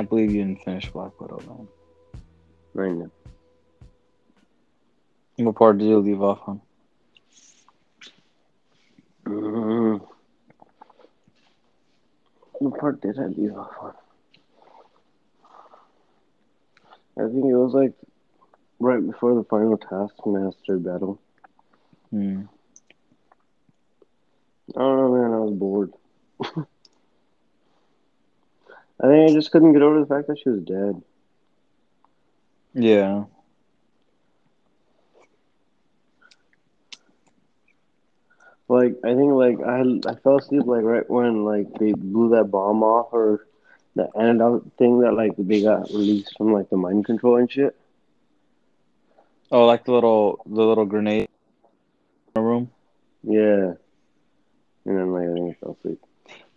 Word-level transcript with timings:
can't 0.00 0.08
believe 0.08 0.32
you 0.32 0.42
didn't 0.42 0.64
finish 0.64 0.88
Black 0.88 1.20
Widow, 1.20 1.42
man. 1.46 1.68
Right 2.72 2.92
now. 2.92 3.10
What 5.36 5.56
part 5.56 5.76
did 5.76 5.88
you 5.88 5.98
leave 5.98 6.22
off 6.22 6.40
on? 6.46 6.62
Mm. 9.26 10.00
What 12.52 12.80
part 12.80 13.02
did 13.02 13.18
I 13.18 13.26
leave 13.26 13.54
off 13.54 13.72
on? 13.82 13.92
I 17.18 17.28
think 17.30 17.44
it 17.44 17.54
was 17.54 17.74
like 17.74 17.92
right 18.78 19.06
before 19.06 19.34
the 19.34 19.44
final 19.44 19.76
Taskmaster 19.76 20.78
battle. 20.78 21.20
Hmm. 22.08 22.44
I 24.74 24.78
don't 24.78 24.96
know, 24.96 25.14
man. 25.14 25.34
I 25.34 25.38
was 25.40 25.52
bored. 25.52 25.92
I 29.02 29.06
think 29.06 29.30
I 29.30 29.34
just 29.34 29.50
couldn't 29.50 29.72
get 29.72 29.82
over 29.82 30.00
the 30.00 30.06
fact 30.06 30.28
that 30.28 30.38
she 30.38 30.50
was 30.50 30.62
dead. 30.62 31.02
Yeah. 32.74 33.24
Like 38.68 38.94
I 39.04 39.14
think 39.14 39.32
like 39.32 39.58
I 39.66 39.80
I 40.06 40.14
fell 40.22 40.36
asleep 40.36 40.62
like 40.64 40.84
right 40.84 41.08
when 41.10 41.44
like 41.44 41.66
they 41.80 41.92
blew 41.92 42.30
that 42.36 42.50
bomb 42.52 42.84
off 42.84 43.08
or 43.12 43.46
the 43.96 44.08
antidote 44.16 44.70
thing 44.78 45.00
that 45.00 45.14
like 45.14 45.32
they 45.36 45.62
got 45.62 45.88
released 45.90 46.36
from 46.36 46.52
like 46.52 46.70
the 46.70 46.76
mind 46.76 47.04
control 47.04 47.36
and 47.36 47.50
shit. 47.50 47.76
Oh, 49.50 49.66
like 49.66 49.84
the 49.84 49.92
little 49.92 50.40
the 50.46 50.62
little 50.62 50.86
grenade 50.86 51.22
in 51.22 52.32
the 52.34 52.40
room, 52.42 52.70
Yeah. 53.24 53.74
And 54.84 54.98
then 54.98 55.12
like 55.12 55.28
I 55.28 55.32
think 55.32 55.56
I 55.56 55.58
fell 55.58 55.76
asleep. 55.80 56.00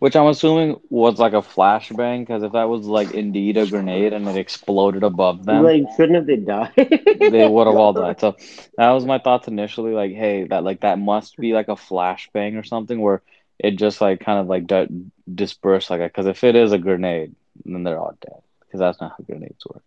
Which 0.04 0.16
I'm 0.16 0.26
assuming 0.26 0.78
was 0.90 1.18
like 1.18 1.32
a 1.32 1.40
flashbang, 1.40 2.20
because 2.20 2.42
if 2.42 2.52
that 2.52 2.68
was 2.68 2.84
like 2.84 3.14
indeed 3.14 3.56
a 3.56 3.64
grenade 3.64 4.12
and 4.12 4.28
it 4.28 4.36
exploded 4.36 5.02
above 5.02 5.46
them, 5.46 5.62
Like 5.64 5.84
shouldn't 5.96 6.16
have 6.16 6.26
they 6.26 6.36
died? 6.36 6.74
they 6.76 7.48
would 7.48 7.66
have 7.66 7.76
all 7.76 7.94
died. 7.94 8.20
So 8.20 8.36
that 8.76 8.90
was 8.90 9.06
my 9.06 9.18
thoughts 9.18 9.48
initially. 9.48 9.92
Like, 9.92 10.12
hey, 10.12 10.44
that 10.48 10.62
like 10.62 10.80
that 10.80 10.98
must 10.98 11.38
be 11.38 11.54
like 11.54 11.68
a 11.68 11.76
flashbang 11.76 12.60
or 12.60 12.64
something 12.64 13.00
where 13.00 13.22
it 13.58 13.76
just 13.76 14.02
like 14.02 14.20
kind 14.20 14.40
of 14.40 14.46
like 14.46 14.66
di- 14.66 14.88
dispersed 15.34 15.88
like 15.88 16.02
Because 16.02 16.26
if 16.26 16.44
it 16.44 16.54
is 16.54 16.72
a 16.72 16.78
grenade, 16.78 17.34
then 17.64 17.82
they're 17.82 17.98
all 17.98 18.14
dead. 18.20 18.42
Because 18.60 18.80
that's 18.80 19.00
not 19.00 19.12
how 19.12 19.24
grenades 19.24 19.64
work. 19.64 19.82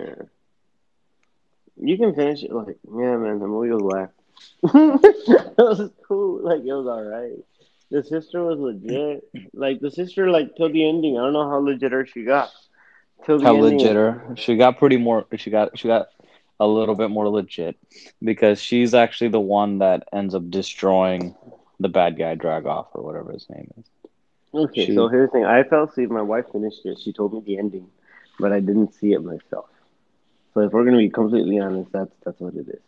Yeah. 0.00 0.24
You 1.76 1.96
can 1.96 2.12
finish 2.12 2.42
it 2.42 2.52
like 2.52 2.78
yeah, 2.88 3.16
man. 3.18 3.38
The 3.38 3.46
movie 3.46 3.70
was 3.70 3.84
whack. 3.84 4.10
it 4.64 5.54
was 5.58 5.92
cool. 6.08 6.42
Like 6.42 6.62
it 6.62 6.72
was 6.72 6.88
alright. 6.88 7.44
The 7.90 8.02
sister 8.02 8.42
was 8.42 8.58
legit. 8.58 9.24
Like 9.52 9.80
the 9.80 9.90
sister, 9.90 10.30
like 10.30 10.54
till 10.56 10.70
the 10.70 10.88
ending. 10.88 11.18
I 11.18 11.22
don't 11.22 11.32
know 11.32 11.48
how 11.48 11.58
legit 11.58 11.92
her 11.92 12.06
she 12.06 12.24
got. 12.24 12.50
Till 13.24 13.38
the 13.38 13.44
How 13.44 13.52
legit 13.52 13.96
her? 13.96 14.34
She 14.36 14.56
got 14.56 14.78
pretty 14.78 14.96
more. 14.96 15.26
She 15.36 15.50
got 15.50 15.78
she 15.78 15.88
got 15.88 16.08
a 16.58 16.66
little 16.66 16.94
bit 16.94 17.10
more 17.10 17.28
legit 17.28 17.76
because 18.22 18.60
she's 18.60 18.94
actually 18.94 19.28
the 19.28 19.40
one 19.40 19.78
that 19.78 20.08
ends 20.12 20.34
up 20.34 20.50
destroying 20.50 21.34
the 21.80 21.88
bad 21.88 22.16
guy 22.18 22.36
Dragoff 22.36 22.86
or 22.94 23.02
whatever 23.02 23.32
his 23.32 23.48
name 23.50 23.70
is. 23.78 23.84
Okay, 24.54 24.86
She- 24.86 24.94
so 24.94 25.08
here's 25.08 25.28
the 25.30 25.32
thing. 25.32 25.44
I 25.44 25.62
fell 25.64 25.84
asleep. 25.84 26.10
My 26.10 26.22
wife 26.22 26.46
finished 26.52 26.84
it. 26.84 26.98
She 26.98 27.12
told 27.12 27.32
me 27.32 27.40
the 27.40 27.58
ending, 27.58 27.88
but 28.38 28.52
I 28.52 28.60
didn't 28.60 28.92
see 28.94 29.12
it 29.12 29.22
myself. 29.22 29.68
So 30.54 30.60
if 30.60 30.72
we're 30.72 30.84
gonna 30.84 30.98
be 30.98 31.10
completely 31.10 31.58
honest, 31.58 31.92
that's 31.92 32.12
that's 32.24 32.40
what 32.40 32.54
it 32.54 32.68
is. 32.68 32.82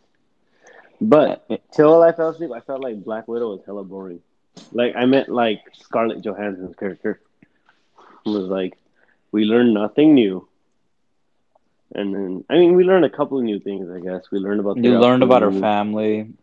But 1.01 1.45
uh, 1.49 1.57
till 1.71 2.01
I 2.01 2.11
fell 2.11 2.29
asleep, 2.29 2.51
I 2.51 2.59
felt 2.61 2.81
like 2.81 3.03
Black 3.03 3.27
Widow 3.27 3.51
was 3.51 3.65
hella 3.65 3.83
boring. 3.83 4.21
Like 4.71 4.95
I 4.95 5.05
meant 5.05 5.29
like 5.29 5.61
Scarlett 5.73 6.21
Johansson's 6.21 6.75
character 6.75 7.21
Who 8.25 8.31
was 8.31 8.45
like, 8.45 8.77
we 9.31 9.45
learned 9.45 9.73
nothing 9.73 10.13
new. 10.13 10.47
And 11.95 12.13
then 12.13 12.45
I 12.49 12.57
mean, 12.57 12.75
we 12.75 12.83
learned 12.83 13.05
a 13.05 13.09
couple 13.09 13.37
of 13.37 13.43
new 13.43 13.59
things. 13.59 13.89
I 13.89 13.99
guess 13.99 14.31
we 14.31 14.39
learned 14.39 14.59
about 14.59 14.77
You 14.77 14.83
their 14.83 14.99
learned 14.99 15.23
about 15.23 15.41
her 15.43 15.51
family, 15.51 16.33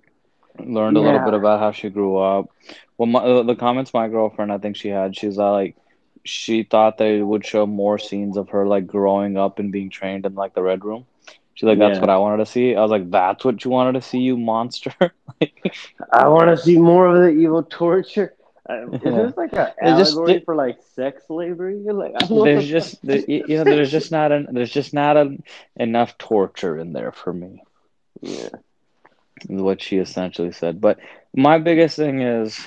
learned 0.59 0.97
a 0.97 1.01
little 1.01 1.25
bit 1.25 1.35
about 1.35 1.61
how 1.61 1.73
she 1.73 1.91
grew 1.91 2.17
up. 2.17 2.51
Well, 2.97 3.07
my, 3.07 3.21
uh, 3.21 3.43
the 3.43 3.57
comments 3.57 3.95
my 3.95 4.09
girlfriend, 4.09 4.53
I 4.53 4.59
think 4.59 4.77
she 4.77 4.89
had, 4.89 5.17
she's 5.17 5.39
uh, 5.39 5.51
like, 5.51 5.77
she 6.23 6.65
thought 6.65 6.99
they 6.99 7.23
would 7.23 7.47
show 7.47 7.67
more 7.67 7.99
scenes 7.99 8.37
of 8.37 8.51
her 8.51 8.67
like 8.67 8.87
growing 8.87 9.39
up 9.39 9.59
and 9.59 9.73
being 9.73 9.89
trained 9.89 10.27
in 10.27 10.35
like 10.35 10.55
the 10.55 10.63
red 10.63 10.85
room. 10.85 11.07
She's 11.55 11.67
like, 11.67 11.79
that's 11.79 11.97
Yeah. 11.97 12.01
what 12.01 12.11
I 12.11 12.17
wanted 12.17 12.39
to 12.39 12.47
see. 12.47 12.75
I 12.75 12.81
was 12.81 12.91
like, 12.91 13.11
that's 13.11 13.45
what 13.45 13.65
you 13.65 13.71
wanted 13.71 13.93
to 13.93 14.03
see, 14.03 14.19
you 14.19 14.37
monster. 14.37 14.95
like, 15.41 15.75
I 16.13 16.29
want 16.29 16.49
to 16.49 16.57
see 16.57 16.79
more 16.79 17.07
of 17.09 17.17
the 17.23 17.29
evil 17.29 17.63
torture. 17.65 18.35
Uh, 18.69 18.89
Is 18.91 19.01
Yeah. 19.05 19.11
this 19.23 19.37
like 19.37 19.53
an 19.55 19.69
It's 19.83 19.99
just- 19.99 20.17
allegory 20.17 20.41
for 20.45 20.55
like 20.55 20.79
sex 20.95 21.27
slavery? 21.27 21.77
Like, 21.77 22.13
I 22.23 22.27
don't 22.27 22.45
there's 22.45 22.57
what 22.57 22.63
the 22.63 22.67
just, 22.67 23.05
there, 23.07 23.19
you 23.27 23.57
know, 23.57 23.65
there's 23.65 23.91
just 23.91 24.11
not 24.13 24.33
an, 24.33 24.49
there's 24.53 24.71
just 24.71 24.95
not 24.95 25.17
an, 25.17 25.43
enough 25.77 26.17
torture 26.19 26.79
in 26.79 26.93
there 26.93 27.13
for 27.13 27.33
me. 27.33 27.63
yeah. 28.21 28.49
is 29.49 29.61
what 29.63 29.83
she 29.83 29.99
essentially 29.99 30.53
said. 30.53 30.81
But 30.81 30.99
my 31.35 31.59
biggest 31.59 31.97
thing 31.97 32.21
is 32.23 32.59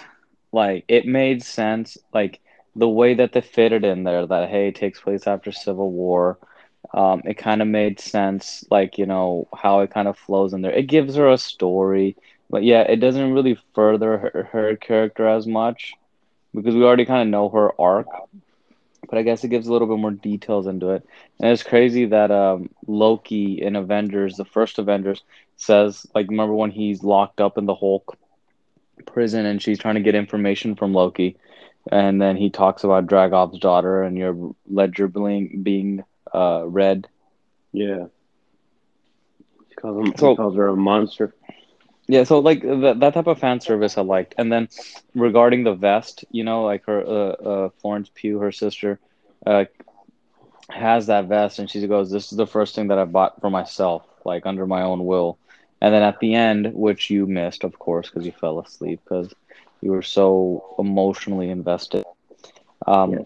like 0.52 0.86
it 0.88 1.06
made 1.06 1.42
sense, 1.44 1.98
like 2.14 2.40
the 2.76 2.90
way 2.90 3.14
that 3.16 3.32
they 3.32 3.42
fitted 3.42 3.84
in 3.86 4.04
there. 4.04 4.26
That 4.26 4.50
hey, 4.50 4.68
it 4.70 4.76
takes 4.76 5.00
place 5.00 5.26
after 5.28 5.52
Civil 5.52 5.92
War. 5.92 6.38
Um, 6.92 7.22
it 7.26 7.38
kind 7.38 7.62
of 7.62 7.68
made 7.68 8.00
sense, 8.00 8.66
like 8.70 8.98
you 8.98 9.06
know 9.06 9.48
how 9.56 9.80
it 9.82 9.92
kind 9.92 10.08
of 10.08 10.18
flows 10.18 10.54
in 10.54 10.62
there. 10.62 10.72
It 10.72 10.88
gives 10.88 11.16
her 11.16 11.30
a 11.30 11.38
story, 11.38 12.16
but 12.50 12.64
yeah, 12.64 12.82
it 12.82 12.98
doesn't 12.98 13.34
really 13.34 13.58
further 13.74 14.18
her, 14.18 14.50
her 14.52 14.76
character 14.76 15.28
as 15.28 15.48
much 15.48 15.94
because 16.54 16.76
we 16.76 16.84
already 16.84 17.06
kind 17.06 17.22
of 17.22 17.28
know 17.28 17.50
her 17.50 17.80
arc. 17.80 18.08
But 19.10 19.18
I 19.18 19.24
guess 19.24 19.44
it 19.44 19.50
gives 19.50 19.68
a 19.68 19.72
little 19.72 19.88
bit 19.88 20.00
more 20.00 20.12
details 20.12 20.66
into 20.66 20.92
it. 20.92 21.06
And 21.40 21.52
it's 21.52 21.64
crazy 21.64 22.06
that 22.06 22.32
um, 22.32 22.70
Loki 22.88 23.62
in 23.62 23.76
Avengers, 23.76 24.38
the 24.38 24.46
first 24.46 24.80
Avengers, 24.80 25.24
says 25.58 26.06
like 26.16 26.30
remember 26.30 26.54
when 26.54 26.72
he's 26.72 27.04
locked 27.04 27.42
up 27.42 27.58
in 27.58 27.66
the 27.66 27.76
Hulk 27.76 28.18
prison 29.06 29.46
and 29.46 29.62
she's 29.62 29.80
trying 29.80 29.96
to 29.96 30.02
get 30.02 30.16
information 30.16 30.76
from 30.76 30.94
Loki, 30.94 31.38
and 31.92 32.22
then 32.22 32.38
he 32.38 32.50
talks 32.50 32.84
about 32.84 33.08
Dragov's 33.08 33.60
daughter 33.60 34.04
and 34.04 34.18
your 34.18 34.56
ledger 34.70 35.08
being 35.08 35.62
being 35.64 36.04
uh, 36.34 36.64
red. 36.68 37.08
Yeah. 37.74 38.06
He 39.70 39.76
calls, 39.76 39.98
him, 39.98 40.14
So- 40.18 40.32
he 40.32 40.36
calls 40.36 40.56
her 40.56 40.68
a 40.68 40.76
monster. 40.76 41.34
Yeah, 42.08 42.24
so 42.24 42.40
like 42.40 42.62
that 42.62 43.00
that 43.00 43.14
type 43.14 43.28
of 43.28 43.40
fan 43.40 43.60
service 43.62 43.98
I 43.98 44.02
liked. 44.02 44.36
And 44.38 44.52
then 44.52 44.68
regarding 45.16 45.64
the 45.64 45.74
vest, 45.74 46.26
you 46.32 46.44
know, 46.44 46.64
like 46.64 46.86
her 46.86 47.02
uh, 47.02 47.32
uh 47.52 47.70
Florence 47.82 48.10
Pugh, 48.14 48.40
her 48.40 48.52
sister, 48.52 49.00
uh 49.46 49.66
has 50.70 51.08
that 51.08 51.26
vest 51.28 51.60
and 51.60 51.70
she 51.70 51.86
goes, 51.88 52.12
This 52.12 52.32
is 52.32 52.38
the 52.38 52.48
first 52.48 52.76
thing 52.76 52.88
that 52.88 53.00
I 53.00 53.06
bought 53.06 53.40
for 53.42 53.50
myself, 53.50 54.04
like 54.26 54.46
under 54.46 54.66
my 54.66 54.84
own 54.84 55.06
will. 55.06 55.38
And 55.82 55.94
then 55.94 56.04
at 56.04 56.20
the 56.20 56.34
end, 56.36 56.72
which 56.74 57.10
you 57.10 57.26
missed, 57.26 57.64
of 57.64 57.78
course, 57.80 58.10
because 58.10 58.26
you 58.26 58.32
fell 58.32 58.60
asleep 58.60 59.02
because 59.04 59.34
you 59.82 59.92
were 59.92 60.02
so 60.02 60.76
emotionally 60.80 61.50
invested. 61.50 62.06
Um 62.86 63.26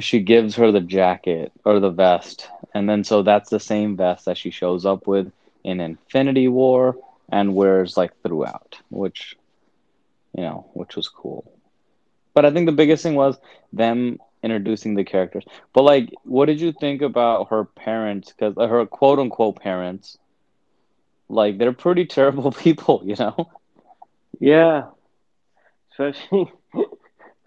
she 0.00 0.20
gives 0.20 0.56
her 0.56 0.72
the 0.72 0.80
jacket 0.80 1.52
or 1.64 1.80
the 1.80 1.90
vest, 1.90 2.48
and 2.74 2.88
then 2.88 3.04
so 3.04 3.22
that's 3.22 3.50
the 3.50 3.60
same 3.60 3.96
vest 3.96 4.24
that 4.26 4.38
she 4.38 4.50
shows 4.50 4.86
up 4.86 5.06
with 5.06 5.30
in 5.64 5.80
Infinity 5.80 6.48
War 6.48 6.96
and 7.30 7.54
wears 7.54 7.96
like 7.96 8.12
throughout, 8.22 8.78
which 8.90 9.36
you 10.34 10.42
know, 10.42 10.70
which 10.74 10.96
was 10.96 11.08
cool. 11.08 11.50
But 12.34 12.44
I 12.44 12.50
think 12.50 12.66
the 12.66 12.72
biggest 12.72 13.02
thing 13.02 13.14
was 13.14 13.38
them 13.72 14.18
introducing 14.42 14.94
the 14.94 15.04
characters. 15.04 15.44
But 15.72 15.82
like, 15.82 16.12
what 16.24 16.46
did 16.46 16.60
you 16.60 16.72
think 16.72 17.02
about 17.02 17.50
her 17.50 17.64
parents? 17.64 18.32
Because 18.32 18.54
uh, 18.56 18.66
her 18.66 18.84
quote 18.86 19.18
unquote 19.18 19.56
parents, 19.60 20.18
like, 21.28 21.58
they're 21.58 21.72
pretty 21.72 22.06
terrible 22.06 22.52
people, 22.52 23.02
you 23.04 23.16
know. 23.18 23.50
Yeah. 24.40 24.88
Especially 25.92 26.50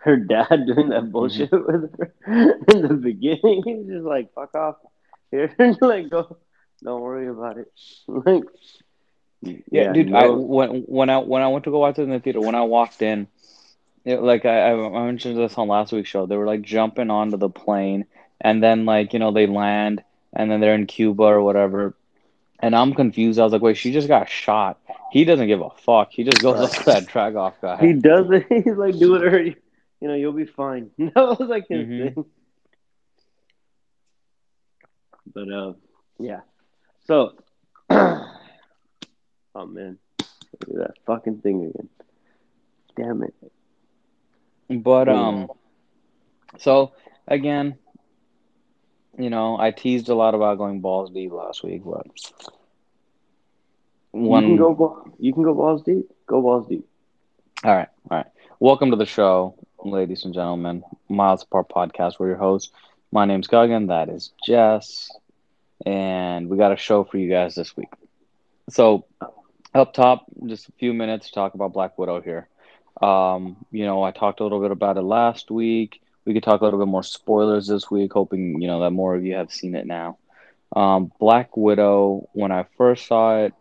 her 0.05 0.17
dad 0.17 0.67
doing 0.67 0.89
that 0.89 1.11
bullshit 1.11 1.49
mm-hmm. 1.49 1.81
with 1.81 1.99
her 2.21 2.51
in 2.73 2.81
the 2.87 2.93
beginning. 2.93 3.63
He's 3.65 3.87
just 3.87 4.05
like, 4.05 4.33
fuck 4.33 4.53
off. 4.55 4.75
Here, 5.31 5.53
like, 5.81 6.09
go. 6.09 6.37
Don't 6.83 7.01
worry 7.01 7.27
about 7.27 7.57
it. 7.57 7.71
Like, 8.07 8.43
Yeah, 9.41 9.91
dude. 9.91 10.13
I 10.13 10.27
no- 10.27 10.37
when 10.37 10.69
when 10.83 11.09
I 11.09 11.17
when 11.17 11.41
I 11.41 11.47
went 11.47 11.65
to 11.65 11.71
go 11.71 11.79
watch 11.79 11.97
it 11.97 12.03
in 12.03 12.11
the 12.11 12.19
theater, 12.19 12.39
when 12.39 12.55
I 12.55 12.61
walked 12.61 13.01
in, 13.01 13.27
it, 14.05 14.21
like 14.21 14.45
I, 14.45 14.71
I 14.71 15.05
mentioned 15.05 15.37
this 15.37 15.57
on 15.57 15.67
last 15.67 15.91
week's 15.91 16.09
show, 16.09 16.27
they 16.27 16.37
were 16.37 16.45
like 16.45 16.61
jumping 16.61 17.09
onto 17.09 17.37
the 17.37 17.49
plane, 17.49 18.05
and 18.39 18.61
then 18.61 18.85
like 18.85 19.13
you 19.13 19.19
know 19.19 19.31
they 19.31 19.47
land, 19.47 20.03
and 20.33 20.49
then 20.49 20.61
they're 20.61 20.75
in 20.75 20.85
Cuba 20.85 21.23
or 21.23 21.41
whatever, 21.41 21.95
and 22.59 22.75
I'm 22.75 22.93
confused. 22.93 23.39
I 23.39 23.43
was 23.43 23.53
like, 23.53 23.63
wait, 23.63 23.77
she 23.77 23.91
just 23.91 24.07
got 24.07 24.29
shot. 24.29 24.79
He 25.11 25.25
doesn't 25.25 25.47
give 25.47 25.61
a 25.61 25.71
fuck. 25.71 26.11
He 26.11 26.23
just 26.23 26.41
goes 26.41 26.59
up 26.59 26.71
to 26.71 26.83
that 26.85 27.07
Dragoff 27.07 27.53
guy. 27.61 27.77
he 27.77 27.93
does 27.93 28.27
it. 28.29 28.45
He's 28.49 28.77
like, 28.77 28.97
do 28.97 29.15
it 29.15 29.23
already. 29.23 29.57
You 30.01 30.07
know, 30.07 30.15
you'll 30.15 30.33
be 30.33 30.45
fine. 30.45 30.91
That 30.97 31.15
was 31.39 31.49
like 31.49 31.67
his 31.69 31.87
Mhm. 31.87 31.97
thing. 31.97 32.25
But 35.33 35.49
uh, 35.51 35.73
yeah. 36.19 36.41
So, 37.05 37.33
oh 37.89 38.25
man, 39.65 39.97
look 40.19 40.69
at 40.69 40.75
that 40.75 40.93
fucking 41.05 41.39
thing 41.39 41.65
again. 41.65 41.89
Damn 42.95 43.23
it. 43.23 43.33
But 44.69 45.09
um, 45.09 45.47
so 46.57 46.93
again, 47.27 47.77
you 49.17 49.29
know, 49.29 49.57
I 49.59 49.71
teased 49.71 50.09
a 50.09 50.15
lot 50.15 50.33
about 50.35 50.57
going 50.57 50.81
balls 50.81 51.11
deep 51.11 51.31
last 51.31 51.63
week, 51.63 51.83
but 51.85 52.07
You 54.29 54.41
can 54.41 54.55
go. 54.55 55.03
You 55.19 55.33
can 55.33 55.43
go 55.43 55.53
balls 55.53 55.83
deep. 55.83 56.09
Go 56.27 56.41
balls 56.41 56.67
deep. 56.67 56.85
all 57.63 57.75
right, 57.75 57.87
all 58.09 58.17
right. 58.17 58.27
Welcome 58.59 58.91
to 58.91 58.97
the 58.97 59.05
show, 59.05 59.55
ladies 59.85 60.25
and 60.25 60.33
gentlemen. 60.33 60.83
Miles 61.09 61.43
Apart 61.43 61.69
Podcast. 61.69 62.13
We're 62.19 62.29
your 62.29 62.37
hosts. 62.37 62.71
My 63.11 63.25
name's 63.25 63.47
Guggen. 63.47 63.89
That 63.89 64.09
is 64.09 64.31
Jess, 64.45 65.11
and 65.85 66.49
we 66.49 66.57
got 66.57 66.71
a 66.71 66.77
show 66.77 67.03
for 67.03 67.17
you 67.17 67.29
guys 67.29 67.53
this 67.53 67.77
week. 67.77 67.89
So, 68.69 69.05
up 69.75 69.93
top, 69.93 70.25
just 70.47 70.69
a 70.69 70.71
few 70.73 70.93
minutes 70.93 71.27
to 71.27 71.33
talk 71.33 71.53
about 71.53 71.73
Black 71.73 71.97
Widow 71.99 72.19
here. 72.21 72.47
Um, 73.01 73.57
you 73.71 73.85
know, 73.85 74.01
I 74.01 74.11
talked 74.11 74.39
a 74.39 74.43
little 74.43 74.61
bit 74.61 74.71
about 74.71 74.97
it 74.97 75.03
last 75.03 75.51
week. 75.51 76.01
We 76.25 76.33
could 76.33 76.43
talk 76.43 76.61
a 76.61 76.63
little 76.63 76.79
bit 76.79 76.87
more 76.87 77.03
spoilers 77.03 77.67
this 77.67 77.91
week, 77.91 78.13
hoping 78.13 78.61
you 78.61 78.67
know 78.67 78.81
that 78.81 78.91
more 78.91 79.15
of 79.15 79.23
you 79.23 79.35
have 79.35 79.51
seen 79.51 79.75
it 79.75 79.85
now. 79.85 80.17
Um, 80.75 81.11
Black 81.19 81.55
Widow, 81.55 82.27
when 82.33 82.51
I 82.51 82.65
first 82.77 83.05
saw 83.07 83.43
it, 83.43 83.53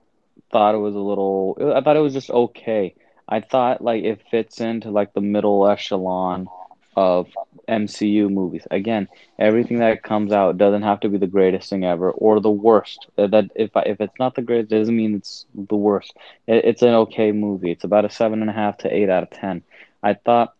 thought 0.51 0.75
it 0.75 0.79
was 0.79 0.95
a 0.95 1.01
little. 1.01 1.59
I 1.77 1.83
thought 1.83 1.97
it 1.97 2.01
was 2.01 2.15
just 2.15 2.31
okay. 2.31 2.95
I 3.29 3.41
thought 3.41 3.83
like 3.83 4.05
it 4.05 4.23
fits 4.31 4.61
into 4.61 4.91
like 4.91 5.13
the 5.13 5.21
middle 5.21 5.67
echelon 5.67 6.49
of 6.97 7.29
MCU 7.69 8.31
movies. 8.31 8.67
Again, 8.71 9.09
everything 9.39 9.79
that 9.79 10.03
comes 10.03 10.33
out 10.33 10.59
doesn't 10.59 10.83
have 10.83 11.01
to 11.01 11.09
be 11.09 11.19
the 11.19 11.27
greatest 11.27 11.71
thing 11.71 11.85
ever 11.85 12.11
or 12.11 12.41
the 12.41 12.51
worst. 12.51 13.07
That 13.17 13.51
if 13.55 13.77
I, 13.77 13.83
if 13.83 14.01
it's 14.01 14.19
not 14.19 14.35
the 14.35 14.43
greatest, 14.43 14.73
it 14.73 14.79
doesn't 14.79 14.97
mean 14.97 15.17
it's 15.17 15.47
the 15.55 15.77
worst. 15.77 16.15
It, 16.47 16.65
it's 16.65 16.83
an 16.83 16.95
okay 16.95 17.33
movie. 17.33 17.71
It's 17.71 17.85
about 17.85 18.05
a 18.05 18.11
seven 18.11 18.43
and 18.43 18.51
a 18.51 18.55
half 18.55 18.79
to 18.79 18.95
eight 18.95 19.09
out 19.09 19.25
of 19.25 19.31
ten. 19.31 19.63
I 20.03 20.15
thought 20.15 20.55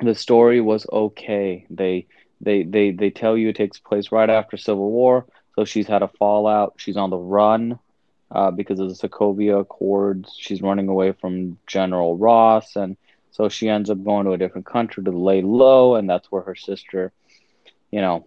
the 0.00 0.14
story 0.14 0.60
was 0.60 0.86
okay. 0.90 1.66
They 1.68 2.06
they 2.40 2.62
they 2.62 2.92
they 2.92 3.10
tell 3.10 3.36
you 3.36 3.48
it 3.48 3.56
takes 3.56 3.78
place 3.78 4.12
right 4.12 4.30
after 4.30 4.56
Civil 4.56 4.90
War, 4.90 5.26
so 5.56 5.64
she's 5.64 5.88
had 5.88 6.02
a 6.02 6.08
fallout. 6.08 6.74
She's 6.76 6.96
on 6.96 7.10
the 7.10 7.18
run 7.18 7.78
uh, 8.30 8.50
because 8.50 8.80
of 8.80 8.88
the 8.88 8.94
Sokovia 8.94 9.60
Accords. 9.60 10.34
She's 10.36 10.62
running 10.62 10.88
away 10.88 11.12
from 11.12 11.58
General 11.66 12.16
Ross, 12.16 12.76
and 12.76 12.96
so 13.30 13.48
she 13.48 13.68
ends 13.68 13.90
up 13.90 14.02
going 14.02 14.26
to 14.26 14.32
a 14.32 14.38
different 14.38 14.66
country 14.66 15.04
to 15.04 15.10
lay 15.10 15.42
low, 15.42 15.94
and 15.94 16.08
that's 16.08 16.30
where 16.30 16.42
her 16.42 16.54
sister, 16.54 17.12
you 17.90 18.00
know. 18.00 18.26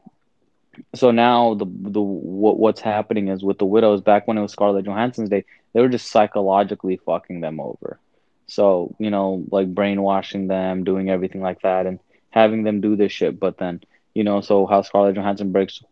So 0.96 1.12
now 1.12 1.54
the 1.56 1.66
the 1.66 2.02
what 2.02 2.58
what's 2.58 2.82
happening 2.82 3.28
is 3.28 3.44
with 3.44 3.58
the 3.60 3.66
widows. 3.66 4.02
Back 4.02 4.28
when 4.28 4.38
it 4.38 4.42
was 4.42 4.54
Scarlett 4.54 4.86
Johansson's 4.86 5.30
day, 5.30 5.46
they 5.74 5.82
were 5.82 5.90
just 5.90 6.10
psychologically 6.10 6.98
fucking 7.06 7.42
them 7.42 7.60
over. 7.60 8.00
So 8.48 8.96
you 9.00 9.12
know, 9.12 9.44
like 9.52 9.74
brainwashing 9.74 10.48
them, 10.48 10.84
doing 10.84 11.10
everything 11.10 11.42
like 11.42 11.62
that, 11.62 11.86
and 11.86 12.00
having 12.30 12.64
them 12.64 12.82
do 12.82 12.96
this 12.96 13.12
shit. 13.12 13.40
But 13.40 13.58
then 13.58 13.82
you 14.14 14.24
know, 14.24 14.42
so 14.42 14.66
how 14.66 14.82
Scarlett 14.82 15.16
Johansson 15.16 15.52
breaks 15.52 15.84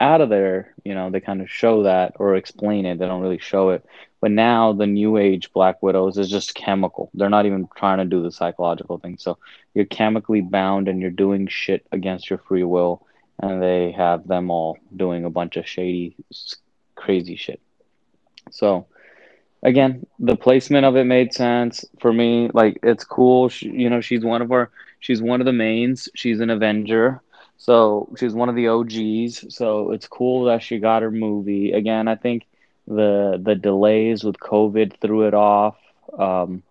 out 0.00 0.20
of 0.20 0.28
there, 0.28 0.74
you 0.84 0.94
know, 0.94 1.10
they 1.10 1.20
kind 1.20 1.40
of 1.40 1.50
show 1.50 1.84
that 1.84 2.14
or 2.18 2.34
explain 2.34 2.86
it. 2.86 2.98
They 2.98 3.06
don't 3.06 3.22
really 3.22 3.38
show 3.38 3.70
it. 3.70 3.84
But 4.20 4.30
now 4.30 4.72
the 4.72 4.86
new 4.86 5.18
age 5.18 5.52
Black 5.52 5.82
Widows 5.82 6.18
is 6.18 6.30
just 6.30 6.54
chemical. 6.54 7.10
They're 7.14 7.28
not 7.28 7.46
even 7.46 7.68
trying 7.76 7.98
to 7.98 8.04
do 8.04 8.22
the 8.22 8.32
psychological 8.32 8.98
thing. 8.98 9.18
So 9.18 9.38
you're 9.74 9.84
chemically 9.84 10.40
bound 10.40 10.88
and 10.88 11.00
you're 11.00 11.10
doing 11.10 11.46
shit 11.46 11.86
against 11.92 12.30
your 12.30 12.38
free 12.38 12.64
will. 12.64 13.06
And 13.40 13.62
they 13.62 13.92
have 13.92 14.26
them 14.26 14.50
all 14.50 14.78
doing 14.96 15.24
a 15.24 15.30
bunch 15.30 15.56
of 15.56 15.68
shady, 15.68 16.16
crazy 16.94 17.36
shit. 17.36 17.60
So 18.50 18.86
again, 19.62 20.06
the 20.18 20.36
placement 20.36 20.86
of 20.86 20.96
it 20.96 21.04
made 21.04 21.34
sense 21.34 21.84
for 22.00 22.12
me. 22.12 22.50
Like 22.52 22.78
it's 22.82 23.04
cool. 23.04 23.48
She, 23.48 23.68
you 23.70 23.90
know, 23.90 24.00
she's 24.00 24.24
one 24.24 24.40
of 24.40 24.52
our, 24.52 24.70
she's 25.00 25.20
one 25.20 25.40
of 25.40 25.44
the 25.44 25.52
mains. 25.52 26.08
She's 26.14 26.40
an 26.40 26.50
Avenger. 26.50 27.20
So 27.58 28.08
she's 28.18 28.34
one 28.34 28.48
of 28.48 28.56
the 28.56 28.68
OGs. 28.68 29.54
So 29.54 29.90
it's 29.92 30.06
cool 30.06 30.44
that 30.44 30.62
she 30.62 30.78
got 30.78 31.02
her 31.02 31.10
movie. 31.10 31.72
Again, 31.72 32.08
I 32.08 32.16
think 32.16 32.46
the 32.86 33.40
the 33.42 33.54
delays 33.54 34.24
with 34.24 34.38
COVID 34.38 35.00
threw 35.00 35.26
it 35.26 35.34
off, 35.34 35.76
um, 36.18 36.62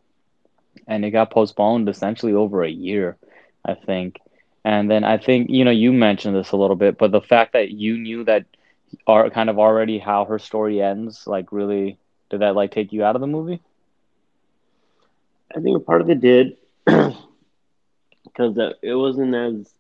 and 0.88 1.03
it 1.06 1.12
got 1.12 1.31
postponed 1.31 1.89
essentially 1.89 2.33
over 2.33 2.63
a 2.63 2.69
year, 2.69 3.18
I 3.65 3.74
think. 3.75 4.19
And 4.63 4.89
then 4.89 5.03
I 5.03 5.18
think 5.18 5.50
you 5.50 5.65
know 5.65 5.71
you 5.71 5.91
mentioned 5.91 6.35
this 6.35 6.51
a 6.51 6.57
little 6.57 6.75
bit, 6.75 6.97
but 6.97 7.12
the 7.12 7.21
fact 7.21 7.53
that 7.53 7.71
you 7.71 7.97
knew 7.97 8.24
that 8.25 8.45
are 9.07 9.30
kind 9.30 9.50
of 9.50 9.59
already 9.59 9.97
how 10.00 10.25
her 10.25 10.39
story 10.39 10.81
ends, 10.81 11.27
like 11.27 11.51
really 11.51 11.97
did 12.30 12.41
that 12.41 12.56
like 12.56 12.71
take 12.71 12.91
you 12.94 13.03
out 13.03 13.15
of 13.15 13.21
the 13.21 13.27
movie? 13.27 13.62
I 15.56 15.59
think 15.59 15.77
a 15.77 15.80
part 15.80 16.01
of 16.01 16.09
it 16.09 16.19
did 16.21 16.57
because 16.85 17.15
it 18.81 18.95
wasn't 18.95 19.35
as 19.35 19.74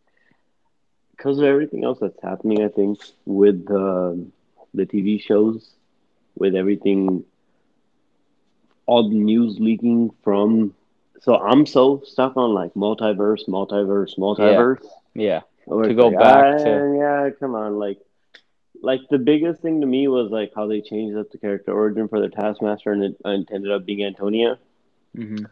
because 1.15 1.39
of 1.39 1.45
everything 1.45 1.83
else 1.83 1.99
that's 1.99 2.21
happening. 2.21 2.63
I 2.63 2.69
think 2.69 2.99
with 3.25 3.65
the 3.67 4.25
the 4.73 4.85
TV 4.85 5.21
shows, 5.21 5.75
with 6.35 6.55
everything, 6.55 7.23
all 8.85 9.09
the 9.09 9.15
news 9.15 9.59
leaking 9.59 10.11
from. 10.23 10.73
So 11.21 11.35
I'm 11.35 11.65
so 11.65 12.01
stuck 12.05 12.35
on 12.37 12.53
like 12.53 12.73
multiverse, 12.73 13.47
multiverse, 13.47 14.17
multiverse. 14.17 14.85
Yeah. 15.13 15.41
where 15.65 15.87
To 15.87 15.93
go 15.93 16.07
like, 16.07 16.19
back 16.19 16.45
ah, 16.55 16.63
to- 16.63 16.95
yeah, 16.99 17.29
come 17.39 17.55
on, 17.55 17.77
like. 17.79 17.99
Like 18.81 19.01
the 19.09 19.17
biggest 19.17 19.61
thing 19.61 19.79
to 19.81 19.87
me 19.87 20.07
was 20.07 20.29
like 20.29 20.51
how 20.55 20.67
they 20.67 20.81
changed 20.81 21.17
up 21.17 21.31
the 21.31 21.37
character 21.37 21.71
origin 21.71 22.07
for 22.09 22.19
the 22.19 22.27
Taskmaster 22.29 22.91
and 22.91 23.03
it, 23.03 23.17
and 23.23 23.47
ended 23.51 23.71
up 23.71 23.85
being 23.85 24.03
Antonia. 24.03 24.57
hmm 25.15 25.45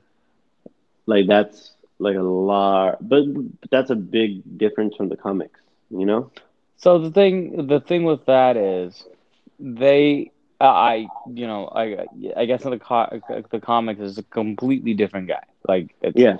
Like 1.05 1.27
that's 1.27 1.71
like 2.01 2.17
a 2.17 2.21
lot, 2.21 2.97
but, 3.07 3.23
but 3.33 3.45
that's 3.71 3.91
a 3.91 3.95
big 3.95 4.57
difference 4.57 4.95
from 4.97 5.09
the 5.09 5.17
comics, 5.17 5.61
you 5.91 6.05
know? 6.05 6.31
So 6.77 6.99
the 6.99 7.11
thing, 7.11 7.67
the 7.67 7.79
thing 7.79 8.03
with 8.03 8.25
that 8.25 8.57
is, 8.57 9.05
they, 9.59 10.31
I, 10.59 11.11
you 11.25 11.47
know, 11.47 11.67
I, 11.67 12.05
I 12.35 12.45
guess 12.45 12.65
in 12.65 12.71
the 12.71 12.79
co- 12.79 13.21
the 13.51 13.59
comics 13.59 14.01
is 14.01 14.17
a 14.17 14.23
completely 14.23 14.93
different 14.93 15.27
guy. 15.27 15.43
Like 15.67 15.95
it's, 16.01 16.23
Yeah, 16.23 16.37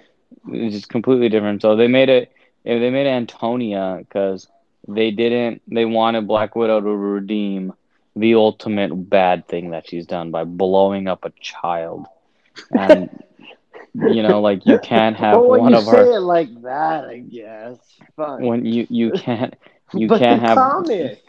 it's 0.47 0.75
just 0.75 0.89
completely 0.89 1.29
different. 1.29 1.61
So 1.61 1.75
they 1.75 1.87
made 1.87 2.09
it, 2.09 2.31
they 2.65 2.89
made 2.89 3.07
Antonia 3.07 3.97
because 3.99 4.47
they 4.87 5.11
didn't, 5.11 5.61
they 5.67 5.85
wanted 5.85 6.27
Black 6.27 6.55
Widow 6.55 6.81
to 6.81 6.89
redeem 6.95 7.73
the 8.15 8.35
ultimate 8.35 8.91
bad 9.09 9.47
thing 9.47 9.71
that 9.71 9.87
she's 9.87 10.05
done 10.07 10.31
by 10.31 10.43
blowing 10.43 11.07
up 11.07 11.25
a 11.25 11.31
child, 11.41 12.07
and 12.73 13.09
you 13.93 14.23
know, 14.23 14.41
like 14.41 14.65
you 14.65 14.79
can't 14.79 15.15
have 15.17 15.43
Well, 15.43 15.49
when 15.49 15.63
one 15.63 15.67
you 15.67 15.75
of 15.75 15.85
say 15.85 15.99
her 15.99 16.13
it 16.13 16.19
like 16.21 16.49
that, 16.63 17.05
I 17.05 17.19
guess. 17.19 17.77
Fine. 18.15 18.49
when 18.49 18.65
you 18.65 18.87
you 18.89 19.11
can't 19.11 19.55
you 19.93 20.09
but 20.09 20.21
can't 20.21 20.41
have 20.41 20.59
comic 20.59 21.21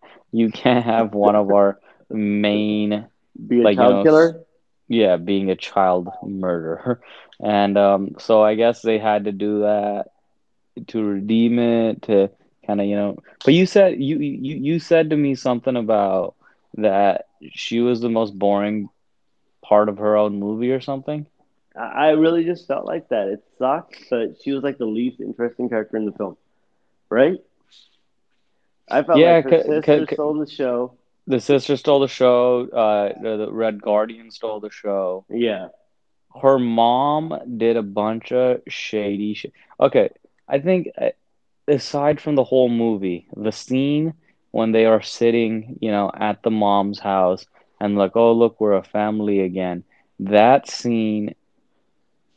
you 0.32 0.50
can't 0.50 0.84
have 0.84 1.14
one 1.14 1.34
of 1.34 1.50
our 1.50 1.78
main 2.10 3.06
be 3.48 3.62
a 3.62 3.66
like, 3.66 3.78
you 3.78 3.86
child 3.86 3.88
know, 3.88 4.06
killer. 4.06 4.44
yeah 4.88 5.16
being 5.16 5.50
a 5.50 5.56
child 5.56 6.08
murderer 6.22 7.00
and 7.42 7.76
um 7.78 8.10
so 8.18 8.42
i 8.42 8.54
guess 8.54 8.82
they 8.82 8.98
had 8.98 9.24
to 9.24 9.32
do 9.32 9.60
that 9.60 10.06
to 10.88 11.02
redeem 11.04 11.58
it 11.58 12.02
to 12.02 12.28
kind 12.66 12.80
of 12.80 12.86
you 12.86 12.96
know 12.96 13.16
but 13.44 13.54
you 13.54 13.66
said 13.66 14.00
you 14.00 14.18
you 14.18 14.56
you 14.56 14.78
said 14.78 15.10
to 15.10 15.16
me 15.16 15.34
something 15.34 15.76
about 15.76 16.34
that 16.76 17.26
she 17.52 17.80
was 17.80 18.00
the 18.00 18.08
most 18.08 18.38
boring 18.38 18.88
part 19.64 19.88
of 19.88 19.98
her 19.98 20.16
own 20.16 20.38
movie 20.38 20.70
or 20.70 20.80
something 20.80 21.26
I 21.76 22.10
really 22.10 22.44
just 22.44 22.66
felt 22.66 22.86
like 22.86 23.08
that. 23.08 23.28
It 23.28 23.42
sucks, 23.58 23.98
but 24.10 24.36
she 24.42 24.52
was 24.52 24.62
like 24.62 24.78
the 24.78 24.86
least 24.86 25.20
interesting 25.20 25.68
character 25.68 25.96
in 25.96 26.06
the 26.06 26.12
film, 26.12 26.36
right? 27.10 27.38
I 28.90 29.02
felt 29.02 29.22
Yeah, 29.22 29.40
like 29.40 29.42
her 29.42 29.52
ca- 29.52 29.64
sister 29.64 30.06
ca- 30.06 30.06
stole 30.06 30.34
the 30.34 30.46
show. 30.46 30.96
the 31.26 31.40
sister 31.40 31.76
stole 31.76 32.00
the 32.00 32.08
show 32.08 32.68
uh 32.72 33.12
the, 33.22 33.36
the 33.36 33.52
red 33.52 33.80
guardian 33.82 34.30
stole 34.30 34.60
the 34.60 34.70
show 34.70 35.24
Yeah, 35.28 35.68
her 36.42 36.58
mom 36.58 37.32
did 37.56 37.76
a 37.76 37.82
bunch 37.82 38.32
of 38.32 38.60
shady 38.68 39.34
shit. 39.34 39.52
Okay, 39.80 40.08
I 40.48 40.58
think 40.58 40.88
uh, 41.00 41.10
aside 41.68 42.20
from 42.20 42.34
the 42.36 42.44
whole 42.44 42.68
movie, 42.68 43.26
the 43.36 43.52
scene 43.52 44.14
when 44.50 44.72
they 44.72 44.84
are 44.86 45.00
sitting, 45.02 45.76
you 45.80 45.90
know, 45.90 46.10
at 46.18 46.42
the 46.42 46.50
mom's 46.50 47.00
house 47.00 47.46
and 47.80 47.96
like, 47.96 48.16
oh, 48.16 48.32
look, 48.32 48.60
we're 48.60 48.72
a 48.74 48.82
family 48.82 49.40
again. 49.40 49.84
That 50.18 50.68
scene 50.68 51.34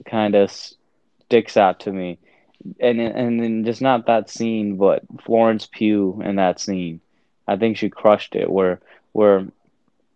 kind 0.09 0.35
of 0.35 0.51
sticks 0.51 1.57
out 1.57 1.81
to 1.81 1.91
me. 1.91 2.19
And 2.79 2.99
and 2.99 3.41
then 3.41 3.63
just 3.65 3.81
not 3.81 4.07
that 4.07 4.29
scene, 4.29 4.77
but 4.77 5.03
Florence 5.25 5.67
Pugh 5.71 6.21
in 6.23 6.35
that 6.37 6.59
scene. 6.59 7.01
I 7.47 7.57
think 7.57 7.77
she 7.77 7.89
crushed 7.89 8.35
it 8.35 8.49
where 8.49 8.79
where 9.11 9.45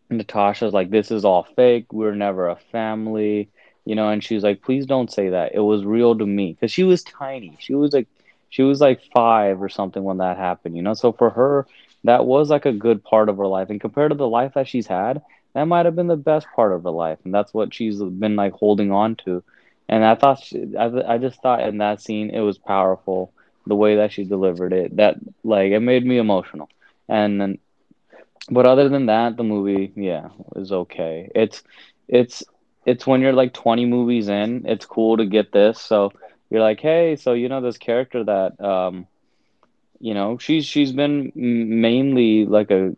Natasha's 0.10 0.74
like, 0.74 0.90
this 0.90 1.12
is 1.12 1.26
all 1.26 1.44
fake. 1.56 1.92
We're 1.94 2.16
never 2.16 2.50
a 2.50 2.56
family, 2.72 3.50
you 3.86 3.96
know. 3.96 4.10
And 4.10 4.24
she's 4.24 4.44
like, 4.44 4.62
please 4.62 4.86
don't 4.86 5.12
say 5.12 5.30
that. 5.30 5.54
It 5.54 5.60
was 5.60 5.86
real 5.86 6.18
to 6.18 6.26
me 6.26 6.54
because 6.54 6.72
she 6.72 6.84
was 6.84 7.04
tiny. 7.04 7.58
She 7.60 7.76
was 7.76 7.94
like, 7.94 8.08
she 8.50 8.64
was 8.64 8.82
like 8.82 9.02
five 9.14 9.62
or 9.62 9.70
something 9.70 10.04
when 10.04 10.18
that 10.18 10.38
happened, 10.38 10.76
you 10.76 10.82
know. 10.82 10.94
So 10.94 11.12
for 11.12 11.30
her, 11.32 11.68
that 12.04 12.26
was 12.26 12.50
like 12.50 12.66
a 12.66 12.74
good 12.74 13.04
part 13.04 13.30
of 13.30 13.38
her 13.38 13.48
life. 13.48 13.70
And 13.70 13.80
compared 13.82 14.12
to 14.12 14.18
the 14.18 14.28
life 14.28 14.54
that 14.56 14.68
she's 14.68 14.88
had, 14.88 15.22
that 15.54 15.66
might 15.66 15.86
have 15.86 15.96
been 15.96 16.08
the 16.08 16.16
best 16.18 16.48
part 16.56 16.72
of 16.74 16.84
her 16.84 16.92
life. 16.92 17.20
And 17.24 17.34
that's 17.34 17.54
what 17.54 17.74
she's 17.74 18.02
been 18.02 18.36
like 18.36 18.54
holding 18.54 18.92
on 18.92 19.16
to. 19.26 19.44
And 19.90 20.06
I 20.06 20.16
thought, 20.16 20.40
she, 20.44 20.66
I, 20.80 21.16
I 21.16 21.18
just 21.20 21.42
thought 21.42 21.62
in 21.68 21.80
that 21.80 22.02
scene, 22.02 22.32
it 22.32 22.42
was 22.42 22.60
powerful 22.60 23.34
the 23.68 23.76
way 23.76 23.98
that 23.98 24.14
she 24.14 24.26
delivered 24.26 24.74
it, 24.74 24.98
that 24.98 25.18
like 25.44 25.72
it 25.72 25.82
made 25.82 26.06
me 26.06 26.18
emotional. 26.20 26.70
And 27.10 27.42
then, 27.42 27.60
but 28.52 28.66
other 28.66 28.90
than 28.90 29.08
that, 29.08 29.38
the 29.38 29.44
movie, 29.44 29.92
yeah, 29.96 30.30
is 30.56 30.72
okay. 30.72 31.30
It's 31.36 31.64
it's 32.08 32.44
it's 32.86 33.08
when 33.08 33.22
you're 33.22 33.34
like 33.34 33.54
20 33.54 33.86
movies 33.86 34.30
in, 34.30 34.64
it's 34.66 34.86
cool 34.86 35.18
to 35.18 35.26
get 35.26 35.52
this. 35.52 35.80
So 35.82 36.12
you're 36.50 36.62
like, 36.62 36.80
hey, 36.82 37.16
so 37.18 37.34
you 37.34 37.50
know 37.50 37.62
this 37.62 37.78
character 37.78 38.24
that 38.26 38.60
um, 38.64 39.08
you 40.00 40.14
know, 40.14 40.38
she's 40.38 40.66
she's 40.66 40.92
been 40.92 41.32
mainly 41.36 42.46
like 42.46 42.72
a 42.72 42.96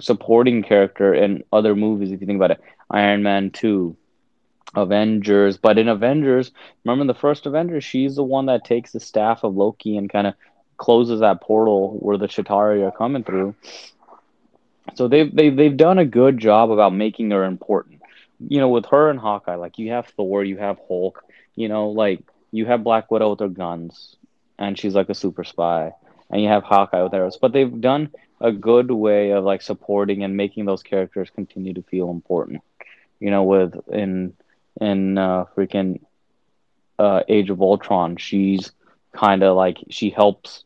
supporting 0.00 0.62
character 0.62 1.14
in 1.14 1.42
other 1.52 1.74
movies. 1.74 2.10
If 2.12 2.20
you 2.20 2.26
think 2.26 2.36
about 2.38 2.52
it, 2.52 2.60
Iron 2.90 3.22
Man 3.22 3.50
two, 3.50 3.96
Avengers. 4.74 5.56
But 5.58 5.78
in 5.78 5.88
Avengers, 5.88 6.50
remember 6.84 7.02
in 7.02 7.06
the 7.06 7.14
first 7.14 7.46
Avengers, 7.46 7.84
she's 7.84 8.16
the 8.16 8.22
one 8.22 8.46
that 8.46 8.64
takes 8.64 8.92
the 8.92 9.00
staff 9.00 9.44
of 9.44 9.56
Loki 9.56 9.96
and 9.96 10.10
kind 10.10 10.26
of 10.26 10.34
closes 10.76 11.20
that 11.20 11.40
portal 11.40 11.96
where 12.00 12.18
the 12.18 12.26
Chitauri 12.26 12.86
are 12.86 12.96
coming 12.96 13.24
through. 13.24 13.54
So 14.94 15.08
they've 15.08 15.34
they've 15.34 15.54
they've 15.54 15.76
done 15.76 15.98
a 15.98 16.04
good 16.04 16.38
job 16.38 16.70
about 16.70 16.94
making 16.94 17.30
her 17.30 17.44
important. 17.44 18.00
You 18.48 18.58
know, 18.58 18.68
with 18.68 18.86
her 18.86 19.08
and 19.08 19.20
Hawkeye, 19.20 19.54
like 19.54 19.78
you 19.78 19.90
have 19.92 20.08
Thor, 20.08 20.42
you 20.42 20.56
have 20.56 20.78
Hulk, 20.88 21.24
you 21.54 21.68
know, 21.68 21.90
like 21.90 22.20
you 22.50 22.66
have 22.66 22.82
Black 22.82 23.10
Widow 23.10 23.30
with 23.30 23.40
her 23.40 23.48
guns, 23.48 24.16
and 24.58 24.78
she's 24.78 24.94
like 24.94 25.08
a 25.08 25.14
super 25.14 25.44
spy, 25.44 25.92
and 26.30 26.42
you 26.42 26.48
have 26.48 26.64
Hawkeye 26.64 27.02
with 27.02 27.14
arrows. 27.14 27.38
But 27.40 27.52
they've 27.52 27.80
done 27.80 28.10
a 28.40 28.50
good 28.50 28.90
way 28.90 29.30
of 29.30 29.44
like 29.44 29.62
supporting 29.62 30.24
and 30.24 30.36
making 30.36 30.64
those 30.64 30.82
characters 30.82 31.30
continue 31.30 31.74
to 31.74 31.82
feel 31.82 32.10
important. 32.10 32.62
You 33.20 33.30
know, 33.30 33.44
with 33.44 33.76
in 33.88 34.34
in 34.82 35.16
uh, 35.16 35.44
freaking 35.56 36.00
uh, 36.98 37.22
Age 37.28 37.50
of 37.50 37.62
Ultron, 37.62 38.16
she's 38.16 38.72
kind 39.12 39.42
of 39.42 39.56
like 39.56 39.78
she 39.90 40.10
helps 40.10 40.64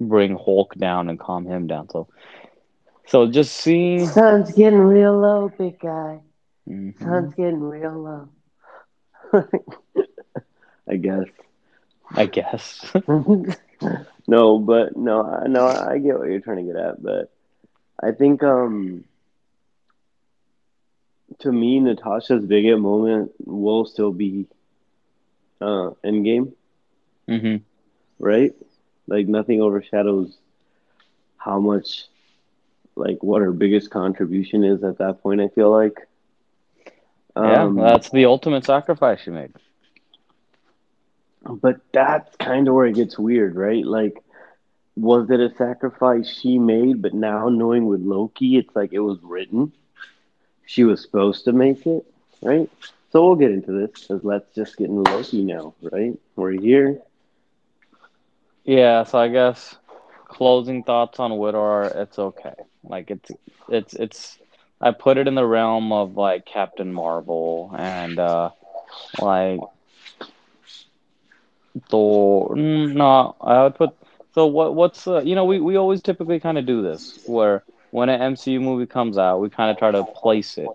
bring 0.00 0.36
Hulk 0.36 0.74
down 0.74 1.08
and 1.08 1.18
calm 1.18 1.46
him 1.46 1.66
down. 1.66 1.88
So, 1.90 2.08
so 3.06 3.26
just 3.26 3.54
seeing 3.54 4.06
sun's 4.06 4.52
getting 4.52 4.78
real 4.78 5.18
low, 5.18 5.52
big 5.56 5.78
guy. 5.78 6.20
Mm-hmm. 6.68 7.04
Sun's 7.04 7.34
getting 7.34 7.60
real 7.60 8.28
low. 9.32 9.42
I 10.88 10.96
guess. 10.96 11.26
I 12.10 12.26
guess. 12.26 12.90
no, 14.26 14.58
but 14.58 14.96
no, 14.96 15.22
I 15.24 15.46
no, 15.46 15.66
I 15.66 15.98
get 15.98 16.18
what 16.18 16.28
you're 16.28 16.40
trying 16.40 16.66
to 16.66 16.72
get 16.72 16.80
at, 16.80 17.02
but 17.02 17.30
I 18.02 18.12
think 18.12 18.42
um 18.42 19.04
to 21.40 21.52
me 21.52 21.80
Natasha's 21.80 22.44
biggest 22.44 22.80
moment 22.80 23.32
will 23.44 23.84
still 23.84 24.12
be 24.12 24.46
uh 25.60 25.90
Endgame. 26.04 26.52
Mm-hmm. 27.28 27.56
Right? 28.18 28.52
Like 29.06 29.26
nothing 29.28 29.60
overshadows 29.60 30.36
how 31.36 31.60
much 31.60 32.04
like 32.98 33.22
what 33.22 33.42
her 33.42 33.52
biggest 33.52 33.90
contribution 33.90 34.64
is 34.64 34.82
at 34.82 34.98
that 34.98 35.22
point, 35.22 35.40
I 35.40 35.48
feel 35.48 35.70
like. 35.70 36.06
Um, 37.36 37.78
yeah, 37.78 37.90
that's 37.90 38.10
the 38.10 38.26
ultimate 38.26 38.64
sacrifice 38.64 39.20
she 39.20 39.30
made. 39.30 39.52
But 41.42 41.80
that's 41.92 42.34
kind 42.36 42.68
of 42.68 42.74
where 42.74 42.86
it 42.86 42.96
gets 42.96 43.18
weird, 43.18 43.54
right? 43.54 43.86
Like, 43.86 44.22
was 44.96 45.30
it 45.30 45.40
a 45.40 45.54
sacrifice 45.54 46.28
she 46.28 46.58
made? 46.58 47.00
But 47.00 47.14
now 47.14 47.48
knowing 47.48 47.86
with 47.86 48.00
Loki, 48.00 48.56
it's 48.56 48.74
like 48.74 48.92
it 48.92 48.98
was 48.98 49.18
written. 49.22 49.72
She 50.68 50.84
was 50.84 51.02
supposed 51.02 51.46
to 51.46 51.52
make 51.52 51.86
it, 51.86 52.06
right? 52.42 52.70
So 53.10 53.24
we'll 53.26 53.36
get 53.36 53.52
into 53.52 53.72
this 53.72 54.06
because 54.06 54.24
let's 54.24 54.54
just 54.54 54.78
get 54.78 54.90
into 54.90 55.02
Loki 55.02 55.42
now, 55.44 55.74
right? 55.92 56.18
We're 56.36 56.52
here. 56.52 57.02
Yeah, 58.64 59.04
so 59.04 59.18
I 59.18 59.28
guess 59.28 59.76
closing 60.28 60.84
thoughts 60.84 61.20
on 61.20 61.36
Widow 61.38 61.86
it's 61.94 62.18
okay. 62.18 62.54
Like 62.84 63.10
it's 63.10 63.32
it's 63.68 63.94
it's 63.94 64.38
I 64.80 64.92
put 64.92 65.18
it 65.18 65.28
in 65.28 65.34
the 65.34 65.46
realm 65.46 65.92
of 65.92 66.16
like 66.16 66.46
Captain 66.46 66.92
Marvel 66.92 67.74
and 67.78 68.18
uh 68.18 68.50
like 69.18 69.60
Thor. 71.90 72.56
Mm, 72.56 72.94
no, 72.94 73.36
I 73.40 73.62
would 73.64 73.74
put. 73.76 73.90
So 74.34 74.46
what? 74.46 74.74
What's 74.74 75.06
uh, 75.06 75.20
you 75.22 75.34
know 75.34 75.44
we 75.44 75.60
we 75.60 75.76
always 75.76 76.02
typically 76.02 76.40
kind 76.40 76.58
of 76.58 76.66
do 76.66 76.82
this 76.82 77.18
where 77.24 77.64
when 77.90 78.08
an 78.08 78.34
MCU 78.34 78.60
movie 78.60 78.86
comes 78.86 79.18
out, 79.18 79.40
we 79.40 79.50
kind 79.50 79.70
of 79.70 79.78
try 79.78 79.90
to 79.90 80.04
place 80.04 80.58
it. 80.58 80.68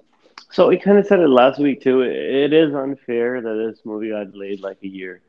So 0.52 0.68
we 0.68 0.78
kind 0.78 0.98
of 0.98 1.08
said 1.08 1.20
it 1.20 1.30
last 1.30 1.60
week 1.60 1.82
too. 1.82 2.02
It 2.02 2.54
is 2.54 2.74
unfair 2.74 3.42
that 3.42 3.54
this 3.72 3.80
movie 3.86 4.10
got 4.10 4.32
delayed 4.32 4.62
like 4.62 4.78
a 4.84 4.88
year. 4.88 5.22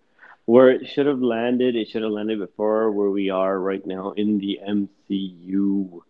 Where 0.46 0.68
it 0.68 0.86
should 0.86 1.06
have 1.06 1.20
landed, 1.20 1.74
it 1.74 1.88
should 1.88 2.02
have 2.02 2.10
landed 2.10 2.38
before 2.38 2.90
where 2.90 3.08
we 3.08 3.30
are 3.30 3.58
right 3.58 3.84
now 3.86 4.10
in 4.12 4.38
the 4.38 4.60
MCU 4.66 6.00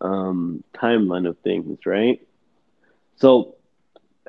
um, 0.00 0.64
timeline 0.74 1.28
of 1.28 1.38
things, 1.38 1.78
right? 1.86 2.20
So 3.16 3.54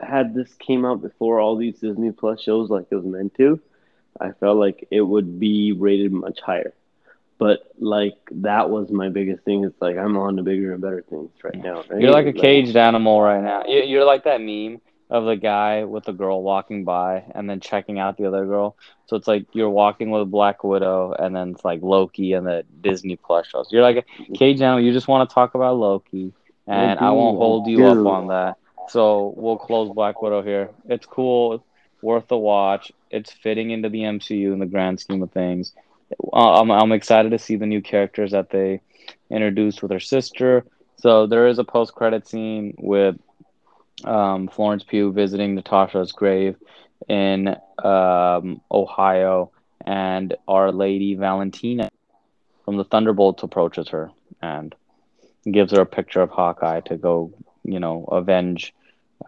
had 0.02 0.34
this 0.34 0.54
came 0.56 0.86
out 0.86 1.02
before 1.02 1.40
all 1.40 1.56
these 1.56 1.80
Disney 1.80 2.12
Plus 2.12 2.42
shows 2.42 2.70
like 2.70 2.86
it 2.92 2.96
was 2.96 3.06
meant 3.06 3.36
to, 3.36 3.60
I 4.20 4.32
felt 4.32 4.58
like 4.58 4.88
it 4.92 5.02
would 5.02 5.40
be 5.40 5.72
rated 5.72 6.12
much 6.12 6.40
higher. 6.40 6.74
But 7.40 7.72
like 7.80 8.18
that 8.32 8.70
was 8.70 8.92
my 8.92 9.10
biggest 9.10 9.44
thing. 9.44 9.64
It's 9.64 9.82
like 9.82 9.98
I'm 9.98 10.18
on 10.18 10.36
to 10.36 10.44
bigger 10.44 10.74
and 10.74 10.82
better 10.82 11.02
things 11.10 11.32
right 11.42 11.56
now. 11.56 11.84
Right? 11.90 12.02
You're 12.02 12.12
like 12.12 12.28
a 12.28 12.34
caged 12.34 12.76
animal 12.76 13.22
right 13.22 13.42
now. 13.42 13.64
You're 13.66 14.06
like 14.06 14.26
that 14.26 14.42
meme 14.42 14.82
of 15.10 15.26
the 15.26 15.38
guy 15.38 15.86
with 15.86 16.04
the 16.04 16.12
girl 16.12 16.44
walking 16.44 16.84
by 16.84 17.24
and 17.34 17.50
then 17.50 17.60
checking 17.60 17.98
out 17.98 18.18
the 18.18 18.26
other 18.26 18.46
girl. 18.46 18.76
So 19.08 19.16
it's 19.16 19.28
like 19.28 19.46
you're 19.54 19.70
walking 19.70 20.12
with 20.12 20.30
Black 20.30 20.64
Widow 20.64 21.16
and 21.18 21.36
then 21.36 21.52
it's 21.52 21.66
like 21.66 21.82
Loki 21.82 22.34
and 22.34 22.46
the 22.46 22.64
Disney 22.82 23.16
Plus 23.16 23.48
shows. 23.48 23.70
You're 23.72 23.82
like 23.82 24.06
a 24.06 24.34
caged 24.34 24.62
animal. 24.62 24.84
You 24.84 24.92
just 24.92 25.08
want 25.08 25.28
to 25.28 25.34
talk 25.34 25.56
about 25.56 25.78
Loki, 25.78 26.34
and 26.68 27.00
I 27.00 27.10
won't 27.12 27.38
hold 27.38 27.68
you 27.68 27.88
up 27.88 28.06
on 28.06 28.28
that. 28.28 28.58
So 28.90 29.34
we'll 29.38 29.58
close 29.58 29.92
Black 29.94 30.22
Widow 30.22 30.42
here. 30.42 30.72
It's 30.90 31.06
cool 31.06 31.66
worth 32.02 32.28
the 32.28 32.38
watch. 32.38 32.92
It's 33.10 33.32
fitting 33.32 33.72
into 33.72 33.88
the 33.88 34.02
MCU 34.02 34.52
in 34.52 34.60
the 34.60 34.66
grand 34.66 35.00
scheme 35.00 35.24
of 35.24 35.32
things. 35.32 35.74
Uh, 36.34 36.62
I'm 36.62 36.72
I'm 36.72 36.92
excited 36.92 37.32
to 37.32 37.40
see 37.40 37.56
the 37.56 37.66
new 37.66 37.82
characters 37.82 38.32
that 38.32 38.50
they 38.50 38.82
introduced 39.30 39.82
with 39.82 39.92
her 39.92 40.00
sister. 40.00 40.66
So 40.98 41.28
there 41.28 41.48
is 41.48 41.60
a 41.60 41.64
post 41.64 41.94
credit 41.94 42.28
scene 42.28 42.74
with 42.78 43.16
um, 44.04 44.48
Florence 44.48 44.84
Pugh 44.84 45.12
visiting 45.12 45.56
Natasha's 45.56 46.12
grave 46.12 46.56
in 47.08 47.56
um, 47.84 48.62
Ohio, 48.72 49.52
and 49.86 50.36
Our 50.48 50.72
Lady 50.72 51.16
Valentina 51.16 51.90
from 52.66 52.78
the 52.78 52.84
Thunderbolts 52.84 53.44
approaches 53.44 53.90
her 53.90 54.12
and 54.42 54.76
gives 55.50 55.72
her 55.72 55.82
a 55.82 55.86
picture 55.86 56.22
of 56.22 56.30
Hawkeye 56.30 56.82
to 56.82 56.98
go, 56.98 57.32
you 57.64 57.80
know, 57.80 58.04
avenge 58.12 58.74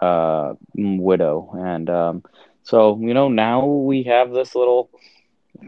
uh, 0.01 0.53
Widow. 0.75 1.53
And 1.57 1.89
um, 1.89 2.23
so, 2.63 2.97
you 2.99 3.13
know, 3.13 3.29
now 3.29 3.65
we 3.65 4.03
have 4.03 4.31
this 4.31 4.55
little 4.55 4.89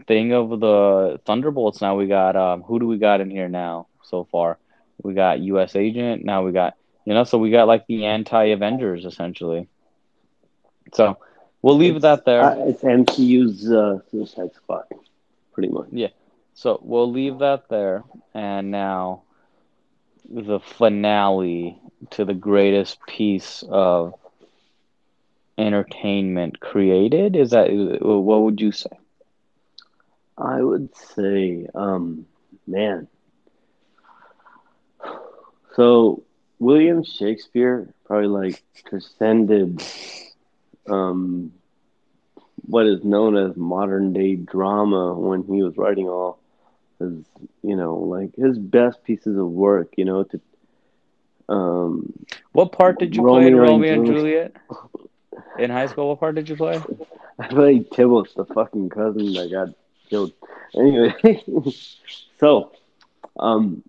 thing 0.06 0.32
of 0.32 0.60
the 0.60 1.20
Thunderbolts. 1.24 1.80
Now 1.80 1.96
we 1.96 2.06
got 2.06 2.36
um, 2.36 2.62
who 2.62 2.78
do 2.78 2.86
we 2.86 2.98
got 2.98 3.20
in 3.20 3.30
here 3.30 3.48
now 3.48 3.86
so 4.02 4.24
far? 4.24 4.58
We 5.02 5.14
got 5.14 5.40
U.S. 5.40 5.76
Agent. 5.76 6.24
Now 6.24 6.44
we 6.44 6.52
got 6.52 6.74
you 7.04 7.14
know, 7.14 7.24
so 7.24 7.38
we 7.38 7.50
got 7.50 7.66
like 7.66 7.86
the 7.86 8.06
anti 8.06 8.44
Avengers 8.46 9.04
essentially. 9.04 9.68
So 10.92 11.18
we'll 11.62 11.76
leave 11.76 11.96
it's, 11.96 12.02
that 12.02 12.24
there. 12.24 12.42
Uh, 12.42 12.66
it's 12.66 12.82
MCU's 12.82 13.70
uh, 13.70 14.00
Suicide 14.10 14.54
Squad, 14.54 14.84
pretty 15.52 15.68
much. 15.68 15.88
Yeah. 15.90 16.08
So 16.54 16.80
we'll 16.82 17.10
leave 17.10 17.38
that 17.38 17.68
there, 17.68 18.04
and 18.32 18.70
now 18.70 19.22
the 20.28 20.60
finale 20.60 21.78
to 22.10 22.24
the 22.24 22.34
greatest 22.34 22.98
piece 23.06 23.64
of 23.68 24.14
entertainment 25.58 26.60
created? 26.60 27.36
Is 27.36 27.50
that 27.50 27.68
what 28.00 28.42
would 28.42 28.60
you 28.60 28.72
say? 28.72 28.90
I 30.36 30.62
would 30.62 30.94
say, 30.96 31.66
um, 31.74 32.26
man. 32.66 33.08
So 35.74 36.22
William 36.58 37.02
Shakespeare 37.04 37.92
probably 38.04 38.28
like 38.28 38.62
transcended 38.86 39.82
um, 40.88 41.52
what 42.66 42.86
is 42.86 43.04
known 43.04 43.36
as 43.36 43.56
modern 43.56 44.12
day 44.12 44.34
drama 44.36 45.14
when 45.14 45.42
he 45.44 45.62
was 45.62 45.76
writing 45.76 46.08
all 46.08 46.38
his, 46.98 47.24
you 47.62 47.76
know, 47.76 47.96
like 47.96 48.34
his 48.36 48.58
best 48.58 49.02
pieces 49.04 49.36
of 49.36 49.48
work. 49.48 49.94
You 49.96 50.04
know, 50.04 50.22
to 50.24 50.40
um, 51.48 52.12
what 52.52 52.72
part 52.72 52.98
did 52.98 53.14
you 53.16 53.22
Romeo 53.22 53.38
play 53.38 53.46
in 53.48 53.56
Romeo 53.56 53.94
and 53.94 54.04
Juliet? 54.06 54.54
In 55.58 55.70
high 55.70 55.86
school, 55.86 56.08
what 56.08 56.20
part 56.20 56.34
did 56.34 56.48
you 56.48 56.56
play? 56.56 56.80
I 57.38 57.48
played 57.48 57.90
Tybalt, 57.92 58.34
the 58.36 58.44
fucking 58.46 58.90
cousin 58.90 59.32
that 59.34 59.50
got 59.50 59.68
killed. 60.08 60.32
Anyway, 60.74 61.14
so, 62.40 62.72
um, 63.38 63.82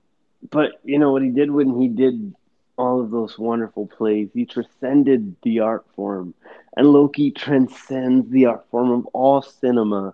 but 0.49 0.71
you 0.83 0.99
know 0.99 1.11
what 1.11 1.21
he 1.21 1.29
did 1.29 1.51
when 1.51 1.79
he 1.79 1.87
did 1.87 2.33
all 2.77 3.01
of 3.01 3.11
those 3.11 3.37
wonderful 3.37 3.87
plays, 3.87 4.29
he 4.33 4.45
transcended 4.45 5.35
the 5.43 5.59
art 5.59 5.85
form, 5.95 6.33
and 6.75 6.87
Loki 6.87 7.31
transcends 7.31 8.29
the 8.29 8.45
art 8.47 8.65
form 8.69 8.91
of 8.91 9.05
all 9.07 9.41
cinema 9.41 10.13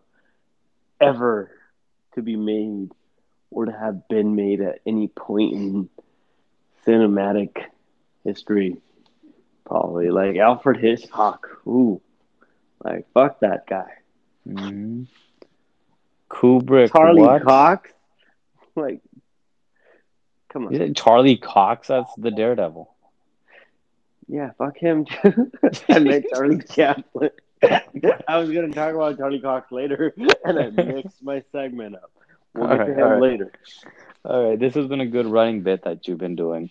ever 1.00 1.52
to 2.14 2.22
be 2.22 2.36
made 2.36 2.92
or 3.52 3.66
to 3.66 3.72
have 3.72 4.08
been 4.08 4.36
made 4.36 4.62
at 4.62 4.80
any 4.86 5.08
point 5.08 5.54
in 5.54 5.90
cinematic 6.86 7.58
history. 8.24 8.78
Probably 9.66 10.10
like 10.10 10.38
Alfred 10.38 10.78
Hitchcock. 10.78 11.48
Ooh, 11.68 12.02
like 12.84 13.06
fuck 13.14 13.40
that 13.42 13.66
guy. 13.68 13.90
Mhm. 14.48 15.08
Kubrick. 16.32 16.92
Charlie 16.92 17.22
what? 17.22 17.44
Cox. 17.44 17.92
Like, 18.74 19.02
come 20.54 20.68
on. 20.68 20.94
Charlie 20.94 21.36
Cox. 21.36 21.90
That's 21.90 22.10
the 22.16 22.32
Daredevil. 22.32 22.90
Yeah, 24.30 24.52
fuck 24.58 24.78
him. 24.78 25.06
and 25.90 26.10
then 26.10 26.24
Charlie 26.34 26.62
Chaplin. 26.74 27.32
I 27.62 28.38
was 28.38 28.50
gonna 28.50 28.70
talk 28.70 28.96
about 28.96 29.18
Charlie 29.18 29.42
Cox 29.42 29.74
later, 29.74 30.14
and 30.46 30.58
I 30.58 30.70
mixed 30.70 31.22
my 31.22 31.44
segment 31.52 31.96
up. 31.96 32.12
We'll 32.54 32.70
get 32.70 32.80
All 32.80 32.86
to 32.86 32.94
him 32.94 33.00
all 33.04 33.10
right. 33.10 33.22
later. 33.22 33.52
All 34.24 34.50
right, 34.50 34.58
this 34.58 34.74
has 34.76 34.88
been 34.88 35.02
a 35.02 35.06
good 35.06 35.26
running 35.26 35.64
bit 35.64 35.84
that 35.84 36.08
you've 36.08 36.18
been 36.18 36.38
doing, 36.38 36.70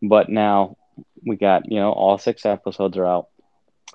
but 0.00 0.30
now 0.30 0.78
we 1.22 1.36
got 1.36 1.70
you 1.70 1.80
know 1.80 1.92
all 1.92 2.16
six 2.16 2.46
episodes 2.46 2.96
are 2.96 3.06
out. 3.06 3.28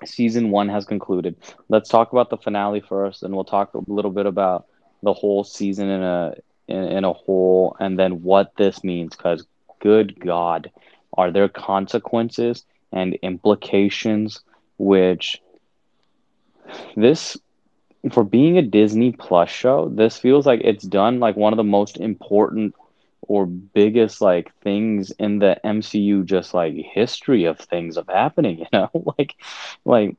Season 0.04 0.52
one 0.52 0.68
has 0.68 0.84
concluded. 0.84 1.34
Let's 1.68 1.88
talk 1.88 2.12
about 2.12 2.30
the 2.30 2.36
finale 2.36 2.80
first, 2.80 3.24
and 3.24 3.34
we'll 3.34 3.44
talk 3.44 3.74
a 3.74 3.80
little 3.88 4.12
bit 4.12 4.26
about 4.26 4.66
the 5.02 5.12
whole 5.12 5.44
season 5.44 5.88
in 5.88 6.02
a 6.02 6.34
in, 6.68 6.84
in 6.84 7.04
a 7.04 7.12
whole, 7.12 7.76
and 7.80 7.98
then 7.98 8.22
what 8.22 8.52
this 8.56 8.84
means. 8.84 9.16
Because 9.16 9.46
good 9.80 10.18
God, 10.20 10.70
are 11.16 11.30
there 11.30 11.48
consequences 11.48 12.64
and 12.92 13.14
implications? 13.22 14.40
Which 14.78 15.40
this 16.96 17.36
for 18.12 18.24
being 18.24 18.58
a 18.58 18.62
Disney 18.62 19.12
Plus 19.12 19.50
show, 19.50 19.88
this 19.88 20.18
feels 20.18 20.46
like 20.46 20.60
it's 20.62 20.84
done 20.84 21.20
like 21.20 21.36
one 21.36 21.52
of 21.52 21.56
the 21.56 21.64
most 21.64 21.96
important 21.98 22.74
or 23.22 23.46
biggest 23.46 24.20
like 24.20 24.54
things 24.62 25.10
in 25.12 25.38
the 25.38 25.60
MCU 25.64 26.24
just 26.24 26.54
like 26.54 26.74
history 26.74 27.44
of 27.44 27.58
things 27.58 27.96
of 27.96 28.06
happening, 28.08 28.58
you 28.60 28.66
know? 28.72 28.90
like 29.18 29.36
like 29.84 30.16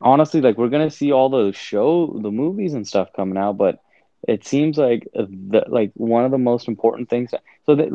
honestly 0.00 0.40
like 0.40 0.56
we're 0.56 0.68
going 0.68 0.88
to 0.88 0.94
see 0.94 1.12
all 1.12 1.28
the 1.28 1.52
show 1.52 2.18
the 2.22 2.30
movies 2.30 2.74
and 2.74 2.86
stuff 2.86 3.12
coming 3.14 3.36
out, 3.36 3.56
but 3.56 3.80
it 4.28 4.44
seems 4.46 4.76
like 4.78 5.08
the 5.14 5.64
like 5.68 5.92
one 5.94 6.24
of 6.24 6.30
the 6.30 6.38
most 6.38 6.68
important 6.68 7.08
things 7.08 7.30
so 7.66 7.74
that 7.74 7.90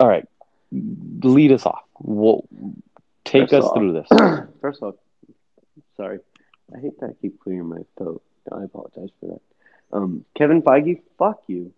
all 0.00 0.08
right, 0.08 0.26
lead 0.72 1.52
us 1.52 1.66
off. 1.66 1.82
Well, 1.98 2.44
take 3.24 3.50
First 3.50 3.54
us 3.54 3.64
off- 3.64 3.76
through 3.76 3.92
this. 3.92 4.08
First 4.60 4.82
off, 4.82 4.94
sorry. 5.96 6.20
I 6.74 6.80
hate 6.80 6.98
that 7.00 7.10
I 7.10 7.12
keep 7.20 7.40
clearing 7.40 7.68
my 7.68 7.78
throat. 7.96 8.22
I 8.52 8.64
apologize 8.64 9.10
for 9.20 9.26
that. 9.26 9.40
Um, 9.92 10.24
Kevin 10.36 10.62
Feige, 10.62 11.00
fuck 11.18 11.42
you. 11.46 11.72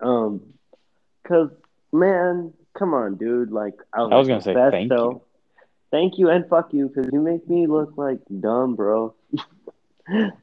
Um, 0.00 0.42
cause 1.26 1.50
man, 1.92 2.52
come 2.78 2.94
on, 2.94 3.16
dude. 3.16 3.50
Like 3.50 3.74
I 3.92 4.02
was, 4.02 4.10
I 4.12 4.16
was 4.16 4.28
gonna 4.28 4.42
say 4.42 4.54
thank 4.54 4.90
though. 4.90 5.10
you. 5.10 5.20
Thank 5.90 6.18
you 6.18 6.28
and 6.28 6.46
fuck 6.48 6.74
you, 6.74 6.90
cause 6.90 7.06
you 7.12 7.20
make 7.20 7.48
me 7.48 7.66
look 7.66 7.94
like 7.96 8.18
dumb, 8.40 8.74
bro. 8.76 9.14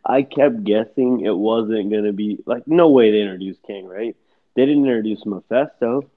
I 0.06 0.22
kept 0.24 0.64
guessing 0.64 1.22
it 1.26 1.36
wasn't 1.36 1.92
gonna 1.92 2.14
be 2.14 2.40
like 2.46 2.68
no 2.68 2.90
way 2.90 3.12
they 3.12 3.22
introduced 3.22 3.62
Kang, 3.66 3.88
right? 3.88 4.16
They 4.56 4.66
didn't 4.66 4.86
introduce 4.86 5.26
Mephisto. 5.26 6.10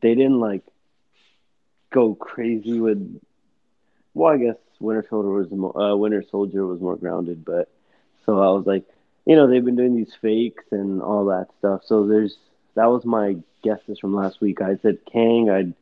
They 0.00 0.14
didn't 0.14 0.40
like 0.40 0.62
go 1.92 2.14
crazy 2.14 2.80
with. 2.80 3.20
Well, 4.14 4.32
I 4.32 4.36
guess 4.38 4.56
Winter 4.80 5.04
Soldier 5.08 5.30
was 5.30 5.50
more, 5.50 5.76
uh, 5.76 5.96
Winter 5.96 6.24
Soldier 6.30 6.64
was 6.66 6.80
more 6.80 6.96
grounded, 6.96 7.44
but 7.44 7.68
so 8.24 8.40
I 8.40 8.50
was 8.50 8.64
like, 8.64 8.84
you 9.26 9.34
know, 9.34 9.48
they've 9.48 9.64
been 9.64 9.76
doing 9.76 9.96
these 9.96 10.14
fakes 10.20 10.64
and 10.70 11.02
all 11.02 11.26
that 11.26 11.48
stuff. 11.58 11.82
So 11.84 12.06
there's 12.06 12.36
that 12.74 12.86
was 12.86 13.04
my 13.04 13.36
guesses 13.62 13.98
from 13.98 14.14
last 14.14 14.40
week. 14.40 14.60
I 14.60 14.76
said 14.82 14.98
Kang. 15.10 15.50
I'd 15.50 15.74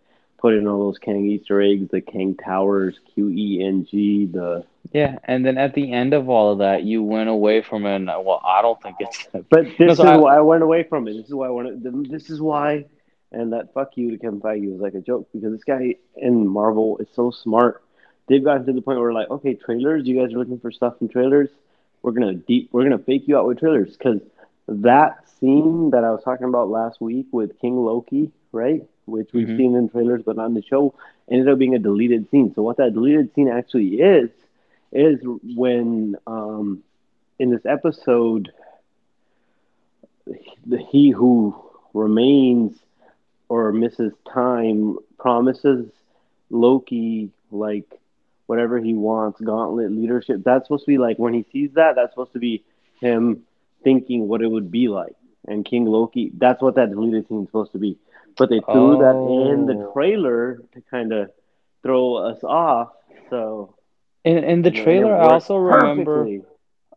put 0.43 0.55
in 0.55 0.67
all 0.67 0.87
those 0.91 0.99
Kang 0.99 1.25
Easter 1.25 1.63
eggs, 1.63 1.89
the 1.91 2.01
Kang 2.03 2.35
Towers, 2.35 2.99
Q 3.15 3.31
E 3.31 3.65
N 3.65 3.87
G, 3.91 4.27
the 4.27 4.65
Yeah, 4.93 5.19
and 5.25 5.47
then 5.47 5.57
at 5.57 5.73
the 5.75 5.93
end 5.93 6.13
of 6.13 6.29
all 6.29 6.53
of 6.53 6.59
that, 6.59 6.83
you 6.83 7.03
went 7.03 7.31
away 7.31 7.63
from 7.63 7.87
it. 7.87 7.95
And, 7.97 8.07
well, 8.09 8.43
I 8.45 8.61
don't 8.61 8.83
think 8.83 8.97
it's. 9.01 9.29
But 9.49 9.65
this 9.79 9.79
No, 9.79 9.93
is 9.93 10.01
I- 10.01 10.17
why 10.17 10.37
I 10.37 10.41
went 10.41 10.63
away 10.65 10.83
from 10.83 11.07
it. 11.09 11.15
This 11.15 11.27
is 11.29 11.35
why 11.35 11.47
I 11.47 11.51
wanted. 11.51 11.83
This 12.11 12.29
is 12.29 12.41
why, 12.41 12.85
and 13.31 13.53
that 13.53 13.73
fuck 13.73 13.97
you 13.97 14.11
to 14.11 14.19
Kevin 14.19 14.41
Feige 14.41 14.71
was 14.71 14.81
like 14.81 14.95
a 14.95 15.01
joke 15.01 15.29
because 15.33 15.53
this 15.53 15.65
guy 15.65 15.95
in 16.17 16.47
Marvel 16.47 16.99
is 16.99 17.09
so 17.15 17.31
smart. 17.31 17.83
They've 18.29 18.43
gotten 18.45 18.67
to 18.67 18.73
the 18.73 18.83
point 18.83 18.99
where 18.99 19.13
like, 19.13 19.31
okay, 19.31 19.55
trailers. 19.55 20.07
You 20.07 20.21
guys 20.21 20.35
are 20.35 20.39
looking 20.39 20.59
for 20.59 20.73
stuff 20.73 20.95
in 21.01 21.09
trailers. 21.09 21.49
We're 22.03 22.13
gonna 22.13 22.35
deep. 22.35 22.69
We're 22.73 22.83
gonna 22.83 22.99
fake 22.99 23.25
you 23.29 23.39
out 23.39 23.47
with 23.47 23.61
trailers 23.61 23.97
because 23.97 24.21
that 24.69 25.29
scene 25.39 25.91
that 25.91 26.03
I 26.05 26.11
was 26.11 26.23
talking 26.25 26.49
about 26.49 26.69
last 26.69 27.01
week 27.01 27.27
with 27.33 27.59
King 27.61 27.77
Loki, 27.85 28.33
right? 28.53 28.83
Which 29.07 29.33
we've 29.33 29.49
Mhm. 29.49 29.57
seen 29.57 29.75
in 29.77 29.89
trailers 29.89 30.23
but 30.25 30.37
not 30.37 30.47
in 30.47 30.55
the 30.55 30.63
show, 30.63 30.95
ended 31.31 31.49
up 31.49 31.59
being 31.59 31.75
a 31.75 31.79
deleted 31.79 32.29
scene. 32.31 32.53
So 32.55 32.63
what 32.63 32.77
that 32.77 32.93
deleted 32.95 33.33
scene 33.35 33.49
actually 33.49 34.01
is 34.01 34.31
is 34.93 35.21
when 35.57 36.17
um, 36.27 36.83
in 37.39 37.51
this 37.51 37.65
episode 37.67 38.51
the 40.67 40.79
he 40.79 41.11
who 41.11 41.55
remains 41.95 42.73
or 43.49 43.73
misses 43.73 44.13
time 44.33 44.97
promises 45.19 45.87
Loki 46.51 47.31
like 47.51 47.85
whatever 48.47 48.79
he 48.79 48.95
wants, 48.95 49.41
gauntlet 49.41 49.91
leadership. 49.93 50.43
That's 50.45 50.67
supposed 50.67 50.85
to 50.85 50.91
be 50.93 50.99
like 50.99 51.19
when 51.19 51.35
he 51.35 51.45
sees 51.53 51.71
that, 51.75 51.95
that's 51.97 52.13
supposed 52.13 52.33
to 52.33 52.39
be 52.39 52.63
him 53.01 53.43
thinking 53.83 54.29
what 54.29 54.43
it 54.43 54.49
would 54.49 54.71
be 54.71 54.89
like. 54.89 55.15
And 55.47 55.65
King 55.65 55.87
Loki, 55.87 56.31
that's 56.39 56.63
what 56.63 56.75
that 56.77 56.91
deleted 56.91 57.27
scene 57.29 57.43
is 57.43 57.49
supposed 57.49 57.73
to 57.73 57.79
be. 57.79 57.97
But 58.39 58.51
they 58.51 58.61
threw 58.71 58.97
that 58.97 59.21
in 59.25 59.67
the 59.67 59.75
Oh. 59.75 59.93
trailer 59.93 60.63
to 60.73 60.81
kind 60.91 61.13
of 61.13 61.31
throw 61.83 62.17
us 62.17 62.43
off. 62.45 62.91
So 63.31 63.75
In, 64.25 64.39
in 64.45 64.63
the 64.63 64.71
you 64.71 64.83
know, 64.83 64.89
it 64.89 64.91
trailer, 64.91 65.15
I 65.15 65.25
also 65.27 65.57
remember. 65.57 66.31
perfectly. 66.31 66.43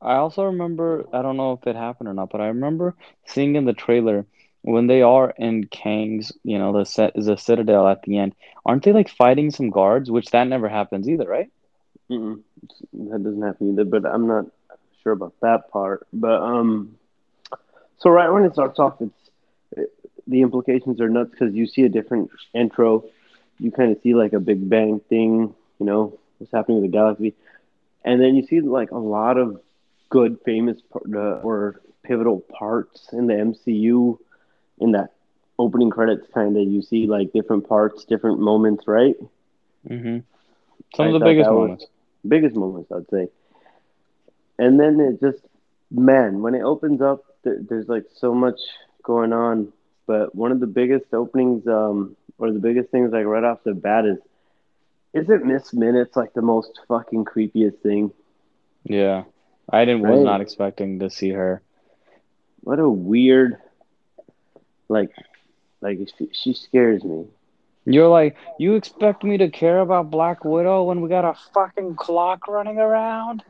I 0.02 0.16
also 0.16 0.46
remember. 0.46 1.06
I 1.14 1.22
don't 1.22 1.38
know 1.38 1.54
if 1.54 1.66
it 1.68 1.76
happened 1.76 2.10
or 2.10 2.14
not, 2.14 2.30
but 2.30 2.42
I 2.42 2.48
remember 2.48 2.96
seeing 3.26 3.56
in 3.56 3.66
the 3.66 3.74
trailer 3.74 4.26
when 4.62 4.88
they 4.88 5.02
are 5.02 5.32
in 5.38 5.66
Kang's, 5.66 6.32
you 6.44 6.58
know, 6.58 6.72
the 6.74 6.86
set 6.86 7.12
is 7.16 7.28
a 7.28 7.38
citadel 7.38 7.88
at 7.88 8.02
the 8.04 8.18
end. 8.18 8.36
Aren't 8.66 8.84
they 8.84 8.92
like 8.94 9.10
fighting 9.10 9.52
some 9.52 9.70
guards? 9.70 10.10
Which 10.12 10.32
that 10.32 10.48
never 10.48 10.68
happens 10.70 11.08
either, 11.10 11.28
right? 11.28 11.50
Mm-mm. 12.12 12.42
That 12.94 13.24
doesn't 13.24 13.42
happen 13.42 13.72
either, 13.74 13.86
but 13.86 14.06
I'm 14.06 14.28
not 14.28 14.46
sure 15.02 15.12
about 15.14 15.34
that 15.42 15.70
part. 15.72 16.06
But 16.14 16.42
um, 16.42 16.98
so 17.98 18.10
right 18.10 18.30
when 18.30 18.44
it 18.44 18.54
starts 18.54 18.80
off, 18.80 18.94
it's 19.00 19.12
it, 19.16 19.25
the 20.28 20.42
implications 20.42 21.00
are 21.02 21.10
nuts 21.10 21.32
because 21.32 21.54
you 21.54 21.68
see 21.68 21.84
a 21.84 21.90
different 21.90 22.32
intro. 22.54 23.06
You 23.60 23.72
kind 23.72 23.92
of 23.92 24.02
see 24.02 24.14
like 24.14 24.34
a 24.34 24.40
Big 24.40 24.70
Bang 24.70 25.00
thing, 25.08 25.54
you 25.80 25.86
know, 25.86 26.20
what's 26.38 26.52
happening 26.52 26.82
with 26.82 26.92
the 26.92 26.98
galaxy, 26.98 27.34
and 28.04 28.22
then 28.22 28.36
you 28.36 28.46
see 28.46 28.62
like 28.62 28.92
a 28.92 28.98
lot 28.98 29.38
of 29.38 29.62
good, 30.10 30.40
famous 30.46 30.78
uh, 30.94 31.18
or 31.20 31.82
pivotal 32.04 32.40
parts 32.40 33.10
in 33.14 33.28
the 33.28 33.34
MCU. 33.34 34.18
In 34.78 34.92
that 34.92 35.14
opening 35.58 35.90
credits, 35.90 36.28
kind 36.34 36.58
of, 36.58 36.64
you 36.68 36.82
see 36.82 37.08
like 37.08 37.32
different 37.32 37.68
parts, 37.68 38.04
different 38.04 38.40
moments, 38.40 38.86
right? 38.88 39.16
Mm-hmm. 39.90 40.20
Some 40.96 41.06
I 41.06 41.10
of 41.10 41.14
the 41.14 41.26
biggest 41.26 41.50
moments. 41.50 41.86
biggest 42.28 42.56
moments, 42.56 42.92
I'd 42.92 43.10
say. 43.10 43.30
And 44.58 44.80
then 44.80 45.00
it 45.00 45.20
just, 45.20 45.46
man, 45.92 46.42
when 46.42 46.56
it 46.56 46.62
opens 46.62 47.02
up, 47.02 47.24
there, 47.44 47.58
there's 47.62 47.88
like 47.88 48.06
so 48.16 48.34
much 48.34 48.60
going 49.04 49.34
on. 49.34 49.72
But 50.08 50.36
one 50.36 50.52
of 50.52 50.60
the 50.60 50.68
biggest 50.68 51.14
openings, 51.14 51.68
um, 51.68 52.16
or 52.38 52.52
the 52.52 52.60
biggest 52.60 52.90
things 52.90 53.12
like 53.12 53.26
right 53.26 53.44
off 53.44 53.64
the 53.64 53.74
bat 53.74 54.06
is, 54.06 54.20
isn't 55.14 55.46
Miss 55.46 55.74
Minutes 55.74 56.16
like 56.16 56.34
the 56.34 56.42
most 56.42 56.80
fucking 56.88 57.26
creepiest 57.26 57.80
thing? 57.80 58.12
Yeah, 58.84 59.24
I 59.70 59.86
didn't 59.86 60.08
was 60.08 60.24
not 60.24 60.42
expecting 60.42 61.00
to 61.00 61.10
see 61.10 61.30
her. 61.30 61.62
What 62.62 62.80
a 62.80 62.90
weird, 62.90 63.58
like, 64.90 65.12
like 65.82 66.00
she, 66.18 66.30
she 66.34 66.54
scares 66.54 67.04
me. 67.04 67.26
You're 67.86 68.10
like, 68.10 68.36
you 68.58 68.76
expect 68.76 69.24
me 69.24 69.38
to 69.38 69.50
care 69.50 69.80
about 69.80 70.10
Black 70.10 70.44
Widow 70.44 70.84
when 70.84 71.02
we 71.02 71.10
got 71.10 71.24
a 71.24 71.36
fucking 71.54 71.96
clock 71.96 72.48
running 72.48 72.80
around? 72.80 73.44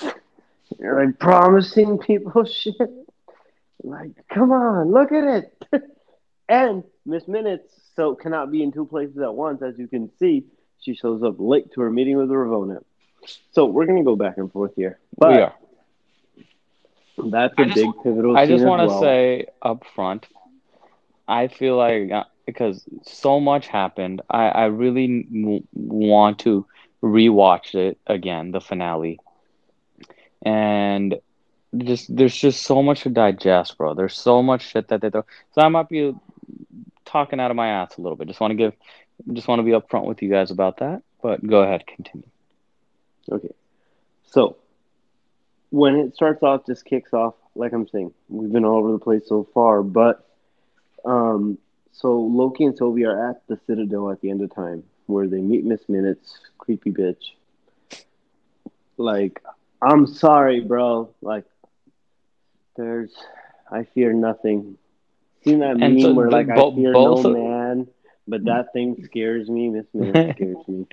You're 0.78 1.06
like 1.06 1.18
promising 1.18 1.98
people 1.98 2.44
shit. 2.46 2.76
Like, 3.82 4.12
come 4.32 4.52
on, 4.52 4.90
look 4.92 5.12
at 5.12 5.24
it. 5.24 5.66
and 6.48 6.84
Miss 7.06 7.26
Minutes 7.28 7.72
so 7.96 8.14
cannot 8.14 8.50
be 8.50 8.62
in 8.62 8.72
two 8.72 8.86
places 8.86 9.18
at 9.18 9.34
once, 9.34 9.62
as 9.62 9.78
you 9.78 9.88
can 9.88 10.10
see. 10.18 10.44
She 10.80 10.94
shows 10.94 11.22
up 11.22 11.36
late 11.38 11.72
to 11.72 11.80
her 11.82 11.90
meeting 11.90 12.16
with 12.16 12.28
Ravonna. 12.28 12.82
So 13.52 13.66
we're 13.66 13.86
gonna 13.86 14.04
go 14.04 14.16
back 14.16 14.38
and 14.38 14.50
forth 14.50 14.72
here. 14.76 14.98
But 15.18 15.32
we 15.32 15.38
are. 15.40 15.54
that's 17.18 17.58
a 17.58 17.62
I 17.62 17.64
just- 17.64 17.74
big 17.74 17.90
pivotal 18.02 18.36
I 18.36 18.46
just 18.46 18.64
want 18.64 18.80
to 18.82 18.86
well. 18.88 19.00
say 19.00 19.46
up 19.62 19.84
front, 19.94 20.26
I 21.28 21.48
feel 21.48 21.76
like 21.76 22.10
uh, 22.10 22.24
because 22.46 22.84
so 23.02 23.40
much 23.40 23.66
happened, 23.68 24.22
I, 24.30 24.48
I 24.48 24.64
really 24.66 25.24
w- 25.24 25.62
want 25.74 26.40
to 26.40 26.66
rewatch 27.02 27.74
it 27.74 27.98
again, 28.06 28.50
the 28.52 28.60
finale. 28.60 29.20
And 30.42 31.16
just 31.76 32.14
there's 32.14 32.36
just 32.36 32.62
so 32.62 32.82
much 32.82 33.02
to 33.02 33.10
digest, 33.10 33.76
bro. 33.78 33.94
There's 33.94 34.16
so 34.16 34.42
much 34.42 34.68
shit 34.68 34.88
that 34.88 35.00
they 35.00 35.10
do. 35.10 35.24
So 35.52 35.62
I 35.62 35.68
might 35.68 35.88
be 35.88 36.14
talking 37.04 37.40
out 37.40 37.50
of 37.50 37.56
my 37.56 37.68
ass 37.68 37.96
a 37.96 38.00
little 38.00 38.16
bit. 38.16 38.28
Just 38.28 38.40
want 38.40 38.52
to 38.52 38.56
give, 38.56 38.72
just 39.32 39.48
want 39.48 39.60
to 39.60 39.62
be 39.64 39.72
upfront 39.72 40.06
with 40.06 40.22
you 40.22 40.30
guys 40.30 40.50
about 40.50 40.78
that. 40.78 41.02
But 41.22 41.46
go 41.46 41.62
ahead, 41.62 41.86
continue. 41.86 42.28
Okay. 43.30 43.54
So 44.24 44.56
when 45.70 45.96
it 45.96 46.14
starts 46.14 46.42
off, 46.42 46.66
just 46.66 46.84
kicks 46.84 47.12
off, 47.12 47.34
like 47.54 47.72
I'm 47.72 47.88
saying, 47.88 48.12
we've 48.28 48.52
been 48.52 48.64
all 48.64 48.78
over 48.78 48.92
the 48.92 48.98
place 48.98 49.22
so 49.26 49.48
far, 49.54 49.82
but 49.82 50.26
um, 51.04 51.58
so 51.92 52.18
Loki 52.20 52.64
and 52.64 52.76
Sylvie 52.76 53.04
are 53.04 53.30
at 53.30 53.46
the 53.48 53.58
Citadel 53.66 54.10
at 54.10 54.20
the 54.20 54.30
end 54.30 54.42
of 54.42 54.54
time, 54.54 54.82
where 55.06 55.28
they 55.28 55.40
meet 55.40 55.64
Miss 55.64 55.88
Minutes, 55.88 56.38
creepy 56.58 56.90
bitch. 56.90 57.32
Like, 58.96 59.42
I'm 59.82 60.06
sorry, 60.06 60.60
bro. 60.60 61.10
Like, 61.22 61.44
there's, 62.76 63.12
I 63.70 63.84
fear 63.84 64.12
nothing. 64.12 64.76
Seen 65.44 65.60
that 65.60 65.76
And 65.80 66.00
meme 66.00 66.14
so 66.14 66.14
where 66.14 66.30
like 66.30 66.48
I 66.50 66.62
bo- 66.62 66.70
fear 66.74 66.94
both 66.94 66.96
no 66.96 67.24
of, 67.24 67.38
man, 67.38 67.88
but 68.26 68.44
that 68.44 68.72
thing 68.72 68.96
scares 69.04 69.48
me. 69.48 69.70
This 69.70 69.86
man 69.94 70.20
scares 70.34 70.58
me. 70.68 70.86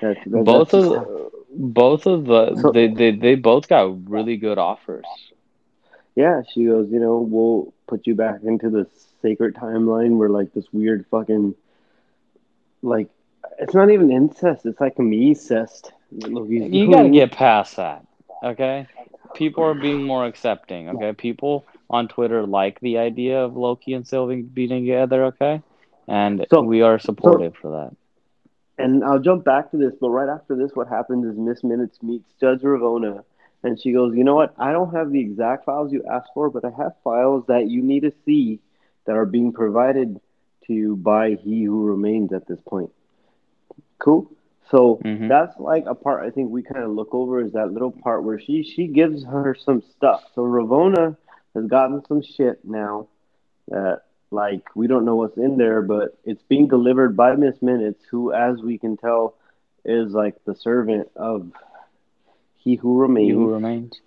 That's 0.00 0.20
that, 0.26 0.48
that's 0.50 0.68
both 0.68 0.72
how. 0.72 0.82
of 0.82 1.32
both 1.50 2.06
of 2.06 2.24
the 2.26 2.56
So 2.60 2.72
they, 2.72 2.88
they 2.88 3.10
they 3.12 3.34
both 3.34 3.68
got 3.68 4.08
really 4.08 4.36
good 4.36 4.58
offers. 4.58 5.32
yeah, 6.14 6.42
she 6.52 6.64
goes, 6.66 6.90
you 6.90 7.00
know, 7.00 7.18
we'll 7.18 7.72
put 7.86 8.06
you 8.06 8.14
back 8.14 8.42
into 8.42 8.70
the 8.70 8.86
sacred 9.22 9.54
timeline 9.54 10.16
where 10.16 10.28
like 10.28 10.52
this 10.52 10.66
weird 10.72 11.04
fucking 11.10 11.54
like 12.82 13.08
it's 13.58 13.74
not 13.74 13.90
even 13.90 14.10
incest, 14.10 14.66
it's 14.66 14.80
like 14.80 14.98
a 14.98 15.02
me-cest 15.02 15.92
that 16.12 16.70
You 16.70 16.88
got 16.88 17.02
to 17.02 17.10
get 17.10 17.32
past 17.32 17.76
that, 17.76 18.04
okay? 18.42 18.88
People 19.38 19.64
are 19.64 19.74
being 19.74 20.04
more 20.04 20.26
accepting, 20.26 20.90
okay? 20.90 21.12
People 21.12 21.66
on 21.90 22.08
Twitter 22.08 22.46
like 22.46 22.80
the 22.80 22.98
idea 22.98 23.44
of 23.44 23.56
Loki 23.56 23.94
and 23.94 24.06
Sylvie 24.06 24.42
being 24.42 24.70
together, 24.70 25.26
okay? 25.26 25.62
And 26.08 26.46
So 26.50 26.62
we 26.62 26.82
are 26.82 26.98
so 26.98 27.06
supportive 27.06 27.54
for 27.56 27.70
that. 27.70 27.96
and 28.78 29.04
I'll 29.04 29.20
jump 29.20 29.44
back 29.44 29.70
to 29.72 29.76
this, 29.76 29.94
but 30.00 30.10
right 30.10 30.28
after 30.28 30.56
this 30.56 30.72
what 30.74 30.88
happens 30.88 31.24
is 31.26 31.36
Miss 31.38 31.62
Minutes 31.64 32.02
meets 32.02 32.32
Judge 32.40 32.62
Ravonna 32.62 33.24
and 33.64 33.78
she 33.80 33.92
goes, 33.92 34.14
You 34.16 34.24
know 34.24 34.34
what? 34.36 34.54
I 34.58 34.72
don't 34.72 34.94
have 34.94 35.12
the 35.12 35.20
exact 35.20 35.64
files 35.66 35.92
you 35.92 36.04
asked 36.10 36.30
for, 36.34 36.50
but 36.50 36.64
I 36.64 36.70
have 36.70 36.92
files 37.04 37.44
that 37.48 37.68
you 37.68 37.82
need 37.82 38.02
to 38.02 38.12
see 38.24 38.60
that 39.06 39.16
are 39.16 39.26
being 39.26 39.52
provided 39.52 40.20
to 40.66 40.72
you 40.74 40.96
by 40.96 41.34
he 41.34 41.64
who 41.64 41.84
remains 41.86 42.32
at 42.32 42.46
this 42.46 42.60
point. 42.60 42.90
Cool. 43.98 44.30
So 44.70 45.00
hmm 45.02 45.28
that's 45.28 45.58
like 45.58 45.84
a 45.86 45.94
part 45.94 46.24
I 46.26 46.30
think 46.30 46.50
we 46.50 46.62
kind 46.62 46.82
of 46.84 46.90
look 46.90 47.12
over 47.12 47.40
is 47.40 47.52
that 47.52 47.72
little 47.72 47.90
part 47.90 48.24
where 48.24 48.40
she 48.40 48.62
she 48.62 48.86
gives 48.86 49.24
her 49.24 49.54
some 49.54 49.82
stuff. 49.96 50.24
So 50.34 50.42
Ravonna 50.42 51.16
has 51.54 51.66
gotten 51.66 52.04
some 52.06 52.22
shit 52.22 52.64
now 52.64 53.08
that 53.68 54.02
like 54.30 54.74
we 54.74 54.86
don't 54.86 55.04
know 55.04 55.16
what's 55.16 55.36
in 55.38 55.56
there, 55.56 55.82
but 55.82 56.18
it's 56.24 56.42
being 56.48 56.68
delivered 56.68 57.16
by 57.16 57.34
Miss 57.34 57.60
Minutes, 57.62 58.04
who, 58.10 58.32
as 58.32 58.60
we 58.60 58.78
can 58.78 58.96
tell, 58.96 59.34
is 59.84 60.12
like 60.12 60.42
the 60.44 60.54
servant 60.54 61.10
of 61.16 61.52
He 62.58 62.74
who 62.76 62.98
Remains. 62.98 63.26
He 63.28 63.32
who 63.32 63.50
remains. 63.50 64.00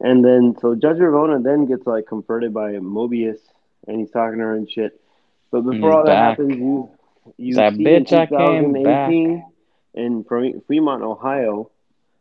And 0.00 0.24
then 0.24 0.56
so 0.60 0.74
Judge 0.74 0.96
Ravonna 0.96 1.42
then 1.42 1.66
gets 1.66 1.86
like 1.86 2.06
confronted 2.06 2.54
by 2.54 2.72
Mobius, 2.72 3.38
and 3.86 4.00
he's 4.00 4.10
talking 4.10 4.38
to 4.38 4.44
her 4.44 4.54
and 4.56 4.70
shit. 4.70 4.98
But 5.50 5.62
before 5.62 5.90
he's 5.90 5.96
all 5.98 6.04
that 6.04 6.16
happens, 6.16 6.56
you 6.56 6.90
you 7.36 7.54
That 7.56 7.74
see 7.74 7.84
in 7.94 8.04
bitch, 8.04 8.12
I 8.12 8.26
came 8.26 8.72
back. 8.72 9.08
2018 9.08 9.49
in 9.94 10.24
Fre- 10.24 10.58
Fremont, 10.66 11.02
Ohio, 11.02 11.70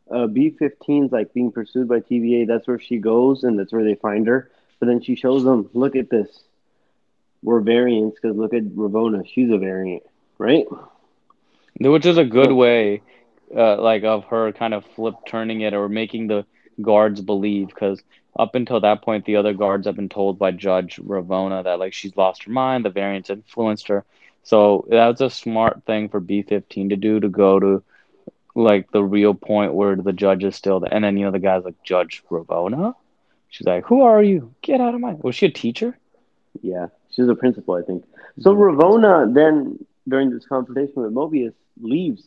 uh, 0.09 0.27
B-15's 0.27 1.11
like 1.11 1.33
being 1.33 1.51
pursued 1.51 1.87
by 1.87 1.99
TVA. 1.99 2.47
That's 2.47 2.67
where 2.67 2.79
she 2.79 2.97
goes, 2.97 3.43
and 3.43 3.57
that's 3.57 3.71
where 3.71 3.83
they 3.83 3.95
find 3.95 4.27
her. 4.27 4.49
But 4.79 4.87
then 4.87 5.01
she 5.01 5.15
shows 5.15 5.43
them, 5.43 5.69
look 5.73 5.95
at 5.95 6.09
this. 6.09 6.27
We're 7.43 7.61
variants 7.61 8.17
because 8.19 8.35
look 8.35 8.53
at 8.53 8.63
Ravonna. 8.63 9.25
She's 9.27 9.49
a 9.51 9.57
variant, 9.57 10.03
right? 10.37 10.65
Which 11.79 12.05
is 12.05 12.17
a 12.17 12.25
good 12.25 12.51
way, 12.51 13.01
uh, 13.55 13.81
like 13.81 14.03
of 14.03 14.25
her 14.25 14.51
kind 14.51 14.73
of 14.73 14.85
flip 14.95 15.15
turning 15.25 15.61
it 15.61 15.73
or 15.73 15.87
making 15.87 16.27
the 16.27 16.45
guards 16.81 17.21
believe, 17.21 17.67
because 17.67 18.01
up 18.37 18.55
until 18.55 18.81
that 18.81 19.01
point, 19.01 19.25
the 19.25 19.37
other 19.37 19.53
guards 19.53 19.85
have 19.85 19.95
been 19.95 20.09
told 20.09 20.37
by 20.37 20.51
Judge 20.51 20.97
Ravonna 20.97 21.63
that 21.63 21.79
like 21.79 21.93
she's 21.93 22.15
lost 22.17 22.43
her 22.43 22.51
mind, 22.51 22.83
the 22.83 22.89
variants 22.89 23.29
influenced 23.29 23.87
her. 23.87 24.03
So 24.43 24.85
that's 24.89 25.21
a 25.21 25.29
smart 25.29 25.83
thing 25.85 26.09
for 26.09 26.19
B15 26.21 26.89
to 26.89 26.95
do 26.95 27.19
to 27.19 27.29
go 27.29 27.59
to 27.59 27.83
like 28.55 28.91
the 28.91 29.03
real 29.03 29.33
point 29.33 29.73
where 29.73 29.95
the 29.95 30.13
judge 30.13 30.43
is 30.43 30.55
still 30.55 30.79
there. 30.79 30.93
And 30.93 31.03
then, 31.03 31.17
you 31.17 31.25
know, 31.25 31.31
the 31.31 31.39
guy's 31.39 31.63
like, 31.63 31.81
Judge 31.83 32.23
Ravonna? 32.29 32.95
She's 33.49 33.67
like, 33.67 33.85
Who 33.85 34.01
are 34.01 34.23
you? 34.23 34.53
Get 34.61 34.81
out 34.81 34.95
of 34.95 35.01
my. 35.01 35.13
Was 35.13 35.35
she 35.35 35.47
a 35.47 35.51
teacher? 35.51 35.97
yeah, 36.61 36.87
she's 37.11 37.27
a 37.27 37.35
principal, 37.35 37.75
I 37.75 37.81
think. 37.83 38.05
So. 38.41 38.53
Ravonna 38.55 39.33
then, 39.33 39.85
during 40.07 40.29
this 40.29 40.45
confrontation 40.45 41.01
with 41.03 41.13
Mobius, 41.13 41.53
leaves. 41.79 42.23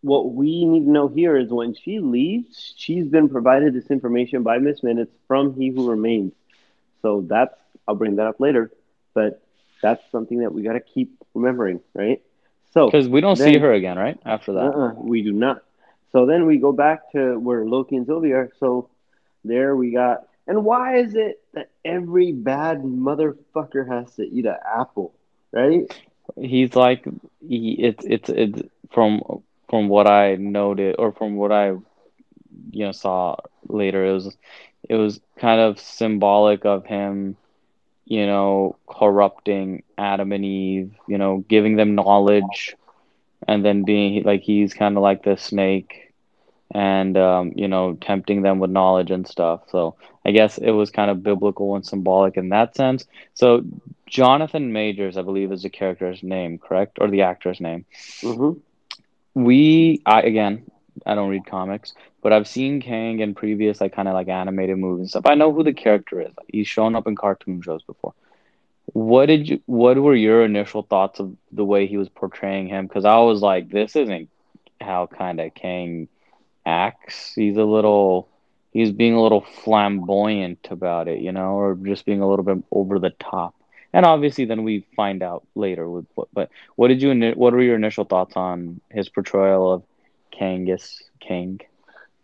What 0.00 0.32
we 0.32 0.64
need 0.64 0.84
to 0.84 0.90
know 0.90 1.08
here 1.08 1.36
is 1.36 1.50
when 1.50 1.74
she 1.74 2.00
leaves, 2.00 2.72
she's 2.76 3.06
been 3.08 3.28
provided 3.28 3.74
this 3.74 3.90
information 3.90 4.42
by 4.42 4.58
Miss 4.58 4.82
Minutes 4.82 5.12
from 5.28 5.54
He 5.54 5.68
Who 5.68 5.90
Remains. 5.90 6.32
So 7.02 7.22
that's, 7.28 7.54
I'll 7.86 7.94
bring 7.94 8.16
that 8.16 8.26
up 8.26 8.40
later, 8.40 8.70
but 9.12 9.42
that's 9.82 10.02
something 10.10 10.38
that 10.40 10.52
we 10.52 10.62
got 10.62 10.72
to 10.74 10.80
keep 10.80 11.10
remembering, 11.34 11.80
right? 11.94 12.20
So 12.72 12.86
Because 12.86 13.08
we 13.08 13.20
don't 13.20 13.36
see 13.36 13.58
her 13.58 13.72
again, 13.72 13.98
right? 13.98 14.18
After 14.24 14.52
that. 14.54 14.72
uh-uh, 14.74 14.92
we 14.96 15.22
do 15.22 15.32
not. 15.32 15.62
So 16.12 16.26
then 16.26 16.46
we 16.46 16.58
go 16.58 16.72
back 16.72 17.10
to 17.12 17.38
where 17.38 17.64
Loki 17.64 17.96
and 17.96 18.06
Sylvie 18.06 18.32
are. 18.32 18.50
So 18.58 18.88
there 19.44 19.76
we 19.76 19.92
got, 19.92 20.26
and 20.46 20.64
why 20.64 20.96
is 20.98 21.14
it 21.14 21.40
that 21.54 21.70
every 21.84 22.32
bad 22.32 22.82
motherfucker 22.82 23.86
has 23.88 24.14
to 24.16 24.22
eat 24.22 24.46
an 24.46 24.56
apple, 24.78 25.12
right? 25.52 25.82
He's 26.36 26.74
like, 26.74 27.04
he, 27.46 27.76
it's, 27.78 28.04
it's, 28.04 28.28
it's 28.28 28.62
from, 28.92 29.20
from 29.68 29.88
what 29.88 30.08
I 30.08 30.36
noted 30.36 30.96
or 30.98 31.12
from 31.12 31.36
what 31.36 31.52
I, 31.52 31.70
you 32.70 32.84
know, 32.84 32.92
saw 32.92 33.36
later, 33.68 34.04
it 34.04 34.12
was, 34.12 34.36
it 34.88 34.94
was 34.94 35.20
kind 35.38 35.60
of 35.60 35.78
symbolic 35.78 36.64
of 36.64 36.84
him, 36.86 37.36
you 38.06 38.24
know, 38.24 38.76
corrupting 38.88 39.82
Adam 39.98 40.32
and 40.32 40.44
Eve, 40.44 40.94
you 41.08 41.18
know, 41.18 41.44
giving 41.48 41.76
them 41.76 41.96
knowledge 41.96 42.76
and 43.46 43.64
then 43.64 43.82
being 43.82 44.22
like, 44.22 44.42
he's 44.42 44.72
kind 44.72 44.96
of 44.96 45.02
like 45.02 45.24
the 45.24 45.36
snake 45.36 46.12
and 46.72 47.16
um, 47.16 47.52
you 47.54 47.68
know, 47.68 47.94
tempting 47.94 48.42
them 48.42 48.58
with 48.58 48.70
knowledge 48.70 49.10
and 49.10 49.26
stuff. 49.26 49.62
So 49.70 49.96
I 50.24 50.30
guess 50.30 50.58
it 50.58 50.70
was 50.70 50.90
kind 50.90 51.10
of 51.10 51.22
biblical 51.22 51.74
and 51.74 51.84
symbolic 51.84 52.36
in 52.36 52.48
that 52.50 52.76
sense. 52.76 53.04
So 53.34 53.64
Jonathan 54.06 54.72
Majors, 54.72 55.16
I 55.16 55.22
believe, 55.22 55.52
is 55.52 55.62
the 55.62 55.70
character's 55.70 56.22
name, 56.22 56.58
correct, 56.58 56.98
or 57.00 57.08
the 57.08 57.22
actor's 57.22 57.60
name. 57.60 57.84
Mm-hmm. 58.22 58.60
We, 59.42 60.00
I 60.06 60.22
again, 60.22 60.70
I 61.04 61.14
don't 61.14 61.28
read 61.28 61.46
comics, 61.46 61.94
but 62.22 62.32
I've 62.32 62.48
seen 62.48 62.80
Kang 62.80 63.20
in 63.20 63.34
previous 63.34 63.80
like 63.80 63.94
kind 63.94 64.08
of 64.08 64.14
like 64.14 64.28
animated 64.28 64.78
movies 64.78 65.00
and 65.00 65.10
stuff. 65.10 65.26
I 65.26 65.34
know 65.34 65.52
who 65.52 65.62
the 65.62 65.72
character 65.72 66.20
is. 66.20 66.32
He's 66.48 66.68
shown 66.68 66.94
up 66.94 67.06
in 67.06 67.16
cartoon 67.16 67.60
shows 67.62 67.82
before. 67.82 68.14
What 68.92 69.26
did 69.26 69.48
you? 69.48 69.60
What 69.66 69.98
were 69.98 70.14
your 70.14 70.44
initial 70.44 70.82
thoughts 70.82 71.18
of 71.20 71.36
the 71.52 71.64
way 71.64 71.86
he 71.86 71.96
was 71.96 72.08
portraying 72.08 72.68
him? 72.68 72.86
Because 72.86 73.04
I 73.04 73.18
was 73.18 73.42
like, 73.42 73.68
this 73.68 73.96
isn't 73.96 74.30
how 74.80 75.06
kind 75.06 75.40
of 75.40 75.54
Kang 75.54 76.08
acts. 76.64 77.34
He's 77.34 77.56
a 77.56 77.64
little, 77.64 78.28
he's 78.72 78.92
being 78.92 79.14
a 79.14 79.22
little 79.22 79.40
flamboyant 79.64 80.68
about 80.70 81.08
it, 81.08 81.20
you 81.20 81.32
know, 81.32 81.58
or 81.58 81.74
just 81.74 82.06
being 82.06 82.20
a 82.20 82.28
little 82.28 82.44
bit 82.44 82.62
over 82.70 82.98
the 82.98 83.10
top. 83.10 83.54
And 83.92 84.04
obviously, 84.04 84.44
then 84.44 84.62
we 84.62 84.86
find 84.94 85.22
out 85.22 85.46
later 85.54 85.88
with 85.88 86.06
what. 86.14 86.28
But 86.32 86.50
what 86.76 86.88
did 86.88 87.02
you? 87.02 87.32
What 87.34 87.54
were 87.54 87.62
your 87.62 87.76
initial 87.76 88.04
thoughts 88.04 88.36
on 88.36 88.80
his 88.90 89.08
portrayal 89.08 89.72
of 89.72 89.82
Kang 90.36 90.70
as 90.70 91.02
Kang? 91.20 91.60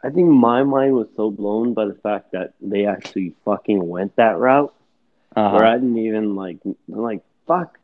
I 0.03 0.11
think 0.11 0.29
my 0.29 0.63
mind 0.63 0.95
was 0.95 1.09
so 1.17 1.31
blown 1.31 1.75
by 1.75 1.87
the 1.87 1.95
fact 1.95 2.33
that 2.33 2.55
they 2.61 2.87
actually 2.87 3.35
fucking 3.45 3.87
went 3.89 4.17
that 4.17 4.39
route 4.39 4.75
Uh 5.37 5.49
where. 5.49 5.65
I 5.65 5.75
didn't 5.75 5.99
even 5.99 6.35
like, 6.37 6.59
like, 6.89 7.23
fuck. 7.47 7.79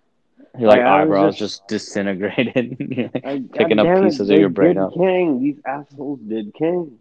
Your 0.59 0.71
Like, 0.71 0.81
like 0.81 0.87
I 0.87 1.05
was 1.05 1.19
eyebrows 1.19 1.37
just, 1.37 1.39
just 1.39 1.67
disintegrated, 1.69 2.77
like, 3.25 3.43
picking 3.55 3.79
up 3.79 3.95
pieces 3.95 4.31
of 4.31 4.39
your 4.39 4.51
brain 4.51 4.77
did 4.77 4.79
out. 4.79 4.95
Kang. 4.95 5.41
These 5.43 5.61
assholes 5.67 6.21
did 6.21 6.55
Kang. 6.55 6.99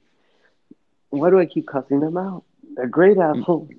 Why 1.10 1.30
do 1.30 1.40
I 1.40 1.46
keep 1.46 1.68
cussing 1.68 2.00
them 2.00 2.18
out? 2.18 2.44
They're 2.76 2.88
great 2.88 3.18
assholes, 3.18 3.70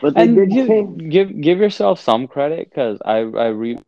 but 0.00 0.16
they 0.16 0.26
And 0.26 0.28
did 0.28 0.50
give 0.50 0.66
Kang. 0.66 0.98
give 1.08 1.40
give 1.40 1.58
yourself 1.58 2.00
some 2.00 2.26
credit 2.28 2.68
because 2.70 2.98
I 3.04 3.18
I 3.18 3.48
re 3.48 3.78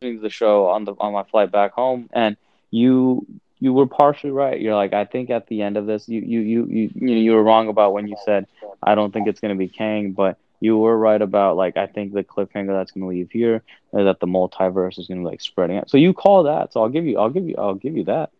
the 0.00 0.28
show 0.30 0.66
on 0.66 0.84
the 0.84 0.92
on 0.98 1.12
my 1.12 1.22
flight 1.24 1.50
back 1.50 1.72
home, 1.72 2.08
and 2.12 2.36
you 2.70 3.26
you 3.64 3.72
were 3.72 3.86
partially 3.86 4.30
right. 4.30 4.60
You're 4.60 4.74
like, 4.76 4.92
I 4.94 5.04
think 5.04 5.30
at 5.30 5.46
the 5.48 5.62
end 5.62 5.76
of 5.76 5.86
this, 5.86 6.08
you 6.08 6.20
you 6.20 6.40
you 6.40 6.66
you 6.66 6.90
you, 6.94 7.14
you 7.26 7.32
were 7.32 7.42
wrong 7.42 7.68
about 7.68 7.92
when 7.94 8.06
you 8.08 8.16
said 8.24 8.46
I 8.82 8.94
don't 8.94 9.12
think 9.12 9.28
it's 9.28 9.40
gonna 9.40 9.54
be 9.56 9.68
Kang, 9.68 10.12
but 10.12 10.38
you 10.60 10.78
were 10.78 10.96
right 10.98 11.22
about 11.22 11.56
like 11.56 11.76
I 11.76 11.86
think 11.86 12.12
the 12.12 12.24
cliffhanger 12.24 12.74
that's 12.76 12.92
gonna 12.92 13.06
leave 13.08 13.30
here 13.32 13.56
is 13.92 14.04
that 14.04 14.20
the 14.20 14.26
multiverse 14.26 14.98
is 14.98 15.08
gonna 15.08 15.20
be 15.22 15.26
like 15.26 15.40
spreading 15.40 15.78
out. 15.78 15.90
So 15.90 15.98
you 15.98 16.12
call 16.14 16.44
that. 16.44 16.72
So 16.72 16.82
I'll 16.82 16.88
give 16.90 17.06
you 17.06 17.18
I'll 17.18 17.30
give 17.30 17.46
you 17.48 17.56
I'll 17.58 17.74
give 17.74 17.96
you 17.96 18.04
that. 18.04 18.30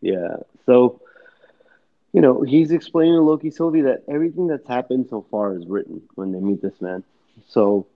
Yeah. 0.00 0.36
So 0.66 1.00
You 2.12 2.20
know, 2.22 2.42
he's 2.42 2.70
explaining 2.72 3.14
to 3.14 3.22
Loki 3.22 3.50
Sylvie 3.50 3.82
that 3.82 4.04
everything 4.08 4.46
that's 4.48 4.66
happened 4.66 5.08
so 5.08 5.26
far 5.30 5.54
is 5.56 5.66
written 5.66 6.02
when 6.14 6.32
they 6.32 6.40
meet 6.40 6.62
this 6.62 6.80
man. 6.80 7.04
So 7.46 7.86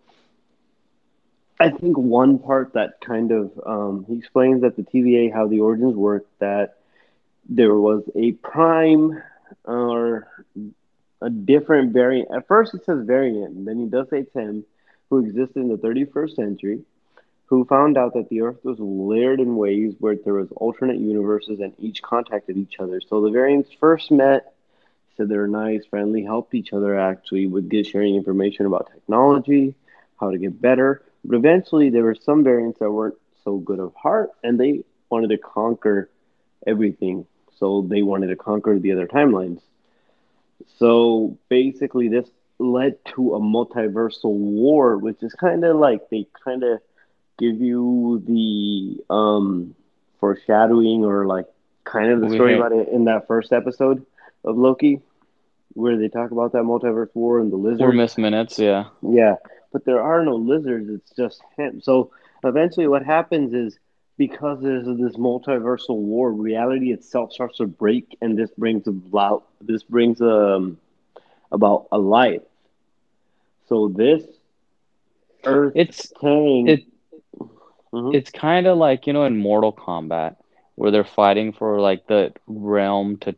I 1.60 1.68
think 1.68 1.98
one 1.98 2.38
part 2.38 2.72
that 2.72 3.02
kind 3.02 3.30
of 3.30 3.52
um, 3.66 4.06
he 4.08 4.16
explains 4.16 4.62
that 4.62 4.76
the 4.76 4.82
TVA 4.82 5.30
how 5.30 5.46
the 5.46 5.60
origins 5.60 5.94
work 5.94 6.24
that 6.38 6.78
there 7.50 7.74
was 7.74 8.02
a 8.14 8.32
prime 8.32 9.22
or 9.64 10.26
a 11.20 11.28
different 11.28 11.92
variant. 11.92 12.30
At 12.34 12.48
first, 12.48 12.72
it 12.72 12.86
says 12.86 13.04
variant, 13.04 13.66
then 13.66 13.78
he 13.78 13.86
does 13.86 14.08
say 14.08 14.24
Tim, 14.32 14.64
who 15.10 15.18
existed 15.18 15.56
in 15.56 15.68
the 15.68 15.76
31st 15.76 16.34
century, 16.34 16.80
who 17.44 17.66
found 17.66 17.98
out 17.98 18.14
that 18.14 18.30
the 18.30 18.40
Earth 18.40 18.64
was 18.64 18.78
layered 18.78 19.38
in 19.38 19.56
ways 19.56 19.94
where 19.98 20.16
there 20.16 20.32
was 20.32 20.48
alternate 20.56 20.98
universes 20.98 21.60
and 21.60 21.74
each 21.78 22.00
contacted 22.00 22.56
each 22.56 22.76
other. 22.78 23.02
So 23.02 23.20
the 23.20 23.30
variants 23.30 23.70
first 23.78 24.10
met, 24.10 24.54
said 25.18 25.28
they 25.28 25.36
were 25.36 25.46
nice, 25.46 25.84
friendly, 25.84 26.22
helped 26.22 26.54
each 26.54 26.72
other 26.72 26.98
actually 26.98 27.48
with 27.48 27.68
good 27.68 27.86
sharing 27.86 28.14
information 28.14 28.64
about 28.64 28.90
technology, 28.94 29.74
how 30.18 30.30
to 30.30 30.38
get 30.38 30.58
better. 30.58 31.02
But 31.24 31.36
eventually, 31.36 31.90
there 31.90 32.04
were 32.04 32.14
some 32.14 32.44
variants 32.44 32.78
that 32.78 32.90
weren't 32.90 33.16
so 33.44 33.58
good 33.58 33.78
of 33.78 33.94
heart, 33.94 34.30
and 34.42 34.58
they 34.58 34.84
wanted 35.10 35.30
to 35.30 35.38
conquer 35.38 36.10
everything. 36.66 37.26
So 37.58 37.82
they 37.82 38.02
wanted 38.02 38.28
to 38.28 38.36
conquer 38.36 38.78
the 38.78 38.92
other 38.92 39.06
timelines. 39.06 39.60
So 40.78 41.36
basically, 41.48 42.08
this 42.08 42.28
led 42.58 43.04
to 43.16 43.34
a 43.34 43.40
multiversal 43.40 44.32
war, 44.34 44.96
which 44.96 45.22
is 45.22 45.32
kind 45.34 45.64
of 45.64 45.76
like 45.76 46.08
they 46.10 46.26
kind 46.44 46.62
of 46.62 46.80
give 47.38 47.60
you 47.60 48.22
the 48.26 49.02
um, 49.12 49.74
foreshadowing 50.20 51.04
or 51.04 51.26
like 51.26 51.46
kind 51.84 52.12
of 52.12 52.20
the 52.20 52.30
story 52.34 52.56
about 52.56 52.72
it 52.72 52.88
in 52.88 53.04
that 53.04 53.26
first 53.26 53.52
episode 53.52 54.04
of 54.44 54.56
Loki, 54.56 55.00
where 55.72 55.96
they 55.96 56.08
talk 56.08 56.30
about 56.30 56.52
that 56.52 56.62
multiverse 56.62 57.08
war 57.14 57.40
and 57.40 57.50
the 57.50 57.56
lizard. 57.56 57.80
four 57.80 57.92
Miss 57.92 58.18
Minutes. 58.18 58.58
Yeah. 58.58 58.84
Yeah, 59.02 59.36
but 59.72 59.84
there 59.84 60.00
are 60.02 60.24
no 60.24 60.36
lizards. 60.36 60.88
It's 60.88 61.12
just 61.16 61.42
him. 61.56 61.80
So 61.80 62.10
eventually, 62.44 62.86
what 62.88 63.04
happens 63.04 63.52
is 63.54 63.78
because 64.16 64.60
there's 64.62 64.86
this 64.86 65.16
multiversal 65.16 65.96
war, 65.96 66.32
reality 66.32 66.92
itself 66.92 67.32
starts 67.32 67.58
to 67.58 67.66
break, 67.66 68.16
and 68.20 68.36
this 68.38 68.50
brings 68.52 68.86
about 68.86 69.44
this 69.60 69.82
brings 69.82 70.20
um 70.20 70.78
about 71.52 71.86
a 71.92 71.98
life. 71.98 72.42
So 73.66 73.88
this 73.88 74.24
Earth 75.44 75.74
It's 75.74 76.12
it 76.64 76.84
hmm 77.92 78.12
it's 78.12 78.30
kind 78.30 78.66
of 78.66 78.78
like 78.78 79.06
you 79.06 79.12
know 79.12 79.24
in 79.24 79.36
Mortal 79.36 79.72
Kombat 79.72 80.36
where 80.76 80.90
they're 80.90 81.04
fighting 81.04 81.52
for 81.52 81.80
like 81.80 82.06
the 82.06 82.32
realm 82.46 83.16
to 83.18 83.34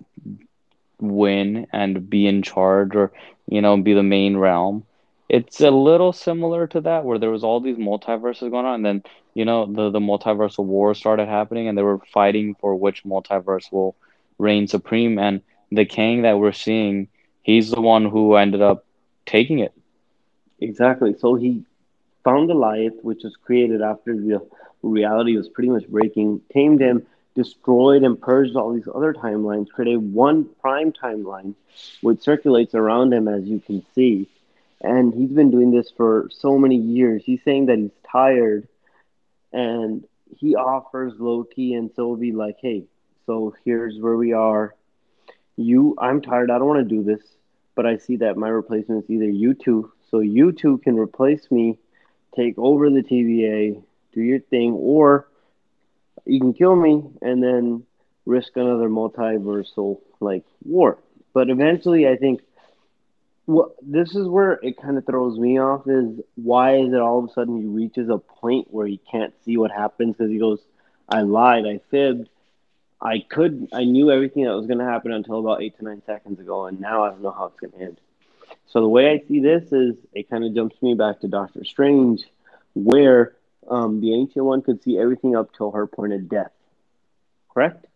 win 1.01 1.67
and 1.73 2.09
be 2.09 2.27
in 2.27 2.43
charge 2.43 2.95
or 2.95 3.13
you 3.49 3.61
know 3.61 3.77
be 3.77 3.93
the 3.95 4.03
main 4.03 4.37
realm 4.37 4.85
it's 5.29 5.61
a 5.61 5.71
little 5.71 6.13
similar 6.13 6.67
to 6.67 6.81
that 6.81 7.05
where 7.05 7.19
there 7.19 7.31
was 7.31 7.45
all 7.45 7.61
these 7.61 7.77
multiverses 7.77 8.51
going 8.51 8.67
on 8.67 8.75
and 8.77 8.85
then 8.85 9.03
you 9.35 9.45
know 9.45 9.67
the 9.67 9.91
the 9.91 10.01
multiversal 10.01 10.65
war 10.65 10.95
started 10.95 11.29
happening 11.29 11.69
and 11.69 11.77
they 11.77 11.83
were 11.83 11.99
fighting 12.13 12.55
for 12.61 12.75
which 12.75 13.05
multiverse 13.05 13.71
will 13.73 13.95
reign 14.39 14.67
supreme 14.67 15.19
and 15.19 15.43
the 15.71 15.85
Kang 15.85 16.23
that 16.23 16.39
we're 16.39 16.53
seeing 16.53 17.09
he's 17.43 17.71
the 17.71 17.81
one 17.81 18.05
who 18.07 18.37
ended 18.37 18.63
up 18.63 18.85
taking 19.27 19.59
it 19.59 19.73
Exactly. 20.61 21.15
So 21.19 21.35
he 21.35 21.65
found 22.25 22.51
Alioth, 22.51 23.03
which 23.03 23.25
was 23.25 23.37
created 23.37 23.83
after 23.83 24.15
the 24.15 24.41
reality 24.83 25.37
was 25.37 25.49
pretty 25.49 25.71
much 25.71 25.87
breaking, 25.89 26.41
tamed 26.53 26.81
him, 26.81 27.07
destroyed 27.35 28.03
and 28.03 28.21
purged 28.21 28.57
all 28.57 28.73
these 28.73 28.89
other 28.93 29.13
timelines, 29.13 29.69
created 29.69 30.13
one 30.13 30.47
prime 30.61 30.93
timeline, 30.93 31.55
which 32.01 32.21
circulates 32.21 32.75
around 32.75 33.13
him, 33.13 33.29
as 33.29 33.45
you 33.45 33.61
can 33.61 33.85
see. 33.95 34.29
And 34.83 35.15
he's 35.15 35.31
been 35.31 35.51
doing 35.51 35.71
this 35.71 35.93
for 35.97 36.29
so 36.33 36.59
many 36.59 36.77
years. 36.77 37.23
He's 37.25 37.43
saying 37.45 37.67
that 37.67 37.79
he's 37.79 37.93
tired, 38.11 38.67
and 39.53 40.05
he 40.37 40.57
offers 40.57 41.13
Loki 41.19 41.75
and 41.75 41.91
Sylvie, 41.95 42.33
like, 42.33 42.57
hey, 42.61 42.85
so 43.27 43.55
here's 43.65 43.99
where 44.01 44.17
we 44.17 44.33
are. 44.33 44.75
You, 45.57 45.95
I'm 45.99 46.21
tired. 46.21 46.51
I 46.51 46.59
don't 46.59 46.67
want 46.67 46.89
to 46.89 46.97
do 46.97 47.05
this, 47.05 47.23
but 47.77 47.87
I 47.87 47.99
see 47.99 48.17
that 48.17 48.37
my 48.37 48.49
replacement 48.49 49.05
is 49.05 49.11
either 49.11 49.29
you 49.29 49.55
two. 49.55 49.93
So 50.11 50.21
you 50.21 50.53
two 50.53 50.79
can 50.79 50.99
replace 50.99 51.51
me 51.51 51.79
take 52.35 52.59
over 52.59 52.91
the 52.91 53.03
TVA, 53.03 53.83
do 54.13 54.21
your 54.21 54.41
thing, 54.41 54.73
or 54.73 55.29
you 56.25 56.41
can 56.41 56.55
kill 56.55 56.77
me 56.77 57.03
and 57.21 57.43
then 57.43 57.85
risk 58.27 58.57
another 58.57 58.89
multiversal 58.89 60.01
like 60.21 60.45
war. 60.65 60.99
But 61.35 61.51
eventually, 61.51 62.09
I 62.09 62.17
think 62.17 62.41
what 63.53 63.77
this 63.83 64.15
is 64.15 64.27
where 64.27 64.53
it 64.63 64.81
kind 64.81 64.99
of 64.99 65.07
throws 65.07 65.39
me 65.39 65.59
off 65.59 65.87
is 65.87 66.21
why 66.35 66.77
is 66.77 66.93
it 66.93 67.01
all 67.01 67.19
of 67.19 67.31
a 67.31 67.33
sudden 67.33 67.61
he 67.61 67.67
reaches 67.67 68.09
a 68.09 68.19
point 68.19 68.69
where 68.71 68.87
he 68.87 68.99
can't 69.11 69.35
see 69.45 69.57
what 69.57 69.71
happens 69.71 70.17
because 70.17 70.31
he 70.31 70.39
goes, 70.39 70.61
I 71.09 71.23
lied, 71.23 71.67
I 71.67 71.81
fibbed, 71.91 72.29
I 73.01 73.25
could, 73.29 73.69
I 73.73 73.85
knew 73.85 74.11
everything 74.11 74.45
that 74.45 74.55
was 74.55 74.67
going 74.67 74.79
to 74.79 74.85
happen 74.85 75.13
until 75.13 75.41
about 75.41 75.63
eight 75.63 75.77
to 75.79 75.85
nine 75.85 76.03
seconds 76.07 76.39
ago, 76.39 76.67
and 76.67 76.81
now 76.81 77.05
I 77.05 77.11
don't 77.11 77.23
know 77.23 77.33
how 77.33 77.47
it's 77.47 77.61
going 77.61 77.73
to 77.73 77.81
end. 77.81 78.01
So 78.69 78.81
the 78.81 78.89
way 78.89 79.11
I 79.11 79.27
see 79.27 79.41
this 79.41 79.73
is 79.73 79.97
it 80.13 80.31
kind 80.31 80.45
of 80.45 80.55
jumps 80.55 80.81
me 80.81 80.95
back 80.95 81.21
to 81.21 81.29
Doctor 81.29 81.65
Strange, 81.65 82.23
where 82.75 83.35
um, 83.69 84.01
the 84.01 84.15
Ancient 84.15 84.45
One 84.45 84.63
could 84.63 84.83
see 84.83 84.99
everything 84.99 85.37
up 85.37 85.55
till 85.55 85.73
her 85.73 85.87
point 85.87 86.13
of 86.13 86.29
death. 86.29 86.53
Correct? 87.53 87.87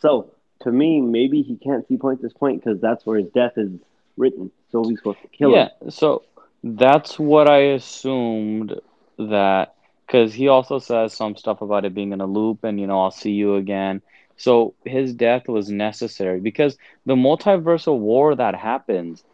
So 0.00 0.32
to 0.62 0.72
me, 0.72 1.00
maybe 1.00 1.42
he 1.42 1.56
can't 1.56 1.86
see 1.86 1.96
point 1.96 2.22
this 2.22 2.32
point 2.32 2.64
because 2.64 2.80
that's 2.80 3.04
where 3.04 3.18
his 3.18 3.28
death 3.30 3.52
is 3.56 3.70
written. 4.16 4.50
So 4.82 4.88
he's 4.88 5.00
supposed 5.00 5.22
to 5.22 5.28
kill 5.28 5.54
Yeah, 5.54 5.68
him. 5.68 5.70
so 5.88 6.22
that's 6.62 7.18
what 7.18 7.48
I 7.48 7.58
assumed 7.78 8.74
that 9.18 9.74
because 10.06 10.34
he 10.34 10.48
also 10.48 10.78
says 10.78 11.14
some 11.14 11.36
stuff 11.36 11.60
about 11.62 11.84
it 11.84 11.94
being 11.94 12.12
in 12.12 12.20
a 12.20 12.26
loop 12.26 12.64
and 12.64 12.80
you 12.80 12.86
know 12.86 13.00
I'll 13.02 13.10
see 13.10 13.32
you 13.32 13.56
again. 13.56 14.02
So 14.36 14.74
his 14.84 15.14
death 15.14 15.48
was 15.48 15.70
necessary 15.70 16.40
because 16.40 16.76
the 17.06 17.14
multiversal 17.14 17.98
war 17.98 18.34
that 18.36 18.54
happens, 18.54 19.24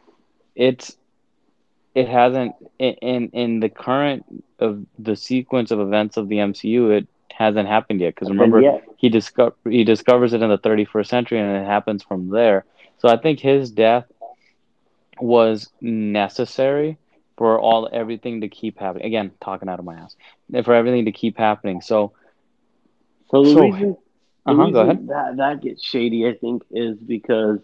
it's 0.54 0.96
it 1.94 2.08
hasn't 2.08 2.54
in 2.78 2.94
in, 3.02 3.28
in 3.32 3.60
the 3.60 3.68
current 3.68 4.24
of 4.58 4.84
the 4.98 5.16
sequence 5.16 5.70
of 5.70 5.80
events 5.80 6.16
of 6.16 6.28
the 6.28 6.40
MCU, 6.40 6.90
it 6.90 7.08
hasn't 7.32 7.68
happened 7.68 8.00
yet. 8.00 8.14
Because 8.14 8.28
remember, 8.30 8.60
yet, 8.60 8.82
he 8.96 9.08
discover 9.08 9.54
he 9.68 9.84
discovers 9.84 10.32
it 10.34 10.42
in 10.42 10.50
the 10.50 10.58
31st 10.58 11.08
century 11.08 11.38
and 11.40 11.56
it 11.56 11.66
happens 11.66 12.02
from 12.02 12.30
there. 12.30 12.64
So 12.98 13.08
I 13.08 13.16
think 13.16 13.40
his 13.40 13.70
death 13.70 14.06
was 15.20 15.68
necessary 15.80 16.98
for 17.36 17.58
all 17.60 17.88
everything 17.92 18.40
to 18.40 18.48
keep 18.48 18.78
happening. 18.78 19.06
Again, 19.06 19.32
talking 19.40 19.68
out 19.68 19.78
of 19.78 19.84
my 19.84 19.94
ass. 19.94 20.16
For 20.64 20.74
everything 20.74 21.06
to 21.06 21.12
keep 21.12 21.36
happening. 21.38 21.80
So 21.80 22.12
so 23.30 23.44
the 23.44 23.52
so 23.52 23.56
reason 23.56 23.96
the 24.46 24.54
uh-huh, 24.54 24.68
go 24.70 24.80
ahead. 24.80 24.98
reason 24.98 25.06
that 25.06 25.36
that 25.36 25.60
gets 25.62 25.84
shady, 25.84 26.26
I 26.26 26.34
think, 26.34 26.62
is 26.70 26.98
because 26.98 27.60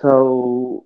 so 0.00 0.84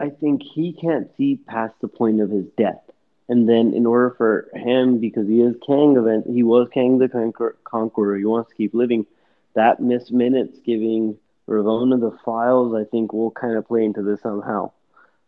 I 0.00 0.10
think 0.10 0.42
he 0.42 0.72
can't 0.72 1.08
see 1.16 1.36
past 1.36 1.74
the 1.80 1.88
point 1.88 2.20
of 2.20 2.30
his 2.30 2.46
death. 2.56 2.80
And 3.28 3.48
then, 3.48 3.72
in 3.74 3.86
order 3.86 4.10
for 4.16 4.48
him, 4.54 4.98
because 4.98 5.26
he 5.28 5.40
is 5.40 5.56
Kang 5.66 5.96
event, 5.96 6.26
he 6.28 6.42
was 6.42 6.68
Kang 6.72 6.98
the 6.98 7.08
Conquer- 7.08 7.56
Conqueror. 7.64 8.16
He 8.16 8.24
wants 8.24 8.50
to 8.50 8.56
keep 8.56 8.74
living. 8.74 9.06
That 9.54 9.80
Miss 9.80 10.10
Minutes 10.10 10.58
giving 10.64 11.16
Ravonna 11.48 11.98
the 12.00 12.16
files, 12.24 12.74
I 12.74 12.84
think, 12.84 13.12
will 13.12 13.30
kind 13.30 13.56
of 13.56 13.66
play 13.66 13.84
into 13.84 14.02
this 14.02 14.20
somehow, 14.22 14.72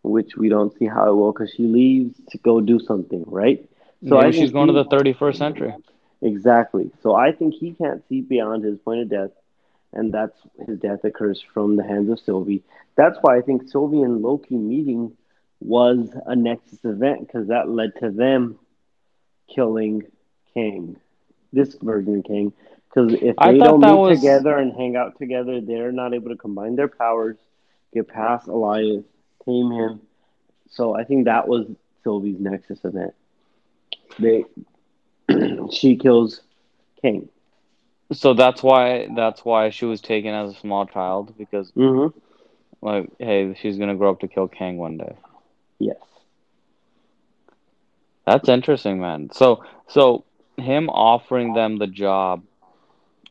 which 0.02 0.36
we 0.36 0.48
don't 0.48 0.76
see 0.78 0.86
how 0.86 1.10
it 1.10 1.14
will 1.14 1.32
because 1.32 1.52
she 1.52 1.64
leaves 1.64 2.20
to 2.30 2.38
go 2.38 2.60
do 2.60 2.78
something, 2.78 3.24
right? 3.26 3.68
So 4.08 4.16
Maybe 4.16 4.28
I 4.28 4.30
she's 4.30 4.50
going 4.50 4.68
to 4.68 4.72
the 4.72 4.84
31st 4.84 5.36
century. 5.36 5.74
exactly. 6.22 6.90
So 7.02 7.14
I 7.14 7.32
think 7.32 7.54
he 7.54 7.72
can't 7.74 8.02
see 8.08 8.20
beyond 8.20 8.64
his 8.64 8.78
point 8.78 9.00
of 9.02 9.08
death, 9.10 9.30
and 9.92 10.12
that's 10.12 10.36
his 10.66 10.78
death 10.78 11.04
occurs 11.04 11.42
from 11.52 11.76
the 11.76 11.82
hands 11.84 12.10
of 12.10 12.20
Sylvie. 12.20 12.62
That's 12.96 13.18
why 13.20 13.36
I 13.36 13.42
think 13.42 13.68
Sylvie 13.68 14.02
and 14.02 14.22
Loki 14.22 14.56
meeting 14.56 15.12
was 15.60 16.10
a 16.26 16.34
Nexus 16.36 16.84
event 16.84 17.26
because 17.26 17.48
that 17.48 17.68
led 17.68 17.92
to 18.00 18.10
them 18.10 18.58
killing 19.54 20.02
Kang, 20.54 20.96
this 21.52 21.74
version 21.80 22.18
of 22.18 22.24
Kang. 22.24 22.52
Because 22.88 23.12
if 23.14 23.34
I 23.38 23.52
they 23.52 23.58
don't 23.58 23.80
meet 23.80 23.92
was 23.94 24.18
together 24.18 24.56
and 24.56 24.72
hang 24.72 24.96
out 24.96 25.18
together, 25.18 25.60
they're 25.60 25.92
not 25.92 26.14
able 26.14 26.30
to 26.30 26.36
combine 26.36 26.76
their 26.76 26.88
powers, 26.88 27.36
get 27.92 28.08
past 28.08 28.46
Alioth, 28.48 29.04
tame 29.44 29.70
him. 29.70 30.00
So 30.70 30.94
I 30.94 31.04
think 31.04 31.26
that 31.26 31.48
was 31.48 31.66
Sylvie's 32.02 32.40
Nexus 32.40 32.84
event. 32.84 33.14
They 34.18 34.44
she 35.72 35.96
kills 35.96 36.40
Kang. 37.02 37.28
so 38.12 38.34
that's 38.34 38.62
why 38.62 39.08
that's 39.14 39.44
why 39.44 39.70
she 39.70 39.84
was 39.84 40.00
taken 40.00 40.34
as 40.34 40.52
a 40.52 40.58
small 40.58 40.86
child 40.86 41.34
because 41.38 41.72
Mm-hmm. 41.76 42.18
like 42.82 43.10
hey, 43.18 43.54
she's 43.60 43.76
going 43.76 43.90
to 43.90 43.96
grow 43.96 44.10
up 44.10 44.20
to 44.20 44.28
kill 44.28 44.48
Kang 44.48 44.76
one 44.78 44.96
day. 44.98 45.14
Yes. 45.78 45.96
That's 48.26 48.48
interesting, 48.48 49.00
man. 49.00 49.30
So 49.32 49.64
so 49.88 50.24
him 50.56 50.88
offering 50.90 51.54
them 51.54 51.78
the 51.78 51.86
job 51.86 52.42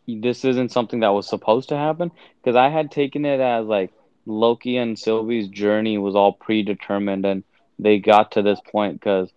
this 0.07 0.43
isn't 0.45 0.71
something 0.71 0.99
that 1.01 1.13
was 1.13 1.27
supposed 1.27 1.69
to 1.69 1.77
happen 1.77 2.11
because 2.41 2.55
I 2.55 2.69
had 2.69 2.91
taken 2.91 3.25
it 3.25 3.39
as 3.39 3.65
like 3.65 3.91
Loki 4.25 4.77
and 4.77 4.97
Sylvie's 4.97 5.47
journey 5.49 5.97
was 5.97 6.15
all 6.15 6.33
predetermined 6.33 7.25
and 7.25 7.43
they 7.79 7.99
got 7.99 8.31
to 8.33 8.41
this 8.41 8.59
point 8.71 8.99
because 8.99 9.31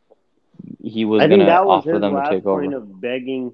he 0.82 1.04
was 1.04 1.26
gonna 1.26 1.60
offer 1.66 1.98
his 1.98 2.00
them 2.00 2.14
to 2.16 2.22
take 2.22 2.46
point 2.48 2.72
over. 2.72 2.74
of 2.74 3.00
begging 3.00 3.52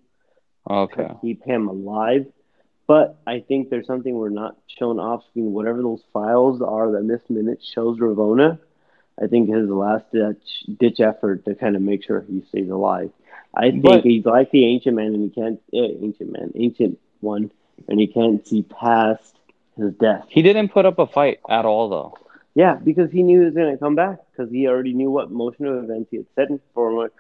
Okay. 0.69 0.97
to 0.97 1.05
keep 1.21 1.43
him 1.45 1.69
alive. 1.69 2.27
But 2.87 3.17
I 3.27 3.41
think 3.41 3.69
there's 3.69 3.87
something 3.87 4.15
we're 4.15 4.29
not 4.31 4.57
shown 4.79 4.99
off 4.99 5.25
screen. 5.31 5.53
Whatever 5.53 5.83
those 5.83 6.03
files 6.13 6.61
are 6.63 6.93
that 6.93 7.03
Miss 7.05 7.21
Minute 7.29 7.61
shows 7.63 7.99
Ravonna, 7.99 8.59
I 9.23 9.27
think 9.27 9.49
his 9.49 9.69
last 9.69 10.05
ditch, 10.13 10.65
ditch 10.79 11.01
effort 11.01 11.45
to 11.47 11.55
kind 11.55 11.77
of 11.77 11.83
make 11.83 12.05
sure 12.05 12.21
he 12.21 12.43
stays 12.49 12.71
alive. 12.71 13.11
I 13.55 13.71
think 13.71 13.83
But 13.83 14.05
he's 14.05 14.25
like 14.25 14.51
the 14.51 14.67
ancient 14.67 14.97
man, 14.97 15.15
and 15.15 15.23
he 15.23 15.31
can't 15.31 15.61
eh, 15.75 15.95
ancient 16.03 16.33
man, 16.33 16.53
ancient 16.55 16.99
one, 17.21 17.51
and 17.89 18.01
he 18.01 18.07
can't 18.07 18.47
see 18.47 18.63
past 18.63 19.35
his 19.77 19.93
death. 19.95 20.25
he 20.29 20.43
didn't 20.43 20.71
put 20.71 20.87
up 20.87 20.99
a 20.99 21.07
fight 21.07 21.41
at 21.49 21.65
all 21.65 21.89
though. 21.89 22.15
Yeah, 22.55 22.77
because 22.77 23.11
he 23.11 23.23
knew 23.23 23.41
he 23.41 23.45
was 23.45 23.55
going 23.55 23.71
to 23.71 23.79
come 23.79 23.95
back 23.95 24.19
because 24.33 24.51
he 24.51 24.67
already 24.67 24.95
knew 24.95 25.11
what 25.11 25.31
motion 25.31 25.67
of 25.67 25.85
events 25.85 26.09
he 26.11 26.17
had 26.17 26.27
set 26.35 26.49
in 26.49 26.59
for 26.73 27.11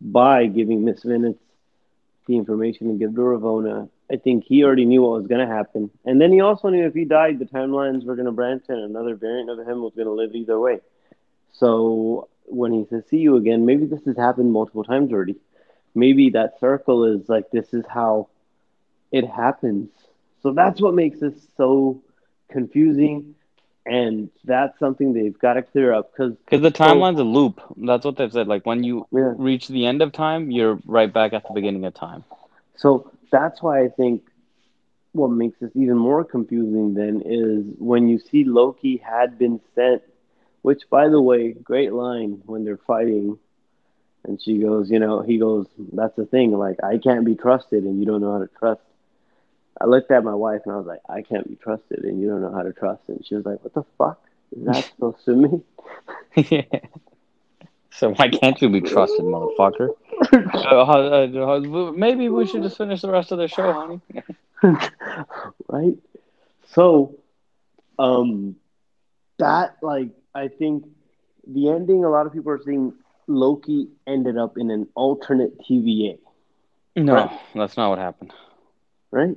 by 0.00 0.46
giving 0.46 0.84
Miss 0.84 1.04
Minutes 1.04 1.38
the 2.26 2.36
information 2.36 2.88
to 2.88 2.94
give 2.98 3.14
to 3.14 3.20
Ravonna. 3.20 3.90
I 4.10 4.16
think 4.16 4.44
he 4.44 4.64
already 4.64 4.84
knew 4.84 5.02
what 5.02 5.20
was 5.20 5.26
going 5.26 5.46
to 5.46 5.52
happen. 5.52 5.90
And 6.04 6.20
then 6.20 6.32
he 6.32 6.40
also 6.40 6.68
knew 6.68 6.86
if 6.86 6.94
he 6.94 7.04
died, 7.04 7.38
the 7.38 7.44
timelines 7.44 8.04
were 8.04 8.14
going 8.14 8.26
to 8.26 8.32
branch 8.32 8.64
and 8.68 8.78
another 8.78 9.16
variant 9.16 9.50
of 9.50 9.58
him 9.58 9.82
was 9.82 9.92
going 9.94 10.06
to 10.06 10.12
live 10.12 10.34
either 10.34 10.58
way. 10.58 10.80
So 11.52 12.28
when 12.44 12.72
he 12.72 12.86
says, 12.88 13.04
see 13.08 13.18
you 13.18 13.36
again, 13.36 13.66
maybe 13.66 13.86
this 13.86 14.04
has 14.06 14.16
happened 14.16 14.52
multiple 14.52 14.84
times 14.84 15.12
already. 15.12 15.36
Maybe 15.94 16.30
that 16.30 16.60
circle 16.60 17.04
is 17.04 17.28
like, 17.28 17.50
this 17.50 17.74
is 17.74 17.84
how 17.88 18.28
it 19.12 19.28
happens. 19.28 19.90
So 20.42 20.52
that's 20.52 20.80
what 20.80 20.94
makes 20.94 21.20
this 21.20 21.34
so 21.56 22.02
confusing. 22.50 23.34
And 23.84 24.30
that's 24.44 24.76
something 24.80 25.12
they've 25.12 25.38
got 25.38 25.54
to 25.54 25.62
clear 25.62 25.92
up 25.92 26.10
because 26.12 26.34
Because 26.44 26.60
the 26.60 26.72
timeline's 26.72 27.20
a 27.20 27.24
loop. 27.24 27.60
That's 27.76 28.04
what 28.04 28.16
they've 28.16 28.32
said. 28.32 28.48
Like 28.48 28.66
when 28.66 28.82
you 28.82 29.06
yeah. 29.12 29.32
reach 29.36 29.68
the 29.68 29.86
end 29.86 30.02
of 30.02 30.12
time, 30.12 30.50
you're 30.50 30.80
right 30.86 31.12
back 31.12 31.32
at 31.32 31.46
the 31.46 31.54
beginning 31.54 31.84
of 31.84 31.94
time. 31.94 32.24
So 32.74 33.12
that's 33.30 33.62
why 33.62 33.84
I 33.84 33.88
think 33.88 34.22
what 35.12 35.30
makes 35.30 35.58
this 35.60 35.70
even 35.74 35.96
more 35.96 36.24
confusing 36.24 36.94
then 36.94 37.22
is 37.24 37.64
when 37.78 38.08
you 38.08 38.18
see 38.18 38.44
Loki 38.44 38.96
had 38.96 39.38
been 39.38 39.60
sent, 39.74 40.02
which 40.62 40.82
by 40.90 41.08
the 41.08 41.20
way, 41.20 41.52
great 41.52 41.92
line 41.92 42.42
when 42.44 42.64
they're 42.64 42.76
fighting. 42.76 43.38
And 44.24 44.42
she 44.42 44.58
goes, 44.58 44.90
you 44.90 44.98
know, 44.98 45.22
he 45.22 45.38
goes, 45.38 45.66
that's 45.92 46.16
the 46.16 46.26
thing, 46.26 46.50
like 46.58 46.82
I 46.82 46.98
can't 46.98 47.24
be 47.24 47.36
trusted 47.36 47.84
and 47.84 48.00
you 48.00 48.06
don't 48.06 48.20
know 48.20 48.32
how 48.32 48.38
to 48.40 48.50
trust. 48.58 48.80
I 49.80 49.86
looked 49.86 50.10
at 50.10 50.24
my 50.24 50.34
wife 50.34 50.62
and 50.64 50.72
I 50.74 50.76
was 50.76 50.86
like, 50.86 51.00
I 51.08 51.22
can't 51.22 51.48
be 51.48 51.56
trusted 51.56 52.04
and 52.04 52.20
you 52.20 52.28
don't 52.28 52.40
know 52.42 52.52
how 52.52 52.62
to 52.62 52.72
trust. 52.72 53.02
And 53.08 53.24
she 53.26 53.34
was 53.34 53.44
like, 53.44 53.62
what 53.62 53.74
the 53.74 53.84
fuck? 53.98 54.20
Is 54.56 54.64
that 54.66 54.84
supposed 54.94 55.24
to 55.26 55.32
mean? 55.36 55.62
yeah. 56.36 56.62
So 57.90 58.12
why 58.12 58.28
can't 58.28 58.60
you 58.60 58.68
be 58.68 58.80
trusted, 58.82 59.24
motherfucker? 59.24 59.88
Uh, 60.32 60.82
uh, 60.82 61.92
maybe 61.92 62.28
we 62.28 62.46
should 62.46 62.62
just 62.62 62.76
finish 62.76 63.00
the 63.00 63.10
rest 63.10 63.32
of 63.32 63.38
the 63.38 63.48
show, 63.48 63.72
honey. 63.72 64.00
right? 65.68 65.96
So, 66.66 67.14
um, 67.98 68.56
that 69.38 69.76
like 69.82 70.10
I 70.34 70.48
think 70.48 70.84
the 71.46 71.70
ending. 71.70 72.04
A 72.04 72.08
lot 72.10 72.26
of 72.26 72.32
people 72.32 72.52
are 72.52 72.60
saying 72.64 72.92
Loki 73.26 73.88
ended 74.06 74.36
up 74.36 74.58
in 74.58 74.70
an 74.70 74.88
alternate 74.94 75.58
TVA, 75.60 76.18
No, 76.96 77.14
Right. 77.14 77.40
that's 77.54 77.76
not 77.76 77.90
what 77.90 77.98
happened. 77.98 78.32
right? 79.10 79.36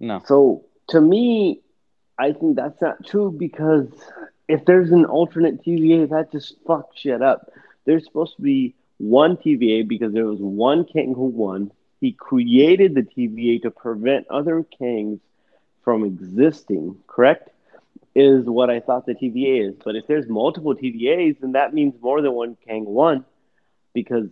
No. 0.00 0.22
So 0.26 0.64
to 0.88 1.00
me, 1.00 1.60
I 2.18 2.32
think 2.32 2.56
that's 2.56 2.80
not 2.80 3.06
true 3.06 3.30
because 3.30 3.88
if 4.48 4.64
there's 4.64 4.90
an 4.90 5.04
alternate 5.04 5.62
TVA, 5.64 6.08
that 6.10 6.32
just 6.32 6.62
fucks 6.64 6.96
shit 6.96 7.22
up. 7.22 7.50
There's 7.84 8.04
supposed 8.04 8.36
to 8.36 8.42
be 8.42 8.74
one 8.98 9.36
TVA 9.36 9.86
because 9.86 10.12
there 10.12 10.26
was 10.26 10.40
one 10.40 10.84
king 10.84 11.14
who 11.14 11.26
won. 11.26 11.70
He 12.00 12.12
created 12.12 12.94
the 12.94 13.02
TVA 13.02 13.62
to 13.62 13.70
prevent 13.70 14.26
other 14.28 14.64
kings 14.78 15.20
from 15.84 16.04
existing, 16.04 16.96
correct? 17.06 17.50
Is 18.14 18.44
what 18.46 18.70
I 18.70 18.80
thought 18.80 19.06
the 19.06 19.14
TVA 19.14 19.68
is. 19.68 19.74
But 19.84 19.94
if 19.94 20.06
there's 20.06 20.28
multiple 20.28 20.74
TVAs, 20.74 21.40
then 21.40 21.52
that 21.52 21.72
means 21.72 21.94
more 22.00 22.20
than 22.20 22.32
one 22.32 22.56
king 22.66 22.84
won 22.84 23.24
because 23.94 24.28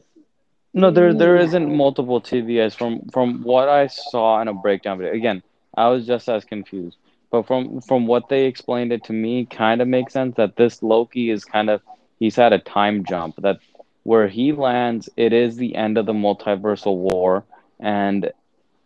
No, 0.73 0.91
there 0.91 1.15
there 1.15 1.37
isn't 1.37 1.75
multiple 1.75 2.21
TVAs 2.21 2.75
from 2.75 3.09
from 3.13 3.43
what 3.43 3.69
I 3.69 3.87
saw 3.87 4.41
in 4.43 4.49
a 4.49 4.55
breakdown 4.55 4.99
video. 4.99 5.13
Again, 5.15 5.43
I 5.77 5.89
was 5.89 6.07
just 6.07 6.29
as 6.29 6.45
confused. 6.45 6.97
But 7.31 7.47
from 7.47 7.81
from 7.83 8.07
what 8.07 8.29
they 8.29 8.45
explained 8.47 8.93
it 8.93 9.05
to 9.05 9.13
me, 9.13 9.47
kind 9.47 9.81
of 9.81 9.89
makes 9.89 10.13
sense 10.13 10.37
that 10.37 10.57
this 10.57 10.83
Loki 10.83 11.31
is 11.31 11.45
kind 11.45 11.71
of 11.71 11.81
he's 12.19 12.37
had 12.37 12.53
a 12.53 12.59
time 12.59 13.05
jump 13.05 13.37
that 13.39 13.59
where 14.05 14.29
he 14.29 14.53
lands, 14.53 15.09
it 15.17 15.33
is 15.33 15.57
the 15.57 15.75
end 15.75 15.99
of 15.99 16.07
the 16.07 16.13
multiversal 16.13 16.97
war 16.97 17.45
and 17.81 18.31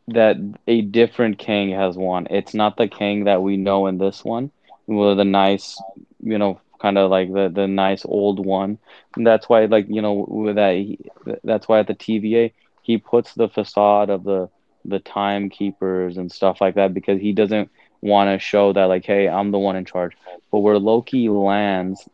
that 0.09 0.37
a 0.67 0.83
different 0.83 1.39
king 1.39 1.71
has 1.71 1.97
won. 1.97 2.27
It's 2.31 2.55
not 2.55 2.77
the 2.77 2.89
king 2.89 3.25
that 3.25 3.43
we 3.43 3.57
know 3.57 3.87
in 3.87 3.99
this 3.99 4.25
one, 4.25 4.51
with 4.87 5.17
the 5.19 5.25
nice, 5.25 5.81
you 6.23 6.39
know, 6.39 6.61
kind 6.81 6.99
of 6.99 7.11
like 7.11 7.33
the 7.33 7.49
the 7.49 7.67
nice 7.67 8.05
old 8.05 8.45
one. 8.45 8.79
And 9.17 9.27
that's 9.27 9.49
why, 9.49 9.65
like 9.67 9.87
you 9.89 10.03
know, 10.03 10.53
that, 10.55 10.73
he, 10.75 10.99
that's 11.45 11.69
why 11.69 11.81
at 11.81 11.87
the 11.87 11.95
TVA 11.95 12.53
he 12.83 12.99
puts 12.99 13.35
the 13.35 13.49
facade 13.49 14.11
of 14.11 14.25
the 14.25 14.49
the 14.85 14.99
timekeepers 15.01 16.17
and 16.17 16.31
stuff 16.31 16.61
like 16.61 16.75
that 16.75 16.95
because 16.95 17.21
he 17.21 17.33
doesn't 17.33 17.71
want 18.03 18.29
to 18.31 18.39
show 18.39 18.73
that 18.73 18.85
like, 18.85 19.05
hey, 19.05 19.29
I'm 19.29 19.51
the 19.51 19.59
one 19.59 19.77
in 19.77 19.85
charge. 19.85 20.13
But 20.51 20.61
where 20.61 20.79
Loki 20.79 21.29
lands 21.29 22.09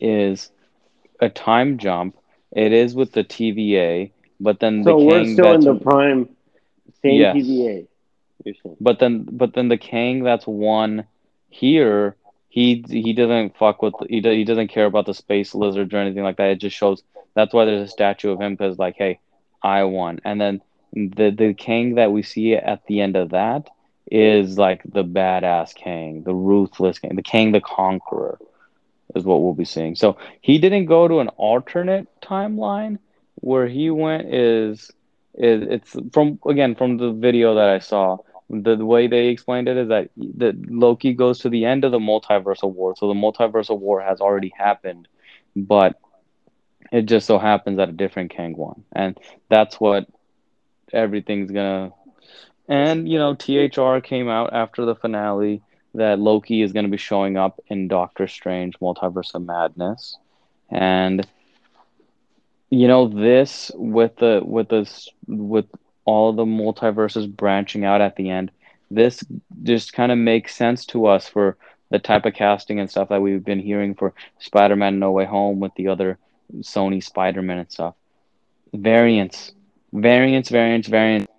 is 0.00 0.50
a 1.20 1.28
time 1.28 1.78
jump. 1.78 2.16
It 2.54 2.72
is 2.72 2.94
with 2.94 3.12
the 3.12 3.24
TVA, 3.24 4.12
but 4.40 4.60
then 4.60 4.84
so 4.84 4.84
the 4.84 4.94
we're 4.94 5.24
king 5.24 5.24
still 5.24 5.52
in 5.52 5.64
the 5.64 5.74
prime 5.74 6.28
same 7.02 7.26
Yes. 7.26 7.26
TVA. 7.26 7.86
But 8.80 8.98
then, 8.98 9.26
but 9.30 9.54
then 9.54 9.68
the 9.68 9.76
king 9.76 10.22
that's 10.22 10.46
one 10.46 11.06
here, 11.48 12.16
he 12.48 12.84
he 12.88 13.12
doesn't 13.12 13.56
fuck 13.56 13.82
with 13.82 13.94
he 14.08 14.20
he 14.20 14.44
doesn't 14.44 14.68
care 14.68 14.86
about 14.86 15.06
the 15.06 15.14
space 15.14 15.54
lizards 15.54 15.92
or 15.94 15.98
anything 15.98 16.22
like 16.22 16.36
that. 16.36 16.50
It 16.50 16.60
just 16.60 16.76
shows 16.76 17.02
that's 17.34 17.52
why 17.54 17.64
there's 17.64 17.82
a 17.88 17.88
statue 17.92 18.30
of 18.30 18.40
him 18.40 18.54
because 18.54 18.78
like, 18.78 18.96
hey, 18.96 19.20
I 19.62 19.84
won. 19.84 20.20
And 20.24 20.40
then 20.40 20.60
the 20.92 21.30
the 21.30 21.54
king 21.54 21.94
that 21.96 22.12
we 22.12 22.22
see 22.22 22.54
at 22.54 22.84
the 22.86 23.00
end 23.00 23.16
of 23.16 23.30
that 23.30 23.68
is 24.10 24.58
like 24.58 24.82
the 24.84 25.04
badass 25.04 25.74
king, 25.74 26.22
the 26.24 26.34
ruthless 26.34 26.98
king, 26.98 27.14
the 27.16 27.22
king 27.22 27.52
the 27.52 27.60
conqueror, 27.60 28.38
is 29.14 29.24
what 29.24 29.42
we'll 29.42 29.54
be 29.54 29.64
seeing. 29.64 29.94
So 29.94 30.16
he 30.40 30.58
didn't 30.58 30.86
go 30.86 31.08
to 31.08 31.20
an 31.20 31.28
alternate 31.30 32.08
timeline. 32.22 32.98
Where 33.36 33.66
he 33.68 33.90
went 33.90 34.32
is 34.32 34.90
is 35.34 35.62
it's 35.68 35.96
from 36.12 36.38
again 36.46 36.74
from 36.74 36.96
the 36.98 37.12
video 37.12 37.54
that 37.54 37.68
I 37.68 37.78
saw 37.78 38.18
the, 38.50 38.76
the 38.76 38.84
way 38.86 39.06
they 39.06 39.28
explained 39.28 39.68
it 39.68 39.76
is 39.76 39.88
that 39.88 40.10
the 40.16 40.54
Loki 40.68 41.12
goes 41.14 41.40
to 41.40 41.48
the 41.48 41.64
end 41.64 41.84
of 41.84 41.92
the 41.92 41.98
multiversal 41.98 42.72
war. 42.72 42.94
So 42.96 43.08
the 43.08 43.14
multiversal 43.14 43.78
war 43.78 44.00
has 44.02 44.20
already 44.20 44.52
happened, 44.56 45.08
but 45.56 45.96
it 46.92 47.02
just 47.06 47.26
so 47.26 47.38
happens 47.38 47.78
that 47.78 47.88
a 47.88 47.92
different 47.92 48.30
Kang 48.30 48.56
won, 48.56 48.84
and 48.92 49.18
that's 49.48 49.80
what 49.80 50.06
everything's 50.92 51.50
gonna. 51.50 51.92
And 52.68 53.08
you 53.08 53.18
know, 53.18 53.34
THR 53.34 54.00
came 54.00 54.28
out 54.28 54.52
after 54.52 54.84
the 54.84 54.94
finale 54.94 55.62
that 55.94 56.18
Loki 56.18 56.62
is 56.62 56.72
gonna 56.72 56.88
be 56.88 56.96
showing 56.96 57.36
up 57.36 57.60
in 57.68 57.88
Doctor 57.88 58.26
Strange: 58.26 58.78
Multiverse 58.80 59.34
of 59.34 59.42
Madness, 59.42 60.16
and 60.70 61.26
you 62.72 62.88
know 62.88 63.06
this 63.06 63.70
with 63.74 64.16
the 64.16 64.40
with 64.42 64.68
this 64.70 65.08
with 65.26 65.66
all 66.06 66.32
the 66.32 66.44
multiverses 66.44 67.30
branching 67.30 67.84
out 67.84 68.00
at 68.00 68.16
the 68.16 68.30
end 68.30 68.50
this 68.90 69.22
just 69.62 69.92
kind 69.92 70.10
of 70.10 70.18
makes 70.18 70.54
sense 70.54 70.86
to 70.86 71.06
us 71.06 71.28
for 71.28 71.56
the 71.90 71.98
type 71.98 72.24
of 72.24 72.32
casting 72.34 72.80
and 72.80 72.90
stuff 72.90 73.10
that 73.10 73.20
we've 73.20 73.44
been 73.44 73.60
hearing 73.60 73.94
for 73.94 74.14
spider-man 74.38 74.98
no 74.98 75.10
way 75.12 75.26
home 75.26 75.60
with 75.60 75.74
the 75.74 75.88
other 75.88 76.18
sony 76.60 77.04
spider-man 77.04 77.58
and 77.58 77.70
stuff 77.70 77.94
variants 78.72 79.52
variants 79.92 80.48
variants 80.48 80.88
variants 80.88 81.30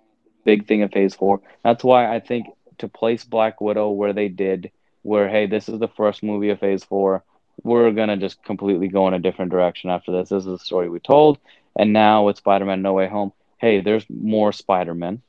big 0.44 0.66
thing 0.66 0.82
of 0.82 0.92
phase 0.92 1.14
four 1.14 1.40
that's 1.62 1.82
why 1.82 2.14
i 2.14 2.20
think 2.20 2.46
to 2.78 2.88
place 2.88 3.24
black 3.24 3.60
widow 3.60 3.90
where 3.90 4.12
they 4.12 4.28
did 4.28 4.70
where 5.02 5.28
hey 5.28 5.46
this 5.46 5.68
is 5.68 5.78
the 5.78 5.88
first 5.88 6.22
movie 6.22 6.50
of 6.50 6.60
phase 6.60 6.84
four 6.84 7.24
we're 7.62 7.90
gonna 7.92 8.16
just 8.16 8.42
completely 8.44 8.88
go 8.88 9.08
in 9.08 9.14
a 9.14 9.18
different 9.18 9.50
direction 9.50 9.90
after 9.90 10.12
this 10.12 10.28
this 10.28 10.44
is 10.44 10.44
the 10.44 10.58
story 10.58 10.88
we 10.88 11.00
told 11.00 11.38
and 11.76 11.92
now 11.92 12.24
with 12.24 12.36
spider-man 12.36 12.82
no 12.82 12.92
way 12.92 13.08
home 13.08 13.32
hey, 13.64 13.80
there's 13.80 14.04
more 14.10 14.52
Spider 14.52 14.94
Man. 14.94 15.22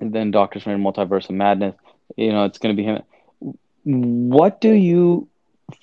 And 0.00 0.12
then 0.12 0.32
Doctor 0.32 0.58
Strange 0.58 0.82
Multiverse 0.82 1.28
of 1.28 1.36
Madness, 1.36 1.76
you 2.16 2.32
know, 2.32 2.44
it's 2.44 2.58
to 2.58 2.74
be 2.74 2.82
him. 2.82 3.02
What 3.84 4.60
do 4.60 4.72
you 4.72 5.28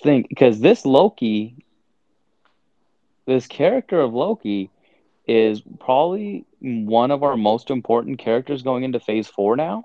think? 0.04 0.28
Because 0.28 0.60
this 0.60 0.86
Loki, 0.86 1.56
this 3.26 3.48
character 3.48 4.02
of 4.02 4.14
Loki, 4.14 4.70
is 5.30 5.62
probably 5.80 6.44
one 6.60 7.12
of 7.12 7.22
our 7.22 7.38
most 7.38 7.70
important 7.70 8.18
characters 8.18 8.64
going 8.64 8.84
into 8.84 9.00
phase 9.00 9.28
four 9.28 9.56
now. 9.56 9.84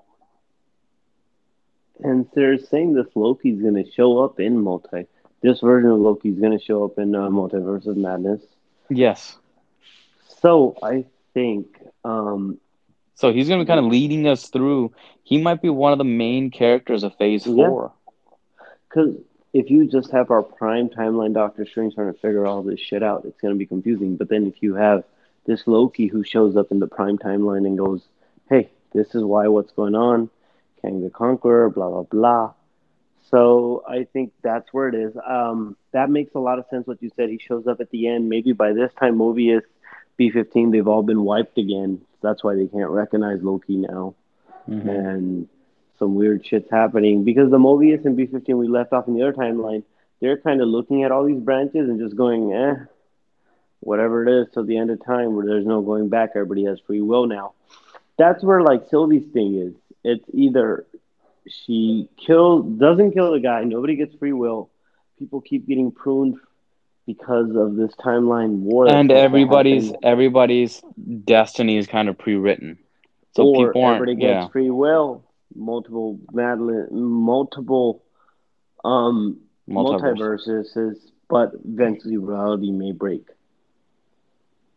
And 2.02 2.26
they're 2.34 2.58
saying 2.58 2.94
this 2.94 3.06
Loki's 3.14 3.60
going 3.60 3.74
to 3.74 3.90
show 3.92 4.24
up 4.24 4.40
in 4.40 4.58
multi. 4.58 5.06
This 5.42 5.60
version 5.60 5.90
of 5.90 5.98
Loki's 5.98 6.38
going 6.40 6.58
to 6.58 6.64
show 6.64 6.84
up 6.84 6.98
in 6.98 7.14
uh, 7.14 7.28
Multiverse 7.28 7.86
of 7.86 7.98
Madness. 7.98 8.40
Yes. 8.88 9.36
So 10.40 10.76
I 10.82 11.04
think 11.34 11.66
um, 12.04 12.58
So 13.14 13.32
he's 13.32 13.48
gonna 13.48 13.62
be 13.62 13.66
kind 13.66 13.80
of 13.80 13.86
leading 13.86 14.26
us 14.26 14.48
through. 14.48 14.92
He 15.22 15.38
might 15.38 15.60
be 15.62 15.68
one 15.68 15.92
of 15.92 15.98
the 15.98 16.04
main 16.04 16.50
characters 16.50 17.02
of 17.02 17.14
Phase 17.16 17.46
Yeah. 17.46 17.68
Four. 17.68 17.92
Because 18.88 19.16
if 19.52 19.70
you 19.70 19.90
just 19.90 20.10
have 20.12 20.30
our 20.30 20.42
prime 20.42 20.88
timeline 20.88 21.34
Doctor 21.34 21.66
Strange 21.66 21.94
trying 21.94 22.12
to 22.12 22.18
figure 22.18 22.46
all 22.46 22.62
this 22.62 22.80
shit 22.80 23.02
out, 23.02 23.24
it's 23.24 23.40
going 23.40 23.54
to 23.54 23.58
be 23.58 23.66
confusing. 23.66 24.16
But 24.16 24.28
then 24.28 24.46
if 24.46 24.62
you 24.62 24.74
have 24.74 25.04
this 25.46 25.66
Loki 25.66 26.06
who 26.06 26.24
shows 26.24 26.56
up 26.56 26.70
in 26.70 26.78
the 26.78 26.86
prime 26.86 27.18
timeline 27.18 27.66
and 27.66 27.78
goes, 27.78 28.02
hey, 28.48 28.70
this 28.92 29.14
is 29.14 29.22
why 29.22 29.48
what's 29.48 29.72
going 29.72 29.94
on, 29.94 30.30
Kang 30.80 31.02
the 31.02 31.10
Conqueror, 31.10 31.70
blah, 31.70 31.90
blah, 31.90 32.02
blah. 32.02 32.52
So 33.30 33.82
I 33.88 34.04
think 34.04 34.32
that's 34.42 34.72
where 34.72 34.88
it 34.88 34.94
is. 34.94 35.14
Um, 35.26 35.76
that 35.92 36.10
makes 36.10 36.34
a 36.34 36.38
lot 36.38 36.58
of 36.58 36.66
sense 36.70 36.86
what 36.86 37.02
you 37.02 37.10
said. 37.16 37.30
He 37.30 37.38
shows 37.38 37.66
up 37.66 37.80
at 37.80 37.90
the 37.90 38.06
end. 38.06 38.28
Maybe 38.28 38.52
by 38.52 38.72
this 38.72 38.92
time, 39.00 39.18
Mobius, 39.18 39.62
B15, 40.18 40.72
they've 40.72 40.86
all 40.86 41.02
been 41.02 41.22
wiped 41.24 41.58
again. 41.58 42.00
That's 42.22 42.44
why 42.44 42.54
they 42.54 42.66
can't 42.66 42.90
recognize 42.90 43.42
Loki 43.42 43.76
now 43.76 44.14
Mhm. 44.68 44.88
and 44.88 45.48
some 45.98 46.14
weird 46.14 46.44
shit's 46.44 46.70
happening 46.70 47.24
because 47.24 47.50
the 47.50 47.58
Mobius 47.58 48.04
and 48.04 48.16
B15 48.16 48.56
we 48.58 48.68
left 48.68 48.92
off 48.92 49.08
in 49.08 49.14
the 49.14 49.22
other 49.22 49.32
timeline, 49.32 49.82
they're 50.20 50.38
kind 50.38 50.60
of 50.60 50.68
looking 50.68 51.02
at 51.04 51.12
all 51.12 51.24
these 51.24 51.40
branches 51.40 51.88
and 51.88 51.98
just 51.98 52.16
going, 52.16 52.52
eh, 52.52 52.76
whatever 53.84 54.26
it 54.26 54.30
is 54.42 54.52
till 54.52 54.64
the 54.64 54.76
end 54.76 54.90
of 54.90 55.04
time 55.04 55.34
where 55.34 55.46
there's 55.46 55.66
no 55.66 55.82
going 55.82 56.08
back. 56.08 56.30
Everybody 56.34 56.64
has 56.64 56.78
free 56.86 57.00
will 57.00 57.26
now. 57.26 57.52
That's 58.16 58.42
where 58.42 58.62
like 58.62 58.88
Sylvie's 58.90 59.26
thing 59.32 59.56
is. 59.56 59.74
It's 60.02 60.24
either 60.32 60.86
she 61.48 62.08
kills, 62.16 62.64
doesn't 62.78 63.12
kill 63.12 63.32
the 63.32 63.40
guy, 63.40 63.64
nobody 63.64 63.96
gets 63.96 64.14
free 64.14 64.32
will. 64.32 64.70
People 65.18 65.40
keep 65.40 65.66
getting 65.66 65.90
pruned 65.90 66.36
because 67.06 67.54
of 67.54 67.76
this 67.76 67.94
timeline 67.96 68.60
war. 68.60 68.88
And 68.88 69.10
everybody's 69.12 69.92
everybody's 70.02 70.82
destiny 71.24 71.76
is 71.76 71.86
kind 71.86 72.08
of 72.08 72.16
pre-written. 72.18 72.78
So 73.36 73.44
or 73.44 73.66
people 73.68 73.84
aren't. 73.84 73.96
everybody 74.02 74.20
gets 74.20 74.44
Yeah. 74.44 74.48
free 74.48 74.70
will. 74.70 75.24
Multiple 75.54 76.18
Madeline, 76.32 76.88
multiple 76.92 78.02
um 78.84 79.38
Multiverse. 79.68 80.46
multiverses, 80.46 80.76
is, 80.76 81.10
but 81.28 81.52
eventually 81.64 82.16
reality 82.18 82.70
may 82.70 82.92
break. 82.92 83.26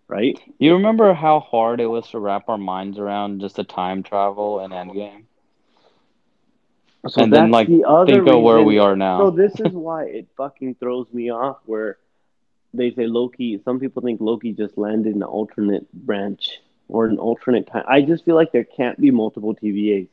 Right? 0.08 0.39
You 0.58 0.74
remember 0.74 1.14
how 1.14 1.41
hard 1.41 1.82
it 1.82 1.88
was 1.88 2.08
to 2.10 2.20
wrap 2.20 2.47
our 2.47 2.58
minds 2.58 2.97
around 2.97 3.41
just 3.41 3.58
the 3.58 3.64
time 3.66 4.03
travel 4.03 4.60
and 4.60 4.72
Endgame? 4.72 5.24
So 7.08 7.22
And 7.24 7.32
then, 7.32 7.51
like, 7.51 7.68
the 7.68 7.86
other 7.86 8.16
Think 8.16 8.28
of 8.28 8.41
where 8.41 8.62
we 8.62 8.80
are 8.80 8.95
now. 8.95 9.20
So 9.20 9.32
this 9.32 9.60
is 9.60 9.74
why 9.74 10.05
it 10.05 10.28
fucking 10.38 10.76
throws 10.76 11.08
me 11.14 11.30
off. 11.30 11.58
Where 11.66 11.97
they 12.74 12.91
say 12.91 13.08
Loki. 13.08 13.62
Some 13.64 13.80
people 13.80 14.01
think 14.01 14.22
Loki 14.22 14.53
just 14.53 14.78
landed 14.78 15.16
in 15.16 15.22
an 15.22 15.28
alternate 15.28 15.91
branch 15.93 16.60
or 16.89 17.05
an 17.05 17.18
alternate 17.18 17.68
time. 17.68 17.84
I 17.88 18.01
just 18.01 18.26
feel 18.26 18.36
like 18.36 18.51
there 18.51 18.64
can't 18.64 18.99
be 18.99 19.12
multiple 19.12 19.55
TVAs. 19.55 20.08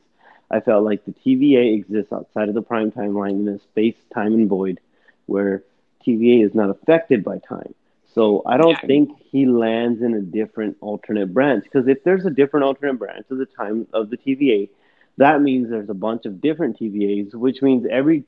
I 0.51 0.59
felt 0.59 0.83
like 0.83 1.05
the 1.05 1.13
TVA 1.13 1.73
exists 1.73 2.13
outside 2.13 2.49
of 2.49 2.55
the 2.55 2.61
prime 2.61 2.91
timeline 2.91 3.41
in 3.41 3.47
a 3.47 3.59
space, 3.59 3.95
time, 4.13 4.33
and 4.33 4.47
void, 4.47 4.79
where 5.25 5.63
TVA 6.05 6.45
is 6.45 6.53
not 6.53 6.69
affected 6.69 7.23
by 7.23 7.39
time. 7.39 7.73
So 8.15 8.41
I 8.45 8.55
don't 8.55 8.69
Yeah. 8.81 8.87
think 8.87 9.09
he 9.29 9.45
lands 9.45 10.01
in 10.01 10.13
a 10.13 10.21
different 10.21 10.77
alternate 10.79 11.33
branch 11.33 11.65
because 11.65 11.85
if 11.89 12.01
there's 12.05 12.25
a 12.25 12.29
different 12.29 12.65
alternate 12.65 12.97
branch 12.97 13.25
of 13.29 13.37
the 13.37 13.45
time 13.45 13.87
of 13.93 14.09
the 14.09 14.15
TVA, 14.15 14.69
that 15.17 15.41
means 15.41 15.69
there's 15.69 15.89
a 15.89 15.93
bunch 15.93 16.25
of 16.25 16.39
different 16.39 16.77
TVAs, 16.79 17.35
which 17.35 17.61
means 17.61 17.85
every 17.85 18.23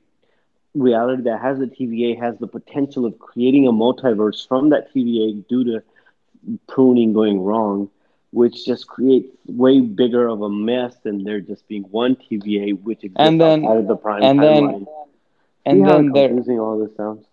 reality 0.74 1.22
that 1.22 1.40
has 1.40 1.58
a 1.60 1.66
TVA 1.66 2.18
has 2.18 2.36
the 2.38 2.46
potential 2.46 3.06
of 3.06 3.18
creating 3.18 3.66
a 3.66 3.72
multiverse 3.72 4.46
from 4.46 4.68
that 4.68 4.92
TVA 4.92 5.32
due 5.48 5.64
to 5.64 5.82
pruning 6.66 7.14
going 7.14 7.40
wrong, 7.40 7.88
which 8.30 8.66
just 8.66 8.86
creates 8.86 9.34
way 9.46 9.80
bigger 9.80 10.28
of 10.28 10.42
a 10.42 10.50
mess 10.50 10.98
than 10.98 11.24
there 11.24 11.40
just 11.40 11.66
being 11.66 11.84
one 11.84 12.14
TVA, 12.14 12.72
which 12.74 13.04
exists 13.04 13.26
And 13.26 13.40
then- 13.40 13.64
outside 13.64 13.78
of 13.78 13.86
the 13.86 13.96
prime 13.96 14.22
and 14.22 14.38
then- 14.38 14.86
And 15.64 15.78
See 15.78 15.82
how 15.82 15.96
then 15.96 16.12
there, 16.12 16.28
confusing 16.28 16.60
all 16.60 16.78
this 16.78 16.94
sounds. 16.96 17.27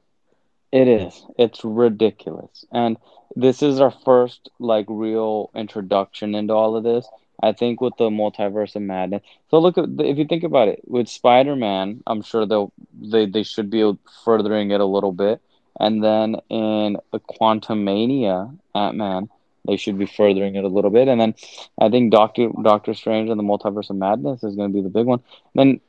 It 0.76 0.90
is. 0.90 1.26
It's 1.38 1.64
ridiculous. 1.64 2.66
And 2.70 2.98
this 3.34 3.64
is 3.64 3.80
our 3.80 3.92
first 3.92 4.50
like 4.60 4.86
real 4.90 5.50
introduction 5.56 6.36
into 6.36 6.54
all 6.54 6.76
of 6.76 6.84
this. 6.84 7.08
I 7.42 7.54
think 7.54 7.80
with 7.80 7.94
the 7.98 8.10
multiverse 8.10 8.76
of 8.76 8.82
madness. 8.82 9.24
So 9.50 9.60
look 9.60 9.78
at 9.78 9.86
if 10.00 10.18
you 10.18 10.26
think 10.26 10.44
about 10.44 10.68
it 10.68 10.82
with 10.86 11.08
Spider-Man, 11.08 12.04
I'm 12.06 12.22
sure 12.24 12.46
they'll 12.46 12.74
they 12.94 13.26
they 13.26 13.44
should 13.44 13.70
be 13.70 13.98
furthering 14.26 14.72
it 14.72 14.82
a 14.82 14.86
little 14.86 15.14
bit. 15.14 15.42
And 15.80 16.04
then 16.04 16.42
in 16.50 16.98
Quantumania, 17.14 18.58
Ant-Man, 18.76 19.30
they 19.66 19.78
should 19.78 19.98
be 19.98 20.06
furthering 20.06 20.56
it 20.56 20.66
a 20.66 20.74
little 20.76 20.92
bit. 20.92 21.08
And 21.08 21.22
then 21.22 21.36
I 21.80 21.88
think 21.88 22.12
Doctor 22.12 22.50
Doctor 22.62 22.94
Strange 22.94 23.30
and 23.30 23.40
the 23.40 23.44
Multiverse 23.44 23.90
of 23.90 23.96
Madness 23.96 24.44
is 24.44 24.58
going 24.58 24.72
to 24.72 24.74
be 24.74 24.82
the 24.82 24.90
big 24.90 25.06
one. 25.06 25.22
Then 25.54 25.80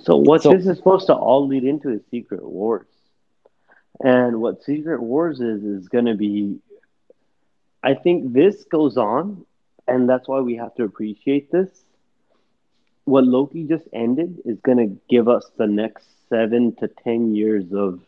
So 0.00 0.16
what 0.16 0.42
So- 0.42 0.50
this 0.50 0.66
is 0.66 0.76
supposed 0.76 1.06
to 1.06 1.14
all 1.14 1.46
lead 1.46 1.62
into 1.62 1.90
is 1.90 2.00
Secret 2.10 2.44
Wars. 2.44 2.86
And 4.00 4.40
what 4.40 4.62
Secret 4.62 5.02
Wars 5.02 5.40
is 5.40 5.64
is 5.64 5.88
going 5.88 6.06
to 6.06 6.14
be 6.14 6.58
I 7.82 7.94
think 7.94 8.32
this 8.32 8.64
goes 8.64 8.96
on 8.96 9.44
and 9.86 10.08
that's 10.08 10.28
why 10.28 10.40
we 10.40 10.56
have 10.56 10.74
to 10.76 10.84
appreciate 10.84 11.50
this. 11.50 11.84
What 13.04 13.24
Loki 13.24 13.64
just 13.64 13.88
ended 13.92 14.42
is 14.44 14.60
going 14.60 14.78
to 14.78 15.00
give 15.08 15.28
us 15.28 15.50
the 15.56 15.66
next 15.66 16.28
7 16.28 16.74
to 16.76 16.88
10 16.88 17.34
years 17.34 17.72
of 17.72 18.00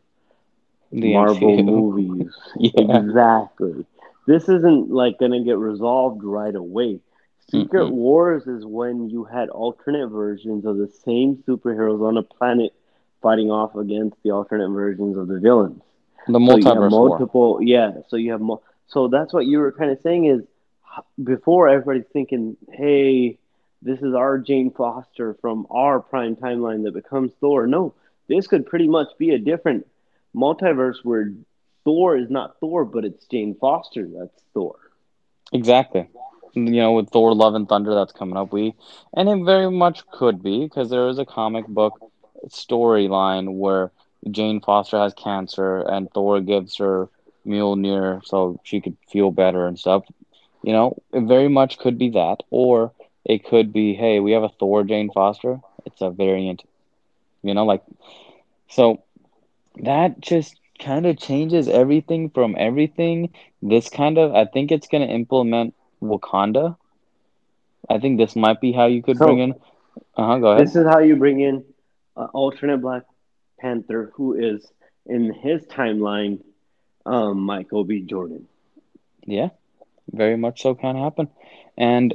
the 0.93 1.13
Marvel 1.13 1.57
MCU. 1.57 1.59
movies. 1.59 2.35
Yeah. 2.57 3.03
Exactly. 3.03 3.85
This 4.27 4.49
isn't 4.49 4.91
like 4.91 5.19
going 5.19 5.33
to 5.33 5.43
get 5.45 5.59
resolved 5.59 6.23
right 6.25 6.55
away. 6.55 7.01
Secret 7.51 7.89
Mm-mm. 7.89 7.91
Wars 7.91 8.47
is 8.47 8.65
when 8.67 9.09
you 9.09 9.25
had 9.25 9.49
alternate 9.51 10.09
versions 10.09 10.65
of 10.65 10.77
the 10.79 10.89
same 10.89 11.37
superheroes 11.37 12.07
on 12.07 12.17
a 12.17 12.23
planet 12.23 12.73
fighting 13.23 13.51
off 13.51 13.75
against 13.75 14.17
the 14.23 14.31
alternate 14.31 14.71
versions 14.71 15.17
of 15.17 15.29
the 15.29 15.39
villains. 15.39 15.83
The 16.27 16.39
So 16.47 16.57
multiverse 16.59 17.01
war. 17.01 17.25
multiple, 17.25 17.59
yeah. 17.63 17.93
So 18.09 18.17
you 18.17 18.33
have 18.33 18.41
mo- 18.41 18.63
so 18.87 19.09
that's 19.09 19.33
what 19.33 19.47
you 19.47 19.59
were 19.59 19.73
kind 19.73 19.91
of 19.91 19.99
saying 20.01 20.27
is 20.27 20.43
before 21.23 21.69
everybody's 21.69 22.07
thinking, 22.13 22.57
hey, 22.73 23.39
this 23.83 24.01
is 24.01 24.15
our 24.15 24.39
Jane 24.39 24.71
Foster 24.71 25.35
from 25.41 25.67
our 25.71 26.01
prime 26.01 26.37
timeline 26.37 26.85
that 26.85 26.93
becomes 26.95 27.33
Thor. 27.41 27.67
No, 27.67 27.95
this 28.29 28.47
could 28.47 28.67
pretty 28.67 28.89
much 28.89 29.09
be 29.19 29.31
a 29.31 29.39
different 29.39 29.87
multiverse 30.35 30.97
where 31.03 31.33
Thor 31.85 32.17
is 32.17 32.31
not 32.31 32.59
Thor, 32.61 32.85
but 32.85 33.05
it's 33.05 33.27
Jane 33.27 33.55
Foster 33.61 34.07
that's 34.09 34.43
Thor. 34.55 34.77
Exactly. 35.53 36.09
You 36.55 36.63
know, 36.71 36.93
with 36.93 37.11
Thor: 37.11 37.35
Love 37.35 37.55
and 37.55 37.69
Thunder 37.69 37.95
that's 37.95 38.13
coming 38.13 38.37
up, 38.37 38.53
we 38.53 38.75
and 39.15 39.29
it 39.29 39.45
very 39.45 39.71
much 39.71 40.07
could 40.09 40.43
be 40.43 40.65
because 40.65 40.91
there 40.91 41.09
is 41.09 41.19
a 41.19 41.25
comic 41.25 41.67
book 41.67 42.01
storyline 42.49 43.55
where 43.55 43.91
Jane 44.31 44.61
Foster 44.61 44.99
has 44.99 45.15
cancer 45.15 45.81
and 45.81 46.11
Thor 46.13 46.41
gives 46.41 46.77
her 46.77 47.09
Mjolnir 47.47 48.25
so 48.25 48.61
she 48.65 48.81
could 48.81 48.97
feel 49.11 49.31
better 49.31 49.67
and 49.67 49.79
stuff. 49.79 50.05
You 50.63 50.73
know, 50.73 50.97
it 51.13 51.23
very 51.23 51.49
much 51.49 51.79
could 51.79 51.97
be 51.99 52.11
that, 52.11 52.43
or 52.51 52.93
it 53.25 53.45
could 53.45 53.73
be, 53.73 53.95
hey, 53.95 54.21
we 54.21 54.33
have 54.33 54.43
a 54.43 54.51
Thor 54.51 54.85
Jane 54.85 55.11
Foster. 55.11 55.61
It's 55.87 56.03
a 56.03 56.11
variant. 56.11 56.63
You 57.43 57.55
know, 57.55 57.65
like 57.65 57.83
so 58.69 59.03
that 59.83 60.21
just 60.21 60.55
kind 60.79 61.07
of 61.07 61.19
changes 61.19 61.69
everything 61.69 62.31
from 62.31 62.57
everything. 62.59 63.31
This 63.63 63.89
kind 63.89 64.19
of, 64.19 64.35
I 64.35 64.45
think 64.45 64.71
it's 64.71 64.89
going 64.89 65.07
to 65.07 65.13
implement 65.13 65.75
Wakanda. 66.03 66.77
I 67.89 67.99
think 67.99 68.19
this 68.19 68.37
might 68.37 68.61
be 68.61 68.73
how 68.73 68.87
you 68.87 69.03
could 69.03 69.17
So- 69.17 69.27
bring 69.27 69.39
in. 69.39 69.55
Uh 70.17 70.27
huh. 70.27 70.39
Go 70.39 70.47
ahead. 70.53 70.67
This 70.67 70.77
is 70.77 70.87
how 70.87 70.99
you 70.99 71.17
bring 71.17 71.41
in 71.41 71.65
uh, 72.17 72.27
alternate 72.33 72.79
Black 72.79 73.03
Panther, 73.61 74.13
who 74.15 74.35
is 74.35 74.67
in 75.07 75.33
his 75.33 75.65
timeline, 75.67 76.41
um, 77.07 77.41
Michael 77.41 77.85
B. 77.85 78.01
Jordan. 78.01 78.47
Yeah, 79.25 79.51
very 80.11 80.37
much 80.37 80.63
so 80.63 80.75
can 80.75 80.97
happen. 80.97 81.29
And 81.77 82.15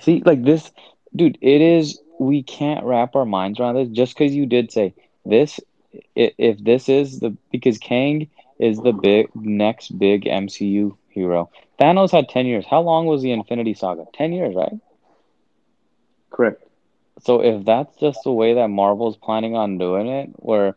see, 0.00 0.22
like 0.24 0.42
this, 0.44 0.70
dude, 1.14 1.38
it 1.40 1.60
is, 1.60 2.00
we 2.18 2.42
can't 2.42 2.84
wrap 2.84 3.16
our 3.16 3.26
minds 3.26 3.60
around 3.60 3.76
this 3.76 3.88
just 3.88 4.16
because 4.16 4.34
you 4.34 4.46
did 4.46 4.72
say 4.72 4.94
this. 5.24 5.60
If 6.16 6.58
this 6.58 6.88
is 6.88 7.20
the, 7.20 7.36
because 7.52 7.78
Kang 7.78 8.28
is 8.58 8.78
the 8.80 8.92
big, 8.92 9.28
next 9.34 9.96
big 9.96 10.24
MCU 10.24 10.96
hero. 11.08 11.50
Thanos 11.80 12.10
had 12.10 12.28
10 12.28 12.46
years. 12.46 12.64
How 12.68 12.80
long 12.80 13.06
was 13.06 13.22
the 13.22 13.32
Infinity 13.32 13.74
Saga? 13.74 14.06
10 14.14 14.32
years, 14.32 14.54
right? 14.54 14.72
Correct. 16.30 16.63
So 17.24 17.42
if 17.42 17.64
that's 17.64 17.96
just 17.96 18.20
the 18.24 18.32
way 18.32 18.54
that 18.54 18.68
Marvel's 18.68 19.16
planning 19.16 19.56
on 19.56 19.78
doing 19.78 20.08
it, 20.08 20.30
where 20.36 20.76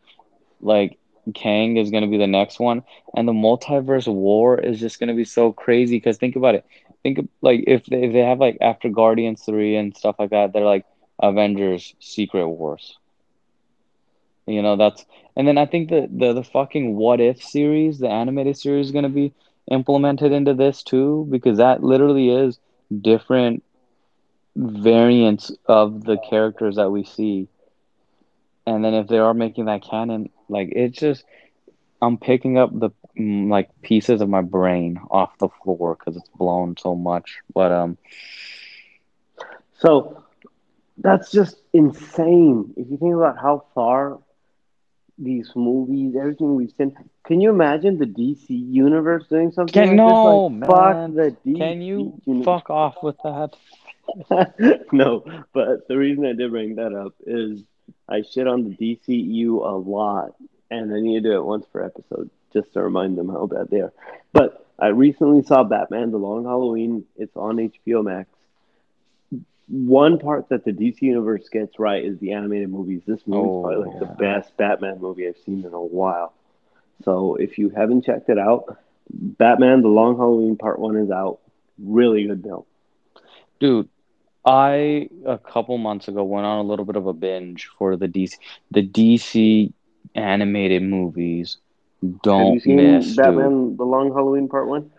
like 0.62 0.98
Kang 1.34 1.78
is 1.78 1.92
to 2.04 2.10
be 2.10 2.18
the 2.18 2.28
next 2.28 2.60
one, 2.60 2.84
and 3.16 3.28
the 3.28 3.34
multiverse 3.34 4.08
war 4.08 4.60
is 4.60 4.80
just 4.80 5.00
to 5.10 5.16
be 5.16 5.26
so 5.26 5.52
crazy. 5.54 5.98
Because 5.98 6.18
think 6.18 6.36
about 6.36 6.56
it. 6.56 6.66
Think 7.04 7.20
of, 7.20 7.28
like 7.42 7.64
if 7.68 7.86
they, 7.86 8.04
if 8.04 8.14
they 8.14 8.20
have 8.20 8.40
like 8.40 8.58
after 8.62 8.90
Guardians 8.90 9.44
three 9.44 9.76
and 9.76 9.96
stuff 9.96 10.16
like 10.20 10.32
that, 10.32 10.54
they're 10.54 10.66
like 10.66 10.86
Avengers 11.22 11.96
Secret 12.00 12.48
Wars. 12.48 12.98
You 14.48 14.62
know, 14.62 14.76
that's 14.78 15.06
and 15.36 15.48
then 15.48 15.58
I 15.58 15.66
think 15.66 15.90
the 15.90 16.08
the, 16.12 16.34
the 16.34 16.44
fucking 16.44 16.96
What 16.96 17.20
If 17.20 17.42
series, 17.44 18.00
the 18.00 18.10
animated 18.10 18.58
series 18.58 18.88
is 18.88 18.92
gonna 18.92 19.10
be 19.10 19.34
implemented 19.70 20.32
into 20.32 20.54
this 20.54 20.84
too, 20.84 21.28
because 21.30 21.58
that 21.58 21.84
literally 21.84 22.30
is 22.30 22.60
different 23.02 23.64
variants 24.58 25.52
of 25.68 26.04
the 26.04 26.18
characters 26.18 26.78
that 26.78 26.90
we 26.92 27.04
see. 27.06 27.48
And 28.66 28.84
then 28.84 28.94
if 28.96 29.08
they 29.08 29.20
are 29.20 29.34
making 29.34 29.66
that 29.66 29.84
canon, 29.84 30.30
like 30.50 30.70
it's 30.72 31.00
just 31.00 31.24
I'm 32.02 32.18
picking 32.18 32.58
up 32.58 32.72
the 32.78 32.90
mm, 33.18 33.50
like 33.50 33.70
pieces 33.82 34.22
of 34.22 34.30
my 34.30 34.42
brain 34.42 35.00
off 35.12 35.38
the 35.40 35.50
floor 35.64 35.96
because 35.98 36.18
it's 36.18 36.30
blown 36.30 36.76
so 36.78 36.96
much. 36.96 37.38
But 37.54 37.72
um, 37.72 37.98
So 39.80 40.24
that's 40.98 41.32
just 41.32 41.58
insane. 41.74 42.74
If 42.78 42.90
you 42.90 42.98
think 42.98 43.16
about 43.16 43.38
how 43.38 43.66
far 43.76 44.20
these 45.18 45.52
movies, 45.56 46.16
everything 46.20 46.56
we've 46.56 46.72
seen, 46.72 46.96
can 47.26 47.42
you 47.42 47.50
imagine 47.50 47.98
the 47.98 48.06
DC 48.06 48.46
universe 48.50 49.26
doing 49.30 49.52
something 49.52 49.74
can 49.74 49.90
like 49.90 49.98
no 49.98 50.50
this? 50.50 50.62
Like, 50.62 50.70
fuck 50.70 50.96
man, 50.96 51.14
the 51.16 51.36
DC 51.46 51.58
can 51.58 51.82
you 51.82 52.22
universe. 52.26 52.46
fuck 52.46 52.70
off 52.70 52.96
with 53.04 53.18
that? 53.24 53.52
no, 54.92 55.24
but 55.54 55.88
the 55.88 55.98
reason 55.98 56.26
I 56.26 56.34
did 56.34 56.52
bring 56.52 56.76
that 56.76 56.94
up 56.94 57.14
is 57.26 57.64
I 58.08 58.22
shit 58.22 58.48
on 58.48 58.64
the 58.64 58.76
DCU 58.76 59.50
a 59.66 59.76
lot, 59.76 60.36
and 60.72 60.94
I 60.94 61.00
need 61.00 61.24
to 61.24 61.30
do 61.30 61.38
it 61.38 61.46
once 61.46 61.66
per 61.72 61.84
episode 61.84 62.30
just 62.54 62.74
to 62.74 62.82
remind 62.82 63.18
them 63.18 63.30
how 63.30 63.46
bad 63.46 63.70
they 63.70 63.82
are. 63.82 63.94
But 64.34 64.66
I 64.80 64.88
recently 64.88 65.44
saw 65.44 65.64
Batman: 65.64 66.12
The 66.12 66.18
Long 66.18 66.46
Halloween. 66.46 67.06
It's 67.18 67.36
on 67.36 67.58
HBO 67.58 68.04
Max. 68.04 68.30
One 69.70 70.18
part 70.18 70.48
that 70.50 70.64
the 70.64 70.72
DC 70.72 71.02
universe 71.02 71.50
gets 71.50 71.78
right 71.78 72.04
is 72.04 72.18
the 72.20 72.32
animated 72.32 72.70
movies. 72.70 73.02
This 73.06 73.20
movie 73.28 73.50
Oh, 73.50 73.70
is 73.70 73.76
probably 73.76 73.92
like 73.92 74.00
the 74.00 74.16
best 74.24 74.56
Batman 74.56 75.02
movie 75.02 75.28
I've 75.28 75.38
seen 75.46 75.66
in 75.66 75.74
a 75.74 75.82
while. 75.84 76.34
So 77.04 77.36
if 77.36 77.58
you 77.58 77.70
haven't 77.70 78.06
checked 78.06 78.30
it 78.30 78.40
out, 78.40 78.78
Batman: 79.10 79.82
The 79.82 79.90
Long 79.90 80.16
Halloween 80.18 80.56
Part 80.56 80.80
One 80.80 80.96
is 80.96 81.12
out. 81.12 81.40
Really 81.78 82.26
good 82.28 82.44
film. 82.44 82.64
Dude, 83.60 83.90
I 84.48 85.10
a 85.26 85.38
couple 85.38 85.78
months 85.78 86.08
ago 86.08 86.24
went 86.24 86.46
on 86.46 86.60
a 86.60 86.64
little 86.64 86.86
bit 86.86 86.96
of 86.96 87.06
a 87.06 87.14
binge 87.14 87.70
for 87.78 87.98
the 87.98 88.08
DC 88.08 88.38
the 88.72 88.82
DC 88.82 89.74
animated 90.16 90.84
movies. 90.84 91.58
Have 92.02 92.10
you 92.10 92.20
Don't 92.24 92.62
seen 92.62 92.76
miss, 92.78 93.08
dude. 93.08 93.18
Batman: 93.18 93.76
The 93.76 93.84
Long 93.84 94.14
Halloween 94.14 94.48
Part 94.48 94.68
One? 94.68 94.90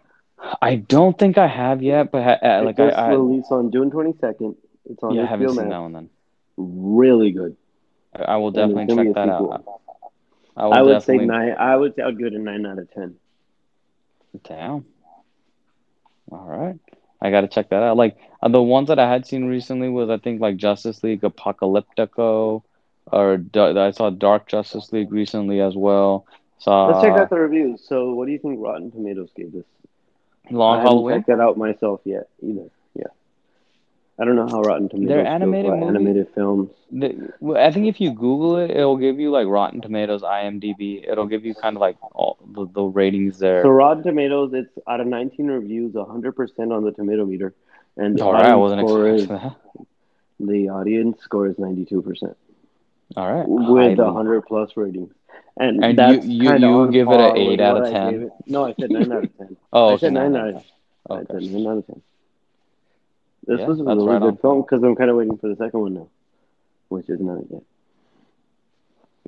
I 0.61 0.77
don't 0.77 1.19
think 1.19 1.39
I 1.39 1.47
have 1.47 1.83
yet, 1.83 2.13
but 2.13 2.23
ha- 2.23 2.39
uh, 2.47 2.63
It 2.63 2.65
like 2.67 2.79
I, 2.79 2.87
just 2.89 2.99
I 2.99 3.09
released 3.09 3.51
on 3.51 3.73
June 3.73 3.91
twenty 3.91 4.13
second. 4.21 4.57
It's 4.85 5.03
on 5.03 5.15
yeah, 5.15 5.23
I 5.23 5.27
haven't 5.27 5.49
seen 5.49 5.57
Max. 5.57 5.71
that 5.71 5.79
one 5.79 5.93
then. 5.93 6.11
Really 6.59 7.31
good. 7.31 7.57
I, 8.15 8.23
I 8.23 8.37
will 8.37 8.51
definitely 8.51 8.95
check 8.95 9.15
that 9.15 9.29
sequel. 9.29 9.53
out. 9.55 9.65
I 10.57 10.67
I 10.67 10.83
would 10.83 11.03
say 11.03 11.17
nine. 11.17 11.55
I 11.59 11.75
would 11.75 11.95
say 11.95 12.03
I'd 12.03 12.19
give 12.19 12.27
it 12.29 12.35
a 12.35 12.39
nine 12.39 12.67
out 12.67 12.79
of 12.79 12.91
ten. 12.93 13.17
Damn. 14.45 14.85
All 16.31 16.45
right. 16.47 16.79
I 17.21 17.31
gotta 17.31 17.49
check 17.49 17.71
that 17.71 17.83
out. 17.83 17.97
Like 17.97 18.17
uh, 18.43 18.49
the 18.49 18.63
ones 18.63 18.89
that 18.89 18.99
I 18.99 19.11
had 19.11 19.27
seen 19.27 19.47
recently 19.47 19.89
was 19.89 20.09
I 20.11 20.19
think 20.19 20.41
like 20.41 20.57
Justice 20.57 21.03
League 21.03 21.23
Apocalyptico, 21.23 22.63
or 23.07 23.37
Da- 23.37 23.87
I 23.87 23.91
saw 23.91 24.11
Dark 24.11 24.47
Justice 24.49 24.93
League 24.93 25.13
recently 25.13 25.61
as 25.61 25.75
well. 25.75 26.27
Let's 26.67 27.03
check 27.03 27.19
out 27.19 27.31
the 27.31 27.37
reviews. 27.37 27.83
So, 27.87 28.13
what 28.15 28.27
do 28.27 28.33
you 28.33 28.39
think 28.39 28.61
Rotten 28.61 28.91
Tomatoes 28.91 29.31
gave 29.37 29.53
this? 29.53 29.65
Long 30.51 30.75
I 30.75 30.77
haven't 30.79 30.93
Halloween. 30.93 31.17
checked 31.19 31.27
that 31.29 31.41
out 31.41 31.57
myself 31.57 32.01
yet 32.05 32.29
either. 32.43 32.71
I 34.19 34.25
don't 34.25 34.37
know 34.37 34.49
how 34.49 34.63
Rotten 34.63 34.89
Tomatoes 34.89 35.09
Their 35.09 35.25
feels 35.25 35.27
animated 35.27 35.73
about 35.73 35.83
animated 35.89 36.29
films. 36.35 36.71
Well, 37.41 37.63
I 37.63 37.71
think 37.71 37.87
if 37.87 38.01
you 38.01 38.11
Google 38.13 38.57
it, 38.59 38.71
it'll 38.71 38.97
give 38.97 39.19
you 39.21 39.31
like 39.31 39.47
Rotten 39.47 39.81
Tomatoes, 39.81 40.23
IMDb. 40.23 41.09
It'll 41.09 41.27
give 41.27 41.45
you 41.45 41.55
kind 41.55 41.77
of 41.77 41.81
like 41.81 41.97
all 42.13 42.39
the, 42.55 42.67
the 42.73 42.83
ratings 42.83 43.39
there. 43.39 43.63
So. 43.63 43.69
Rotten 43.71 44.03
Tomatoes, 44.03 44.53
it's 44.55 44.73
out 44.89 45.01
of 45.01 45.07
nineteen 45.07 45.47
reviews, 45.49 45.95
hundred 45.95 46.33
percent 46.33 46.73
on 46.73 46.85
the 46.85 46.93
tomato 46.93 47.25
meter, 47.25 47.55
and 47.97 48.17
the 48.17 48.23
All 48.23 48.33
right, 48.33 48.47
I 48.47 48.55
audience 48.55 48.57
wasn't 48.57 48.81
score 48.81 49.09
is 49.09 49.29
that. 49.29 49.57
the 50.41 50.69
audience 50.69 51.21
score 51.23 51.47
is 51.49 51.59
ninety 51.59 51.85
two 51.85 52.03
percent 52.03 52.37
All 53.17 53.33
right, 53.33 53.47
with 53.49 53.99
highly. 53.99 53.99
hundred 53.99 54.43
plus 54.43 54.77
ratings. 54.77 55.13
And, 55.59 55.85
And 55.85 55.99
that's 55.99 56.25
you 56.27 56.53
you 56.53 56.53
you 56.55 56.91
give 56.93 57.11
it 57.11 57.21
an 57.21 57.37
eight 57.37 57.61
out 57.61 57.77
of 57.77 57.85
ten. 57.91 58.31
No, 58.47 58.65
I 58.65 58.73
said 58.75 58.91
nine 58.91 59.13
out 59.13 59.25
of 59.25 59.37
ten. 59.37 59.57
Oh, 59.73 59.95
I 59.95 59.97
said 59.99 60.13
nine 60.13 60.37
out 60.37 60.49
of 60.49 60.55
ten. 60.55 60.65
I 61.15 61.15
Okay. 61.15 61.33
said 61.33 61.43
nine 61.43 61.67
out 61.67 61.79
of 61.79 61.87
ten. 61.87 62.03
This 63.49 63.61
Yeah, 63.61 63.67
was 63.67 63.81
a 63.81 63.85
really 63.85 64.07
right 64.07 64.21
good 64.21 64.35
on. 64.35 64.37
film 64.39 64.63
because 64.63 64.85
I'm 64.85 64.97
kind 64.97 65.11
of 65.11 65.17
waiting 65.17 65.39
for 65.39 65.49
the 65.49 65.57
second 65.57 65.81
one 65.81 65.95
now, 65.95 66.09
which 66.89 67.11
is 67.11 67.21
not 67.21 67.41
yet. 67.51 67.63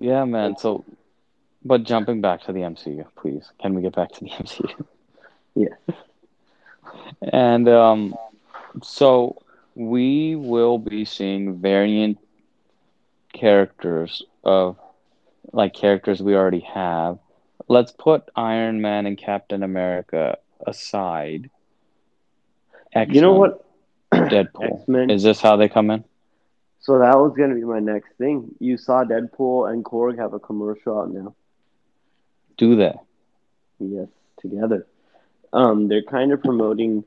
Yeah, 0.01 0.25
man. 0.25 0.57
So, 0.57 0.85
but 1.65 1.85
jumping 1.85 2.21
back 2.23 2.43
to 2.45 2.53
the 2.53 2.65
MCU, 2.65 3.07
please. 3.17 3.53
Can 3.61 3.75
we 3.75 3.83
get 3.83 3.95
back 3.97 4.13
to 4.13 4.21
the 4.25 4.31
MCU? 4.41 4.87
Yeah. 5.55 5.75
And 7.33 7.69
um, 7.69 8.15
so 8.83 9.43
we 9.75 10.37
will 10.37 10.79
be 10.79 11.05
seeing 11.05 11.59
variant 11.61 12.19
characters 13.33 14.23
of 14.45 14.79
like 15.53 15.75
characters 15.75 16.23
we 16.23 16.35
already 16.35 16.61
have. 16.61 17.19
Let's 17.69 17.93
put 17.93 18.29
Iron 18.37 18.81
Man 18.81 19.07
and 19.07 19.17
Captain 19.19 19.63
America 19.63 20.39
aside. 20.67 21.51
You 23.07 23.21
know 23.21 23.35
what? 23.35 23.65
Deadpool. 24.29 24.81
X 24.81 24.89
Men. 24.89 25.11
Is 25.11 25.23
this 25.23 25.41
how 25.41 25.57
they 25.57 25.69
come 25.69 25.91
in? 25.91 26.05
So 26.81 26.99
that 26.99 27.19
was 27.19 27.35
gonna 27.37 27.55
be 27.55 27.65
my 27.65 27.79
next 27.79 28.13
thing. 28.17 28.55
You 28.59 28.77
saw 28.77 29.05
Deadpool 29.05 29.71
and 29.71 29.85
Korg 29.85 30.19
have 30.19 30.33
a 30.33 30.39
commercial 30.39 30.99
out 30.99 31.13
now. 31.13 31.35
Do 32.57 32.77
they? 32.77 32.95
Yes, 33.79 34.09
together. 34.41 34.87
Um, 35.53 35.89
they're 35.89 36.03
kind 36.03 36.33
of 36.33 36.43
promoting 36.43 37.05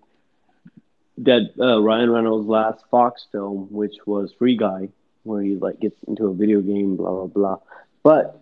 Dead 1.22 1.53
uh, 1.59 1.82
Ryan 1.82 2.09
Reynolds' 2.11 2.47
last 2.47 2.84
Fox 2.89 3.26
film, 3.32 3.68
which 3.72 3.95
was 4.05 4.34
Free 4.38 4.57
Guy, 4.57 4.89
where 5.24 5.41
he 5.41 5.55
like 5.55 5.80
gets 5.80 5.97
into 6.07 6.28
a 6.28 6.34
video 6.34 6.61
game, 6.61 6.95
blah 6.95 7.11
blah 7.11 7.28
blah. 7.28 7.57
But 8.03 8.41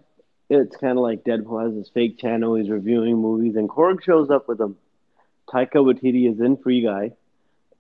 it's 0.50 0.76
kind 0.76 0.98
of 0.98 1.04
like 1.04 1.24
Deadpool 1.24 1.66
has 1.66 1.74
this 1.76 1.90
fake 1.94 2.18
channel. 2.18 2.56
He's 2.56 2.70
reviewing 2.70 3.18
movies, 3.18 3.56
and 3.56 3.70
Korg 3.70 4.04
shows 4.04 4.30
up 4.30 4.48
with 4.48 4.60
him. 4.60 4.78
Taika 5.50 5.76
Waititi 5.76 6.32
is 6.32 6.40
in 6.40 6.58
Free 6.58 6.84
Guy 6.84 7.12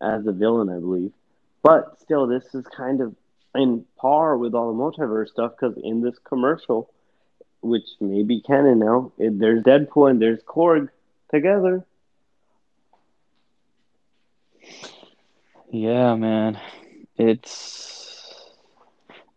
as 0.01 0.25
a 0.27 0.31
villain, 0.31 0.69
I 0.69 0.79
believe. 0.79 1.11
But 1.63 1.99
still, 1.99 2.27
this 2.27 2.53
is 2.55 2.65
kind 2.67 3.01
of 3.01 3.15
in 3.55 3.85
par 3.97 4.37
with 4.37 4.55
all 4.55 4.73
the 4.73 4.79
multiverse 4.79 5.29
stuff 5.29 5.53
because 5.59 5.77
in 5.83 6.01
this 6.01 6.17
commercial, 6.19 6.89
which 7.61 7.87
may 7.99 8.23
be 8.23 8.41
canon 8.41 8.79
now, 8.79 9.11
it, 9.17 9.37
there's 9.39 9.63
Deadpool 9.63 10.09
and 10.09 10.21
there's 10.21 10.41
Korg 10.43 10.89
together. 11.31 11.85
Yeah, 15.71 16.15
man. 16.15 16.59
It's 17.17 18.49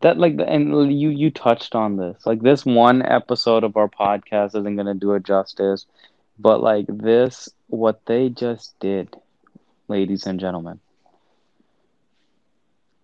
that 0.00 0.18
like 0.18 0.34
and 0.46 0.92
you 1.00 1.10
you 1.10 1.30
touched 1.30 1.74
on 1.74 1.96
this. 1.96 2.26
Like 2.26 2.42
this 2.42 2.64
one 2.64 3.02
episode 3.02 3.64
of 3.64 3.76
our 3.76 3.88
podcast 3.88 4.48
isn't 4.56 4.76
gonna 4.76 4.94
do 4.94 5.12
it 5.14 5.24
justice, 5.24 5.86
but 6.38 6.62
like 6.62 6.86
this, 6.88 7.48
what 7.68 8.04
they 8.06 8.28
just 8.28 8.78
did, 8.80 9.16
ladies 9.88 10.26
and 10.26 10.40
gentlemen, 10.40 10.80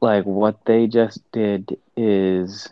like 0.00 0.24
what 0.24 0.64
they 0.64 0.86
just 0.86 1.20
did 1.32 1.78
is 1.96 2.68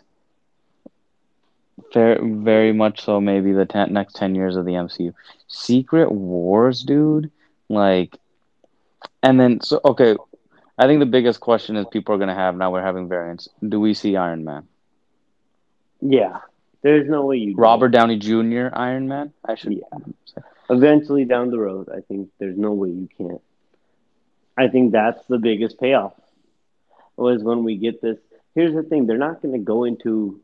very 1.93 2.19
very 2.33 2.73
much 2.73 3.01
so 3.03 3.19
maybe 3.19 3.51
the 3.51 3.65
ten, 3.65 3.93
next 3.93 4.15
10 4.15 4.35
years 4.35 4.55
of 4.55 4.65
the 4.65 4.73
MCU. 4.73 5.13
Secret 5.47 6.11
Wars, 6.11 6.83
dude. 6.83 7.31
Like 7.69 8.17
and 9.23 9.39
then 9.39 9.61
so 9.61 9.79
okay, 9.85 10.15
I 10.77 10.87
think 10.87 10.99
the 10.99 11.05
biggest 11.05 11.39
question 11.39 11.75
is 11.75 11.85
people 11.91 12.15
are 12.15 12.17
going 12.17 12.29
to 12.29 12.35
have 12.35 12.55
now 12.55 12.71
we're 12.71 12.81
having 12.81 13.07
variants. 13.07 13.49
Do 13.67 13.79
we 13.79 13.93
see 13.93 14.15
Iron 14.15 14.43
Man? 14.43 14.67
Yeah, 16.01 16.39
there's 16.81 17.09
no 17.09 17.25
way 17.25 17.37
you. 17.37 17.55
Robert 17.55 17.89
Downey 17.89 18.17
Jr. 18.17 18.69
Iron 18.73 19.07
Man? 19.07 19.33
I 19.45 19.55
should 19.55 19.73
Yeah. 19.73 20.43
Eventually 20.69 21.25
down 21.25 21.49
the 21.49 21.59
road, 21.59 21.89
I 21.89 22.01
think 22.01 22.29
there's 22.37 22.57
no 22.57 22.73
way 22.73 22.89
you 22.89 23.09
can't. 23.17 23.41
I 24.63 24.67
think 24.67 24.91
that's 24.91 25.23
the 25.27 25.37
biggest 25.37 25.79
payoff. 25.79 26.13
Was 27.15 27.43
when 27.43 27.63
we 27.63 27.75
get 27.77 28.01
this. 28.01 28.17
Here's 28.55 28.73
the 28.73 28.83
thing: 28.83 29.05
they're 29.05 29.17
not 29.17 29.41
going 29.41 29.53
to 29.53 29.59
go 29.73 29.83
into 29.83 30.39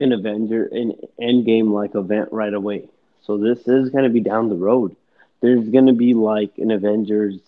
an 0.00 0.12
Avenger, 0.12 0.64
an 0.66 0.92
Endgame 1.20 1.70
like 1.72 1.94
event 1.94 2.28
right 2.32 2.52
away. 2.52 2.88
So 3.22 3.38
this 3.38 3.66
is 3.66 3.90
going 3.90 4.04
to 4.04 4.10
be 4.10 4.20
down 4.20 4.48
the 4.48 4.56
road. 4.56 4.94
There's 5.40 5.68
going 5.68 5.86
to 5.86 5.92
be 5.92 6.14
like 6.14 6.58
an 6.58 6.70
Avengers, 6.70 7.38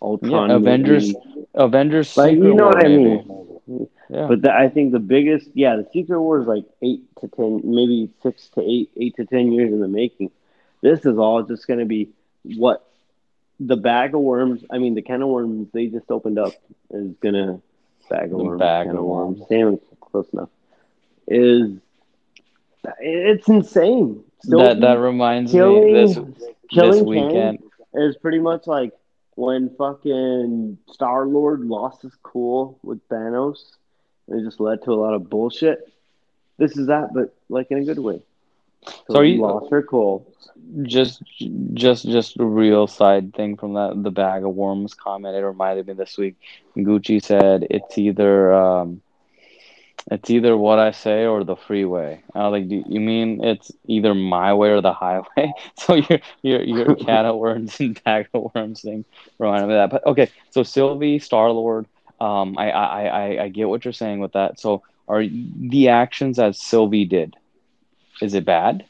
Ultron, 0.00 0.50
Yeah, 0.50 0.56
Avengers- 0.56 1.14
movie. 1.14 1.46
Avengers 1.54 2.16
Like 2.16 2.32
Secret 2.34 2.48
you 2.48 2.54
know 2.54 2.64
War, 2.64 2.72
what 2.72 2.84
I 2.84 2.88
maybe. 2.88 3.04
mean. 3.04 3.88
Yeah. 4.08 4.26
But 4.26 4.42
the, 4.42 4.52
I 4.54 4.68
think 4.68 4.92
the 4.92 4.98
biggest, 4.98 5.48
yeah, 5.54 5.76
the 5.76 5.86
Secret 5.92 6.20
War 6.20 6.40
is 6.40 6.46
like 6.46 6.64
eight 6.82 7.02
to 7.20 7.28
ten, 7.28 7.60
maybe 7.64 8.10
six 8.22 8.48
to 8.54 8.60
eight, 8.62 8.90
eight 8.96 9.16
to 9.16 9.24
ten 9.26 9.52
years 9.52 9.72
in 9.72 9.80
the 9.80 9.88
making. 9.88 10.30
This 10.80 11.04
is 11.06 11.16
all 11.18 11.42
just 11.42 11.66
going 11.66 11.78
to 11.78 11.84
be 11.86 12.10
what 12.44 12.84
the 13.66 13.76
bag 13.76 14.14
of 14.14 14.20
worms. 14.20 14.64
I 14.70 14.78
mean, 14.78 14.94
the 14.94 15.02
can 15.02 15.22
of 15.22 15.28
worms 15.28 15.68
they 15.72 15.86
just 15.86 16.10
opened 16.10 16.38
up 16.38 16.52
is 16.90 17.14
to 17.22 17.62
bag 18.08 18.32
of 18.32 18.38
The 18.38 18.44
worms, 18.44 18.58
bag 18.58 18.88
of 18.88 18.94
worms, 19.04 19.38
worms. 19.38 19.48
same, 19.48 19.80
close 20.00 20.28
enough. 20.32 20.48
Is 21.28 21.78
it's 23.00 23.48
insane. 23.48 24.24
that 24.44 24.80
that 24.80 24.98
Sylvie 24.98 24.98
reminds 24.98 25.52
me 25.52 25.58
killing 25.58 25.92
this 25.92 26.14
this 26.74 26.96
Kang 26.96 27.04
weekend. 27.06 27.58
is 27.94 28.16
pretty 28.16 28.38
much 28.40 28.66
like 28.66 28.92
when 29.34 29.70
fucking 29.76 30.78
Star 30.90 31.26
Lord 31.26 31.60
lost 31.60 32.02
his 32.02 32.12
cool 32.22 32.78
with 32.82 33.06
Thanos, 33.08 33.58
and 34.28 34.40
it 34.40 34.44
just 34.44 34.60
led 34.60 34.82
to 34.84 34.92
a 34.92 34.94
lot 34.94 35.14
of 35.14 35.30
bullshit. 35.30 35.90
This 36.58 36.76
is 36.76 36.88
that, 36.88 37.14
but 37.14 37.34
like 37.48 37.70
in 37.70 37.78
a 37.78 37.84
good 37.84 37.98
way. 37.98 38.22
So 39.08 39.18
are 39.18 39.24
you- 39.24 39.40
lost 39.40 39.70
her 39.70 39.82
cool. 39.82 40.26
Just 40.82 41.22
just 41.74 42.04
just 42.04 42.38
a 42.38 42.44
real 42.44 42.86
side 42.86 43.34
thing 43.34 43.56
from 43.56 43.74
that 43.74 44.02
the 44.02 44.10
bag 44.10 44.44
of 44.44 44.54
worms 44.54 44.94
comment. 44.94 45.36
It 45.36 45.44
reminded 45.44 45.86
me 45.86 45.94
this 45.94 46.16
week. 46.16 46.36
Gucci 46.76 47.22
said 47.22 47.66
it's 47.68 47.98
either 47.98 48.54
um, 48.54 49.02
it's 50.10 50.30
either 50.30 50.56
what 50.56 50.78
I 50.78 50.90
say 50.90 51.26
or 51.26 51.44
the 51.44 51.56
freeway. 51.56 52.22
I 52.34 52.48
was 52.48 52.52
like, 52.52 52.68
do 52.68 52.82
you 52.86 53.00
mean 53.00 53.44
it's 53.44 53.70
either 53.86 54.14
my 54.14 54.52
way 54.54 54.70
or 54.70 54.80
the 54.80 54.92
highway? 54.92 55.52
So 55.76 55.94
your 55.94 56.18
your 56.42 56.62
your 56.62 56.94
cat 57.06 57.24
of 57.26 57.36
worms 57.36 57.78
and 57.80 58.02
bag 58.04 58.28
of 58.34 58.50
worms 58.54 58.82
thing 58.82 59.04
reminded 59.38 59.68
me 59.68 59.74
of 59.74 59.90
that. 59.90 60.02
But 60.02 60.10
okay, 60.10 60.30
so 60.50 60.62
Sylvie, 60.62 61.18
Star 61.18 61.50
Lord. 61.50 61.86
Um, 62.20 62.56
I, 62.58 62.70
I 62.70 63.02
I 63.04 63.42
I 63.44 63.48
get 63.48 63.68
what 63.68 63.84
you're 63.84 63.92
saying 63.92 64.20
with 64.20 64.32
that. 64.32 64.58
So 64.60 64.82
are 65.08 65.24
the 65.24 65.88
actions 65.88 66.36
that 66.36 66.56
Sylvie 66.56 67.04
did? 67.04 67.36
Is 68.22 68.34
it 68.34 68.44
bad? 68.44 68.84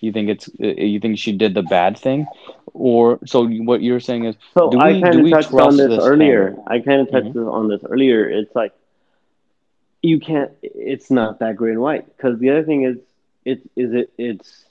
You 0.00 0.12
think 0.12 0.28
it's 0.34 0.48
uh, 0.62 0.66
you 0.94 1.00
think 1.00 1.18
she 1.18 1.32
did 1.32 1.54
the 1.54 1.62
bad 1.62 1.98
thing, 1.98 2.26
or 2.72 3.18
so 3.26 3.46
what 3.70 3.82
you're 3.82 4.00
saying 4.08 4.24
is 4.30 4.36
So 4.54 4.70
Do 4.70 4.78
I 4.78 4.92
we- 4.92 5.02
kind 5.02 5.14
do 5.14 5.24
of 5.26 5.30
touched 5.32 5.52
on 5.54 5.76
this 5.76 5.88
this 5.88 6.04
earlier. 6.10 6.42
Kang? 6.52 6.64
I 6.74 6.78
kind 6.88 7.00
of 7.02 7.10
touched 7.10 7.34
Mhm. 7.34 7.52
on 7.58 7.68
this 7.68 7.82
earlier. 7.92 8.20
It's 8.40 8.54
like 8.54 8.72
you 10.02 10.20
can't. 10.20 10.52
It's 10.62 11.10
not 11.10 11.40
that 11.40 11.56
gray 11.56 11.72
and 11.72 11.80
white 11.80 12.04
because 12.16 12.38
the 12.38 12.50
other 12.50 12.64
thing 12.64 12.82
is, 12.90 12.96
it 13.44 13.58
is 13.74 13.92
it. 14.00 14.10
It's 14.18 14.64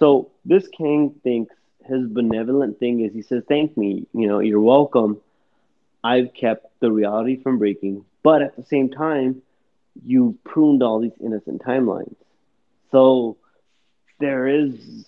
so 0.00 0.30
this 0.44 0.68
King 0.68 1.10
thinks 1.24 1.54
his 1.84 2.06
benevolent 2.06 2.78
thing 2.78 3.00
is 3.00 3.12
he 3.12 3.22
says, 3.22 3.42
"Thank 3.48 3.76
me, 3.76 4.06
you 4.12 4.28
know, 4.28 4.38
you're 4.38 4.60
welcome. 4.76 5.20
I've 6.04 6.32
kept 6.32 6.66
the 6.80 6.90
reality 6.92 7.36
from 7.42 7.58
breaking, 7.58 8.04
but 8.22 8.40
at 8.42 8.56
the 8.56 8.62
same 8.74 8.88
time, 8.90 9.42
you 10.06 10.38
pruned 10.44 10.82
all 10.84 11.00
these 11.00 11.18
innocent 11.20 11.62
timelines. 11.62 12.14
So 12.90 13.36
there 14.18 14.46
is 14.46 15.06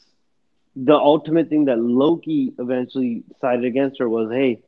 the 0.75 0.95
ultimate 0.95 1.49
thing 1.49 1.67
that 1.67 1.79
Loki 1.79 2.53
eventually 2.59 3.25
sided 3.41 3.65
against 3.65 3.99
her 3.99 4.09
was, 4.09 4.31
hey, 4.31 4.61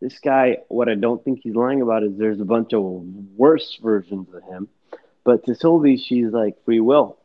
this 0.00 0.18
guy, 0.18 0.58
what 0.68 0.88
I 0.88 0.94
don't 0.94 1.22
think 1.24 1.40
he's 1.42 1.54
lying 1.54 1.80
about 1.80 2.02
is 2.02 2.16
there's 2.18 2.40
a 2.40 2.44
bunch 2.44 2.72
of 2.74 2.82
worse 2.82 3.78
versions 3.82 4.28
of 4.34 4.42
him. 4.44 4.68
But 5.24 5.44
to 5.46 5.54
Sylvie, 5.54 5.96
she's 5.96 6.30
like 6.30 6.62
free 6.64 6.80
will. 6.80 7.18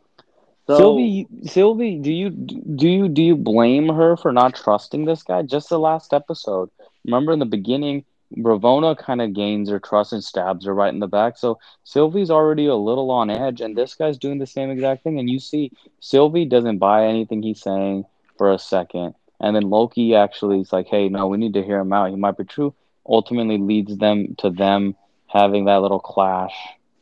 So, 0.68 0.78
Sylvie, 0.78 1.28
Sylvie, 1.46 1.98
do 1.98 2.12
you 2.12 2.30
do 2.30 2.88
you 2.88 3.10
do 3.10 3.22
you 3.22 3.36
blame 3.36 3.90
her 3.90 4.16
for 4.16 4.32
not 4.32 4.56
trusting 4.56 5.06
this 5.06 5.24
guy? 5.24 5.42
Just 5.42 5.70
the 5.70 5.80
last 5.80 6.14
episode. 6.14 6.70
Remember 7.04 7.34
in 7.34 7.40
the 7.40 7.46
beginning, 7.46 8.06
Ravonna 8.38 8.98
kind 8.98 9.22
of 9.22 9.34
gains 9.34 9.70
her 9.70 9.80
trust 9.80 10.14
and 10.14 10.24
stabs 10.24 10.66
her 10.66 10.74
right 10.74 10.94
in 10.94 11.00
the 11.00 11.08
back. 11.08 11.38
So 11.38 11.60
Sylvie's 11.84 12.32
already 12.32 12.66
a 12.66 12.76
little 12.76 13.12
on 13.12 13.30
edge, 13.30 13.62
and 13.62 13.78
this 13.78 13.96
guy's 13.96 14.18
doing 14.18 14.40
the 14.40 14.48
same 14.48 14.70
exact 14.70 15.04
thing. 15.04 15.20
And 15.20 15.30
you 15.30 15.40
see, 15.40 15.72
Sylvie 16.00 16.46
doesn't 16.46 16.78
buy 16.78 17.06
anything 17.06 17.44
he's 17.44 17.62
saying 17.62 18.06
for 18.38 18.52
a 18.52 18.60
second, 18.60 19.16
and 19.40 19.56
then 19.56 19.70
Loki 19.70 20.16
actually 20.16 20.62
is 20.62 20.72
like, 20.72 20.88
"Hey, 20.88 21.10
no, 21.10 21.28
we 21.28 21.38
need 21.38 21.54
to 21.54 21.64
hear 21.64 21.80
him 21.80 21.94
out. 21.94 22.10
He 22.10 22.16
might 22.16 22.38
be 22.38 22.44
true." 22.44 22.74
Ultimately, 23.06 23.58
leads 23.58 23.98
them 23.98 24.36
to 24.38 24.50
them 24.50 24.96
having 25.28 25.66
that 25.66 25.82
little 25.82 26.00
clash, 26.00 26.56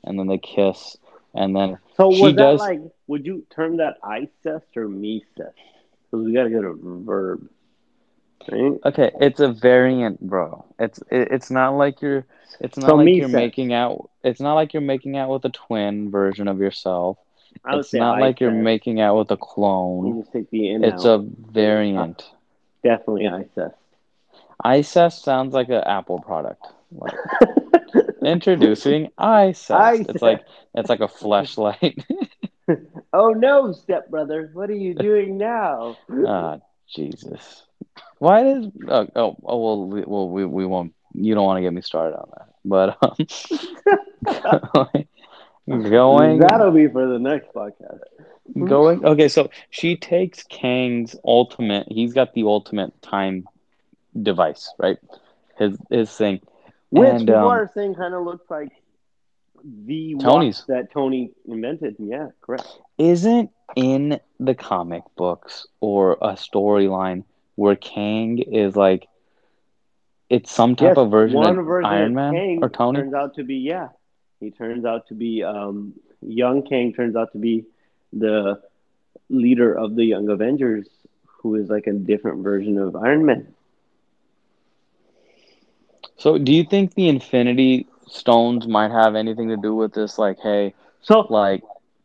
and 0.04 0.18
then 0.18 0.28
they 0.28 0.38
kiss, 0.38 0.98
and 1.34 1.56
then 1.56 1.78
so 1.96 2.12
she 2.12 2.22
was 2.22 2.36
that 2.36 2.52
does- 2.52 2.60
like, 2.60 2.82
would 3.08 3.26
you 3.26 3.46
term 3.50 3.78
that 3.78 3.98
I 4.04 4.30
cest 4.44 4.78
or 4.78 4.88
me 4.88 5.24
cest? 5.36 5.56
Because 6.10 6.26
we 6.26 6.34
got 6.34 6.44
to 6.44 6.50
get 6.50 6.64
a 6.64 6.74
verb. 6.74 7.48
Right? 8.48 8.80
Okay, 8.86 9.12
it's 9.20 9.40
a 9.40 9.50
variant, 9.52 10.20
bro. 10.22 10.66
It's 10.80 11.00
it, 11.10 11.30
it's 11.32 11.52
not 11.52 11.72
like 11.72 12.02
you're 12.02 12.26
it's 12.60 12.78
not 12.78 12.90
So 12.90 12.96
like 12.96 13.06
me 13.06 13.20
you're 13.20 13.28
making 13.28 13.74
out 13.74 14.10
it's 14.24 14.40
not 14.40 14.56
like 14.56 14.74
you're 14.74 14.82
making 14.82 15.18
out 15.18 15.30
with 15.30 15.46
a 15.46 15.50
twin 15.50 16.10
version 16.12 16.48
of 16.48 16.60
yourself. 16.60 17.18
I 17.66 17.76
would 17.76 17.86
It's 17.86 17.90
say 17.90 18.00
not 18.00 18.12
I 18.12 18.20
like 18.20 18.40
you're 18.40 18.52
making 18.52 19.02
out 19.02 19.18
with 19.18 19.32
a 19.32 19.38
clone. 19.38 20.22
just 20.22 20.32
take 20.32 20.50
the 20.50 20.70
in 20.70 20.84
It's 20.84 21.04
out. 21.04 21.06
a 21.06 21.18
variant. 21.20 22.24
Definitely 22.84 23.28
ISIS. 23.28 23.74
ISIS 24.64 25.16
sounds 25.16 25.54
like 25.54 25.70
an 25.70 25.84
Apple 25.86 26.20
product. 26.20 26.66
Like 26.92 27.14
introducing 28.24 29.10
ISIS. 29.18 30.06
It's 30.08 30.22
like 30.22 30.42
it's 30.76 30.90
like 30.90 31.02
a 31.02 31.08
flashlight. 31.08 32.06
oh 33.14 33.30
no, 33.32 33.72
stepbrother, 33.72 34.50
what 34.54 34.70
are 34.70 34.76
you 34.76 34.94
doing 34.94 35.38
now? 35.38 35.98
Ah, 36.26 36.60
Jesus. 36.88 37.66
Why 38.20 38.44
does 38.44 38.68
oh, 38.88 39.08
oh, 39.16 39.36
oh 39.44 39.58
well 39.58 39.86
we, 39.86 40.04
well 40.06 40.30
we, 40.30 40.46
we 40.46 40.66
won't 40.66 40.94
you 41.14 41.36
don't 41.36 41.46
want 41.46 41.58
to 41.58 41.62
get 41.62 41.74
me 41.74 41.82
started 41.82 42.16
on 42.16 42.30
that. 42.38 42.48
But 42.66 42.98
um 43.04 43.16
going 45.90 46.40
That'll 46.40 46.72
be 46.72 46.88
for 46.88 47.08
the 47.08 47.20
next 47.20 47.54
podcast. 47.54 48.00
going 48.66 49.06
okay 49.06 49.28
so 49.28 49.50
she 49.70 49.96
takes 49.96 50.42
kang's 50.44 51.16
ultimate 51.24 51.88
he's 51.90 52.14
got 52.14 52.34
the 52.34 52.42
ultimate 52.44 53.00
time 53.04 53.48
device 54.20 54.74
right 54.80 54.98
his 55.58 55.78
his 55.92 56.10
thing 56.12 56.42
Which 56.90 57.08
And, 57.08 57.30
um, 57.30 57.70
saying 57.76 57.94
kind 57.94 58.16
of 58.16 58.26
looks 58.26 58.50
like 58.50 58.72
the 59.64 60.16
Tony's. 60.20 60.64
that 60.68 60.92
Tony 60.92 61.32
invented. 61.46 61.98
Yeah, 62.00 62.30
correct. 62.42 62.66
isn't 62.98 63.52
in 63.76 64.20
the 64.40 64.56
comic 64.56 65.04
books 65.16 65.68
or 65.80 66.14
a 66.14 66.34
storyline 66.34 67.24
where 67.60 67.76
kang 67.76 68.40
is 68.40 68.76
like 68.76 69.08
it's 70.30 70.52
some 70.52 70.76
type 70.76 70.96
yes, 70.96 70.98
of 70.98 71.12
version 71.12 71.44
of 71.44 71.66
version 71.66 71.90
iron 71.90 72.06
of 72.08 72.14
man 72.14 72.34
Kang 72.34 72.60
or 72.62 72.70
tony 72.70 73.00
turns 73.00 73.14
out 73.14 73.36
to 73.36 73.44
be 73.44 73.56
yeah. 73.56 73.90
He 74.40 74.52
turns 74.52 74.86
out 74.86 75.08
to 75.08 75.14
be 75.16 75.44
um, 75.44 75.94
young 76.22 76.64
Kang 76.64 76.94
turns 76.94 77.16
out 77.16 77.32
to 77.34 77.38
be 77.38 77.66
the 78.14 78.62
leader 79.30 79.74
of 79.74 79.96
the 79.96 80.06
Young 80.06 80.30
Avengers, 80.30 80.88
who 81.26 81.56
is 81.56 81.70
like 81.70 81.88
a 81.88 81.94
different 81.94 82.44
version 82.44 82.78
of 82.78 82.96
Iron 82.96 83.26
Man. 83.26 83.54
so 86.18 86.38
do 86.38 86.54
you 86.54 86.64
think 86.64 86.94
the 86.94 87.08
infinity 87.08 87.88
stones 88.08 88.68
might 88.68 88.92
have 88.92 89.16
anything 89.16 89.50
to 89.50 89.58
do 89.58 89.76
with 89.76 89.94
this 89.94 90.18
like 90.18 90.40
hey 90.40 90.74
So 91.02 91.22
like 91.30 91.64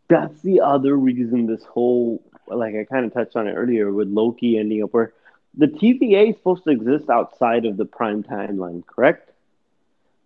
that's 0.09 0.41
the 0.43 0.61
other 0.61 0.97
reason 0.97 1.47
this 1.47 1.65
whole 1.65 2.23
like 2.47 2.75
I 2.75 2.85
kind 2.85 3.07
of 3.07 3.13
touched 3.13 3.37
on 3.37 3.49
it 3.49 3.53
earlier 3.53 3.93
with 3.93 4.09
Loki 4.09 4.59
ending 4.59 4.83
up 4.83 4.93
where 4.93 5.13
the 5.57 5.67
TVA 5.69 6.23
is 6.31 6.37
supposed 6.37 6.65
to 6.65 6.71
exist 6.71 7.09
outside 7.11 7.65
of 7.67 7.77
the 7.77 7.85
prime 7.87 8.23
timeline, 8.23 8.85
correct? 8.87 9.31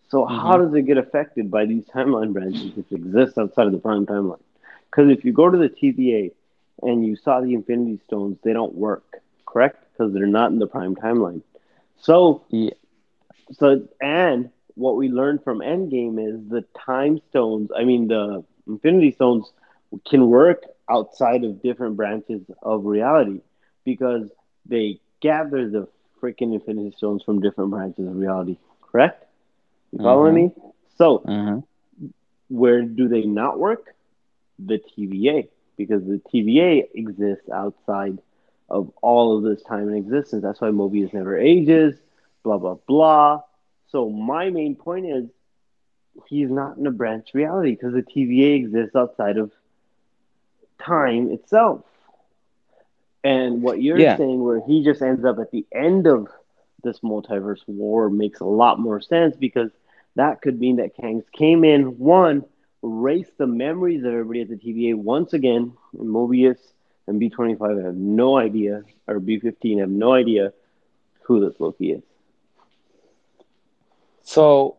So 0.09 0.25
how 0.25 0.57
Mhm. 0.57 0.59
does 0.59 0.75
it 0.75 0.83
get 0.83 0.97
affected 0.99 1.51
by 1.51 1.65
these 1.67 1.85
timeline 1.87 2.33
branches 2.33 2.73
if 2.77 2.91
it 2.91 2.97
exists 2.97 3.39
outside 3.39 3.67
of 3.67 3.73
the 3.73 3.79
prime 3.79 4.07
timeline? 4.07 4.41
Because 4.91 5.11
if 5.11 5.25
you 5.25 5.33
go 5.33 5.49
to 5.51 5.57
the 5.59 5.69
TVA 5.69 6.87
and 6.87 7.05
you 7.05 7.17
saw 7.17 7.41
the 7.41 7.55
Infinity 7.55 7.99
Stones, 8.05 8.39
they 8.43 8.53
don't 8.53 8.75
work, 8.75 9.23
correct? 9.47 9.85
Because 9.93 10.13
they're 10.13 10.27
not 10.27 10.51
in 10.51 10.59
the 10.59 10.67
prime 10.67 10.95
timeline. 10.97 11.43
So 11.97 12.45
Yeah. 12.51 12.71
so 13.53 13.87
and 14.01 14.51
what 14.75 14.97
we 14.97 15.09
learned 15.09 15.43
from 15.43 15.59
Endgame 15.61 16.19
is 16.19 16.49
the 16.49 16.65
time 16.87 17.19
stones. 17.31 17.71
I 17.77 17.85
mean 17.85 18.09
the 18.09 18.45
Infinity 18.67 19.13
Stones 19.13 19.53
can 20.09 20.29
work 20.29 20.63
outside 20.91 21.45
of 21.45 21.63
different 21.63 21.97
branches 21.97 22.43
of 22.63 22.85
reality 22.85 23.41
because 23.85 24.31
they 24.67 24.99
gather 25.21 25.69
the 25.69 25.89
freaking 26.21 26.55
Infinity 26.55 26.93
Stones 26.97 27.23
from 27.23 27.41
different 27.41 27.71
branches 27.71 28.07
of 28.07 28.17
reality. 28.17 28.57
Correct? 28.91 29.25
You 29.93 29.99
following 29.99 30.35
me? 30.35 30.51
So 30.97 31.19
mhm. 31.21 31.63
where 32.49 32.83
do 32.83 33.09
they 33.09 33.23
not 33.23 33.59
work? 33.59 33.95
The 34.59 34.79
TVA, 34.79 35.49
because 35.77 36.05
the 36.05 36.21
TVA 36.33 36.89
exists 36.95 37.49
outside 37.51 38.19
of 38.69 38.91
all 39.03 39.37
of 39.37 39.45
this 39.45 39.63
time 39.63 39.89
and 39.89 39.97
existence. 39.97 40.43
That's 40.43 40.61
why 40.61 40.69
Mobius 40.69 41.13
never 41.15 41.39
ages, 41.39 41.95
blah, 42.43 42.59
blah, 42.59 42.77
blah. 42.87 43.43
So, 43.91 44.11
my 44.11 44.51
main 44.51 44.75
point 44.75 45.07
is 45.07 45.25
he's 46.27 46.51
not 46.51 46.77
in 46.77 46.87
a 46.87 46.91
branch 46.91 47.31
reality 47.35 47.71
because 47.71 47.95
the 47.95 48.03
TVA 48.03 48.57
exists 48.57 48.95
outside 48.95 49.39
of 49.39 49.51
time 50.79 51.31
itself. 51.31 51.85
And 53.25 53.63
what 53.63 53.81
you're 53.83 54.01
Yeah. 54.01 54.17
saying, 54.17 54.43
where 54.43 54.61
he 54.67 54.83
just 54.85 55.03
ends 55.03 55.25
up 55.25 55.39
at 55.39 55.51
the 55.51 55.67
end 55.73 56.07
of 56.07 56.29
this 56.83 57.01
multiverse 57.01 57.67
war, 57.67 58.09
makes 58.11 58.41
a 58.41 58.45
lot 58.45 58.79
more 58.79 59.01
sense 59.01 59.37
because 59.37 59.71
that 60.17 60.41
could 60.43 60.59
mean 60.61 60.77
that 60.77 60.97
Kangs 60.97 61.25
came 61.33 61.65
in, 61.65 61.99
one, 61.99 62.45
erased 62.83 63.37
the 63.39 63.47
memories 63.47 64.05
of 64.05 64.13
everybody 64.13 64.43
at 64.43 64.49
the 64.49 64.57
TVA 64.57 64.95
once 64.95 65.33
again, 65.33 65.73
and 65.99 66.09
Mobius 66.09 66.59
and 67.07 67.21
B25 67.21 67.85
have 67.85 67.95
no 67.97 68.37
idea, 68.39 68.83
or 69.07 69.21
B15 69.21 69.81
have 69.81 69.91
no 69.91 70.13
idea 70.13 70.53
who 71.23 71.41
this 71.41 71.59
Loki 71.61 71.93
is. 71.93 72.03
So, 74.23 74.77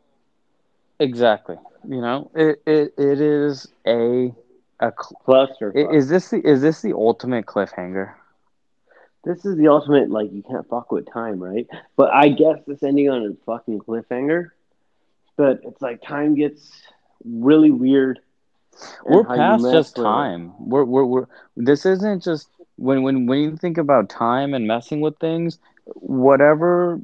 exactly. 1.00 1.58
You 1.88 2.02
know, 2.02 2.32
it 2.36 2.62
it, 2.66 2.94
it 2.98 3.22
is 3.22 3.68
a 3.88 4.34
a. 4.80 4.92
Cluster. 5.26 5.72
Is 5.74 6.10
this 6.10 6.30
the 6.30 6.40
is 6.48 6.62
this 6.62 6.82
the 6.82 6.94
ultimate 6.94 7.46
cliffhanger? 7.46 8.16
This 9.24 9.46
is 9.46 9.58
the 9.58 9.68
ultimate 9.68 10.10
like 10.10 10.32
you 10.32 10.44
can't 10.44 10.68
fuck 10.70 10.92
with 10.92 11.12
time, 11.12 11.44
right? 11.44 11.68
But 11.96 12.14
I 12.14 12.30
guess 12.30 12.60
this 12.66 12.84
ending 12.84 13.10
on 13.10 13.26
a 13.26 13.46
fucking 13.46 13.80
cliffhanger. 13.80 14.52
But 15.36 15.62
it's 15.64 15.82
like 15.82 16.02
time 16.02 16.36
gets 16.36 16.82
really 17.26 17.72
weird. 17.72 18.20
We're 19.06 19.26
past 19.26 19.64
just 19.72 19.96
time. 19.96 20.54
We're, 20.60 20.84
we're 20.86 21.06
we're 21.06 21.26
this 21.58 21.86
isn't 21.86 22.24
just 22.24 22.48
when 22.78 23.04
when 23.04 23.26
when 23.26 23.40
you 23.40 23.58
think 23.58 23.78
about 23.78 24.10
time 24.10 24.54
and 24.54 24.68
messing 24.68 25.02
with 25.02 25.18
things, 25.18 25.60
whatever. 25.86 27.00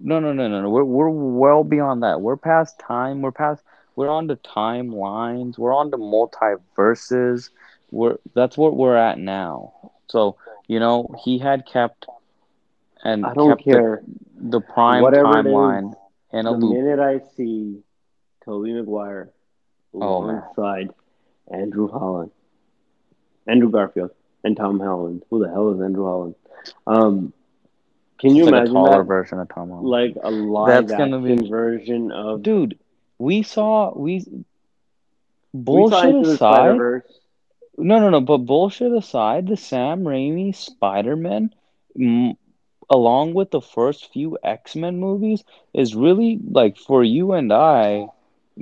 No, 0.00 0.20
no, 0.20 0.32
no, 0.32 0.48
no, 0.48 0.62
no. 0.62 0.70
We're 0.70 0.84
we're 0.84 1.10
well 1.10 1.64
beyond 1.64 2.02
that. 2.02 2.20
We're 2.20 2.36
past 2.36 2.78
time. 2.78 3.20
We're 3.20 3.32
past. 3.32 3.62
We're 3.96 4.08
on 4.08 4.28
to 4.28 4.36
timelines. 4.36 5.58
We're 5.58 5.74
on 5.74 5.90
to 5.90 5.98
multiverses. 5.98 7.50
We're 7.90 8.16
that's 8.34 8.56
what 8.56 8.76
we're 8.76 8.96
at 8.96 9.18
now. 9.18 9.92
So 10.06 10.36
you 10.68 10.78
know 10.78 11.14
he 11.24 11.38
had 11.38 11.66
kept 11.66 12.06
and 13.02 13.24
I 13.26 13.34
don't 13.34 13.60
care 13.62 14.02
the, 14.36 14.58
the 14.58 14.60
prime 14.60 15.02
Whatever 15.02 15.26
timeline 15.28 15.94
in 16.32 16.46
a 16.46 16.50
the 16.52 16.56
loop. 16.56 16.74
minute 16.76 17.00
I 17.00 17.20
see 17.36 17.80
Tobey 18.44 18.72
Maguire 18.74 19.30
Oh, 19.94 20.22
man. 20.22 20.36
alongside 20.36 20.90
Andrew 21.50 21.88
Holland, 21.90 22.30
Andrew 23.46 23.70
Garfield, 23.70 24.10
and 24.44 24.54
Tom 24.56 24.78
Holland. 24.78 25.22
Who 25.30 25.38
the 25.42 25.48
hell 25.50 25.72
is 25.72 25.80
Andrew 25.80 26.04
Holland? 26.04 26.34
Um, 26.86 27.32
can 28.20 28.34
you 28.36 28.42
It's 28.44 28.52
like 28.52 28.54
a 28.54 28.56
imagine 28.58 28.74
taller 28.74 28.98
that? 28.98 29.04
version 29.04 29.38
of 29.40 29.48
Tom 29.48 29.70
Holland. 29.70 29.88
Like 29.88 30.16
a 30.22 30.30
live 30.30 30.68
That's 30.88 30.92
action 30.92 31.10
gonna 31.12 31.36
be- 31.36 31.48
version 31.48 32.12
of 32.12 32.42
Dude, 32.42 32.78
we 33.18 33.42
saw 33.42 33.96
we 33.96 34.16
we 34.16 34.20
saw 34.22 34.44
bullshit 35.54 36.04
Into 36.10 36.28
the 36.28 36.34
aside. 36.34 36.78
No, 37.78 38.00
no, 38.00 38.10
no. 38.10 38.20
But 38.20 38.38
bullshit 38.38 38.92
aside, 38.92 39.46
the 39.48 39.56
Sam 39.56 40.04
Raimi 40.04 40.54
Spider 40.54 41.16
Man, 41.16 41.54
m- 41.98 42.36
along 42.90 43.34
with 43.34 43.50
the 43.50 43.60
first 43.62 44.12
few 44.12 44.38
X 44.42 44.76
Men 44.76 44.98
movies, 45.00 45.44
is 45.72 45.94
really 45.94 46.38
like 46.50 46.76
for 46.76 47.02
you 47.04 47.32
and 47.32 47.52
I, 47.52 48.08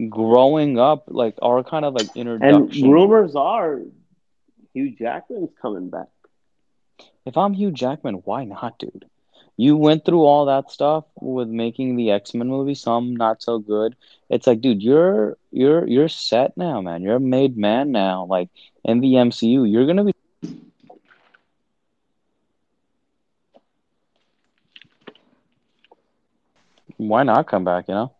growing 0.09 0.79
up, 0.79 1.05
like 1.09 1.37
our 1.43 1.64
kind 1.64 1.85
of 1.85 1.95
like 1.95 2.14
introduction. 2.17 2.85
And 2.85 2.93
rumors 2.93 3.35
are 3.35 3.81
Hugh 4.75 4.95
Jackman's 4.97 5.51
coming 5.61 5.89
back. 5.91 6.09
If 7.25 7.37
I'm 7.37 7.55
Hugh 7.55 7.73
Jackman, 7.73 8.17
why 8.25 8.45
not, 8.45 8.79
dude? 8.79 9.07
You 9.57 9.77
went 9.77 10.05
through 10.05 10.23
all 10.25 10.47
that 10.47 10.71
stuff 10.71 11.05
with 11.21 11.49
making 11.49 11.97
the 11.97 12.11
X 12.11 12.35
Men 12.35 12.49
movie, 12.49 12.75
some 12.75 13.17
not 13.17 13.43
so 13.43 13.59
good. 13.59 13.97
It's 14.29 14.47
like, 14.47 14.61
dude, 14.61 14.83
you're 14.83 15.37
you're 15.51 15.87
you're 15.87 16.09
set 16.09 16.57
now, 16.57 16.81
man. 16.81 17.03
You're 17.03 17.17
a 17.17 17.21
made 17.21 17.57
man 17.57 17.93
now. 17.93 18.27
Like 18.27 18.51
in 18.85 19.01
the 19.01 19.15
MCU, 19.15 19.71
you're 19.71 19.87
gonna 19.87 20.05
be. 20.05 20.13
Why 26.99 27.23
not 27.23 27.47
come 27.47 27.65
back? 27.65 27.89
You 27.89 27.95
know. 27.95 28.13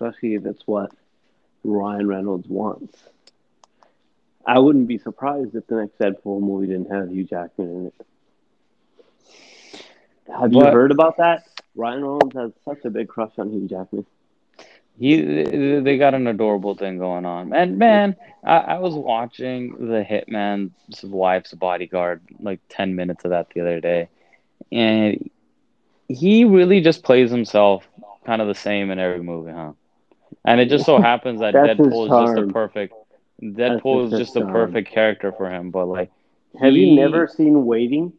especially 0.00 0.34
if 0.34 0.46
it's 0.46 0.66
what 0.66 0.92
Ryan 1.64 2.06
Reynolds 2.06 2.48
wants. 2.48 2.96
I 4.46 4.58
wouldn't 4.58 4.88
be 4.88 4.98
surprised 4.98 5.54
if 5.54 5.66
the 5.66 5.76
next 5.76 5.98
Deadpool 5.98 6.40
movie 6.40 6.68
didn't 6.68 6.90
have 6.90 7.10
Hugh 7.10 7.24
Jackman 7.24 7.68
in 7.68 7.86
it. 7.86 7.94
Have 10.28 10.52
you 10.52 10.66
heard 10.66 10.90
about 10.90 11.16
that? 11.18 11.44
Ryan 11.74 12.02
Reynolds 12.02 12.34
has 12.36 12.52
such 12.64 12.84
a 12.84 12.90
big 12.90 13.08
crush 13.08 13.38
on 13.38 13.50
Hugh 13.50 13.66
Jackman. 13.68 14.06
He, 14.98 15.20
they 15.80 15.96
got 15.96 16.14
an 16.14 16.26
adorable 16.26 16.74
thing 16.74 16.98
going 16.98 17.24
on, 17.24 17.52
and 17.52 17.78
man, 17.78 18.16
I, 18.44 18.56
I 18.58 18.78
was 18.78 18.94
watching 18.94 19.70
the 19.78 20.04
Hitman's 20.04 21.04
wife's 21.04 21.54
bodyguard, 21.54 22.20
like 22.40 22.60
ten 22.68 22.96
minutes 22.96 23.24
of 23.24 23.30
that 23.30 23.48
the 23.54 23.60
other 23.60 23.80
day, 23.80 24.08
and 24.72 25.30
he 26.08 26.44
really 26.44 26.80
just 26.80 27.04
plays 27.04 27.30
himself 27.30 27.86
kind 28.26 28.42
of 28.42 28.48
the 28.48 28.54
same 28.54 28.90
in 28.90 28.98
every 28.98 29.22
movie, 29.22 29.52
huh? 29.52 29.72
And 30.44 30.60
it 30.60 30.68
just 30.68 30.84
so 30.86 30.98
happens 31.00 31.40
that 31.40 31.54
Deadpool 31.54 32.08
is 32.10 32.16
just 32.16 32.34
the 32.34 32.42
perfect. 32.42 32.94
Deadpool 33.42 34.06
is 34.08 34.18
just 34.18 34.34
the 34.34 34.42
perfect 34.42 34.90
character 34.90 35.32
for 35.32 35.48
him, 35.50 35.70
but 35.70 35.86
like, 35.86 36.10
Have 36.60 36.74
he- 36.74 36.80
you 36.88 36.96
never 36.96 37.28
seen 37.28 37.66
Waiting? 37.66 38.12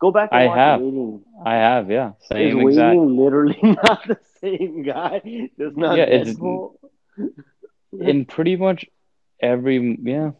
Go 0.00 0.10
back 0.12 0.30
and 0.32 0.42
I 0.42 0.44
watch 0.44 0.56
have. 0.56 0.80
Waiting. 0.80 1.24
I 1.44 1.54
have, 1.54 1.90
yeah, 1.90 2.12
Is 2.36 2.54
same 2.54 2.60
Waiting 2.60 2.70
exact. 2.70 3.00
literally 3.16 3.58
not 3.62 4.06
the 4.06 4.18
same 4.40 4.82
guy? 4.82 5.20
Does 5.58 5.76
not 5.76 5.96
Yeah, 5.96 6.04
it's- 6.04 6.36
in 7.92 8.24
pretty 8.24 8.56
much 8.56 8.86
every 9.40 9.98
yeah 10.02 10.30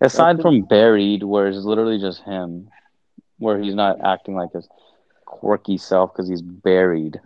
aside 0.00 0.40
from 0.40 0.62
buried 0.62 1.22
where 1.22 1.48
it's 1.48 1.64
literally 1.64 1.98
just 1.98 2.22
him 2.24 2.68
where 3.38 3.58
he's 3.58 3.74
not 3.74 3.98
acting 4.04 4.34
like 4.34 4.52
his 4.52 4.68
quirky 5.26 5.76
self 5.78 6.12
because 6.12 6.28
he's 6.28 6.42
buried 6.42 7.20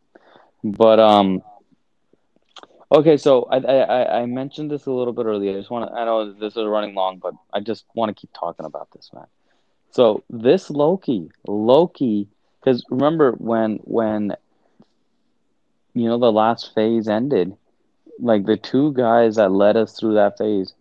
but 0.64 0.98
um 1.00 1.42
okay 2.92 3.16
so 3.16 3.44
I, 3.50 3.56
I 3.58 3.76
I- 3.98 4.20
i 4.22 4.26
mentioned 4.26 4.70
this 4.70 4.86
a 4.86 4.92
little 4.92 5.12
bit 5.12 5.26
earlier 5.26 5.52
i 5.52 5.58
just 5.58 5.70
want 5.70 5.88
to 5.90 5.96
i 5.96 6.04
know 6.04 6.32
this 6.32 6.56
is 6.56 6.66
running 6.66 6.94
long 6.94 7.18
but 7.18 7.34
i 7.52 7.60
just 7.60 7.84
want 7.94 8.14
to 8.14 8.20
keep 8.20 8.30
talking 8.32 8.66
about 8.66 8.88
this 8.92 9.10
man 9.12 9.26
so 9.94 10.22
this 10.28 10.70
loki 10.70 11.30
loki 11.46 12.28
because 12.60 12.84
remember 12.90 13.32
when 13.32 13.76
when 13.84 14.34
you 15.94 16.08
know 16.08 16.18
the 16.18 16.32
last 16.32 16.74
phase 16.74 17.08
ended 17.08 17.56
like 18.18 18.46
the 18.46 18.56
two 18.56 18.92
guys 18.92 19.36
that 19.36 19.52
led 19.52 19.76
us 19.76 19.98
through 19.98 20.14
that 20.14 20.38
phase, 20.38 20.72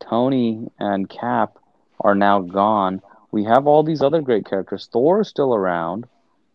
Tony 0.00 0.70
and 0.78 1.08
Cap, 1.08 1.58
are 2.00 2.14
now 2.14 2.40
gone. 2.40 3.02
We 3.30 3.44
have 3.44 3.66
all 3.66 3.82
these 3.82 4.02
other 4.02 4.22
great 4.22 4.46
characters. 4.46 4.88
Thor's 4.92 5.28
still 5.28 5.54
around. 5.54 6.06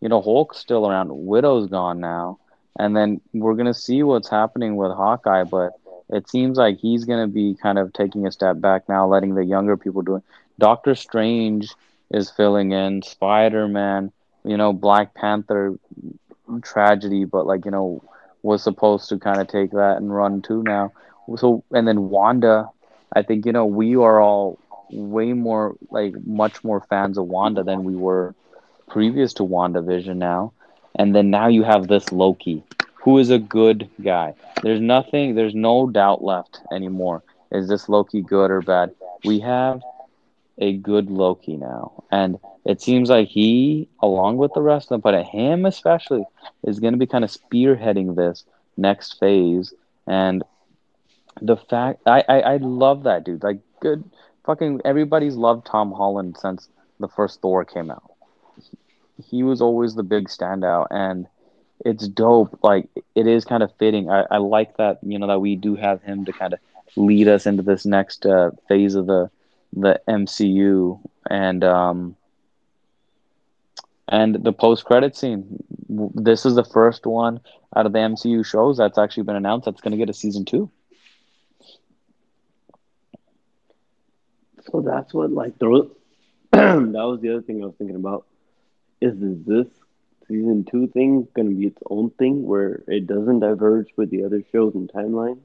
You 0.02 0.10
know, 0.10 0.22
Hulk's 0.22 0.58
still 0.58 0.90
around. 0.90 1.10
Widow's 1.12 1.68
gone 1.68 2.00
now. 2.00 2.40
And 2.78 2.96
then 2.96 3.22
we're 3.34 3.54
to 3.66 3.74
see 3.74 4.04
what's 4.04 4.30
happening 4.30 4.76
with 4.76 4.92
Hawkeye, 4.92 5.44
but 5.44 5.74
it 6.10 6.30
seems 6.30 6.58
like 6.58 6.80
he's 6.80 7.06
going 7.06 7.22
to 7.22 7.32
be 7.32 7.56
kind 7.62 7.78
of 7.78 7.94
taking 7.94 8.26
a 8.26 8.32
step 8.32 8.60
back 8.60 8.90
now, 8.90 9.08
letting 9.08 9.36
the 9.36 9.46
younger 9.46 9.78
people 9.78 10.02
do 10.02 10.16
it. 10.16 10.24
Doctor 10.58 10.96
Strange 10.96 11.74
is 12.14 12.30
filling 12.30 12.72
in. 12.72 13.02
Spider 13.02 13.68
Man, 13.68 14.12
you 14.46 14.58
know, 14.58 14.72
Black 14.72 15.14
Panther 15.16 15.78
tragedy, 16.62 17.26
but 17.26 17.46
like, 17.46 17.66
you 17.66 17.72
know, 17.72 18.02
was 18.44 18.62
supposed 18.62 19.10
to 19.10 19.18
kind 19.18 19.42
of 19.42 19.48
take 19.48 19.72
that 19.72 19.98
and 19.98 20.14
run 20.14 20.42
too 20.42 20.62
now. 20.64 20.92
So 21.38 21.64
and 21.72 21.88
then 21.88 22.10
Wanda, 22.10 22.70
I 23.14 23.24
think 23.24 23.46
you 23.46 23.52
know 23.54 23.66
we 23.66 23.96
are 23.96 24.22
all 24.22 24.60
way 24.92 25.34
more 25.34 25.76
like 25.90 26.14
much 26.26 26.64
more 26.64 26.82
fans 26.82 27.18
of 27.18 27.26
Wanda 27.26 27.64
than 27.64 27.84
we 27.84 27.96
were 27.96 28.36
previous 28.90 29.34
to 29.36 29.44
WandaVision 29.44 30.18
now. 30.18 30.52
And 30.96 31.16
then 31.16 31.32
now 31.32 31.48
you 31.48 31.64
have 31.64 31.88
this 31.88 32.12
Loki, 32.12 32.64
who 32.96 33.18
is 33.18 33.32
a 33.32 33.40
good 33.40 33.90
guy. 34.04 34.36
There's 34.62 34.82
nothing, 34.82 35.34
there's 35.34 35.56
no 35.56 35.90
doubt 35.90 36.24
left 36.24 36.60
anymore. 36.72 37.24
Is 37.52 37.68
this 37.68 37.90
Loki 37.90 38.22
good 38.22 38.52
or 38.52 38.62
bad? 38.62 38.94
We 39.24 39.40
have 39.40 39.82
a 40.58 40.78
good 40.78 41.10
Loki 41.10 41.58
now. 41.58 42.04
And 42.12 42.40
it 42.66 42.82
seems 42.82 43.10
like 43.10 43.28
he, 43.28 43.90
along 44.02 44.38
with 44.38 44.54
the 44.54 44.62
rest 44.62 44.86
of 44.86 44.90
them, 44.90 45.02
but 45.02 45.26
him 45.26 45.66
especially, 45.66 46.26
is 46.64 46.80
going 46.80 46.94
to 46.94 47.00
be 47.00 47.08
kind 47.08 47.24
of 47.24 47.32
spearheading 47.32 48.16
this 48.16 48.46
next 48.78 49.20
phase. 49.20 49.74
And 50.08 50.44
the 51.42 51.58
fact, 51.58 52.02
I, 52.06 52.24
I, 52.28 52.40
I 52.40 52.58
love 52.58 53.04
that 53.04 53.24
dude. 53.26 53.44
Like, 53.44 53.60
good, 53.80 54.04
fucking, 54.46 54.82
everybody's 54.86 55.36
loved 55.36 55.66
Tom 55.66 55.92
Holland 55.92 56.38
since 56.40 56.70
the 57.00 57.08
first 57.08 57.42
Thor 57.42 57.66
came 57.66 57.90
out. 57.90 58.12
He 59.26 59.44
was 59.44 59.62
always 59.62 59.96
the 59.96 60.04
big 60.04 60.28
standout, 60.28 60.88
and 60.90 61.28
it's 61.86 62.08
dope. 62.08 62.60
Like, 62.64 62.90
it 63.16 63.28
is 63.28 63.46
kind 63.46 63.64
of 63.64 63.72
fitting. 63.78 64.10
I, 64.10 64.26
I 64.30 64.38
like 64.38 64.78
that, 64.78 65.00
you 65.04 65.20
know, 65.20 65.28
that 65.28 65.40
we 65.40 65.56
do 65.56 65.76
have 65.76 66.02
him 66.02 66.26
to 66.26 66.34
kind 66.34 66.54
of 66.54 66.60
lead 66.96 67.28
us 67.28 67.46
into 67.46 67.64
this 67.64 67.86
next 67.86 68.26
uh, 68.26 68.52
phase 68.68 68.96
of 68.96 69.08
the 69.08 69.30
the 69.76 70.00
MCU 70.08 71.00
and 71.30 71.64
um 71.64 72.16
and 74.08 74.44
the 74.44 74.54
post 74.54 74.86
credit 74.86 75.16
scene. 75.16 75.64
This 75.90 76.46
is 76.46 76.56
the 76.56 76.64
first 76.64 77.06
one 77.06 77.40
out 77.76 77.86
of 77.86 77.94
the 77.94 78.00
MCU 78.00 78.46
shows 78.46 78.78
that's 78.78 78.98
actually 78.98 79.24
been 79.24 79.36
announced 79.36 79.66
that's 79.66 79.82
going 79.82 79.92
to 79.92 79.98
get 79.98 80.10
a 80.10 80.14
season 80.14 80.46
two. 80.46 80.70
So 84.72 84.82
that's 84.82 85.14
what 85.14 85.32
like 85.32 85.58
the 85.60 85.90
that 86.52 86.94
was 86.94 87.22
the 87.22 87.32
other 87.32 87.42
thing 87.42 87.62
I 87.62 87.66
was 87.68 87.76
thinking 87.76 87.96
about. 87.96 88.26
Is 89.02 89.16
this 89.20 89.68
season 90.28 90.66
two 90.70 90.88
thing 90.88 91.28
gonna 91.36 91.50
be 91.50 91.68
its 91.68 91.82
own 91.90 92.12
thing 92.12 92.46
where 92.46 92.84
it 92.88 93.08
doesn't 93.08 93.40
diverge 93.40 93.90
with 93.98 94.10
the 94.10 94.24
other 94.24 94.44
shows 94.52 94.76
and 94.76 94.90
timelines? 94.90 95.42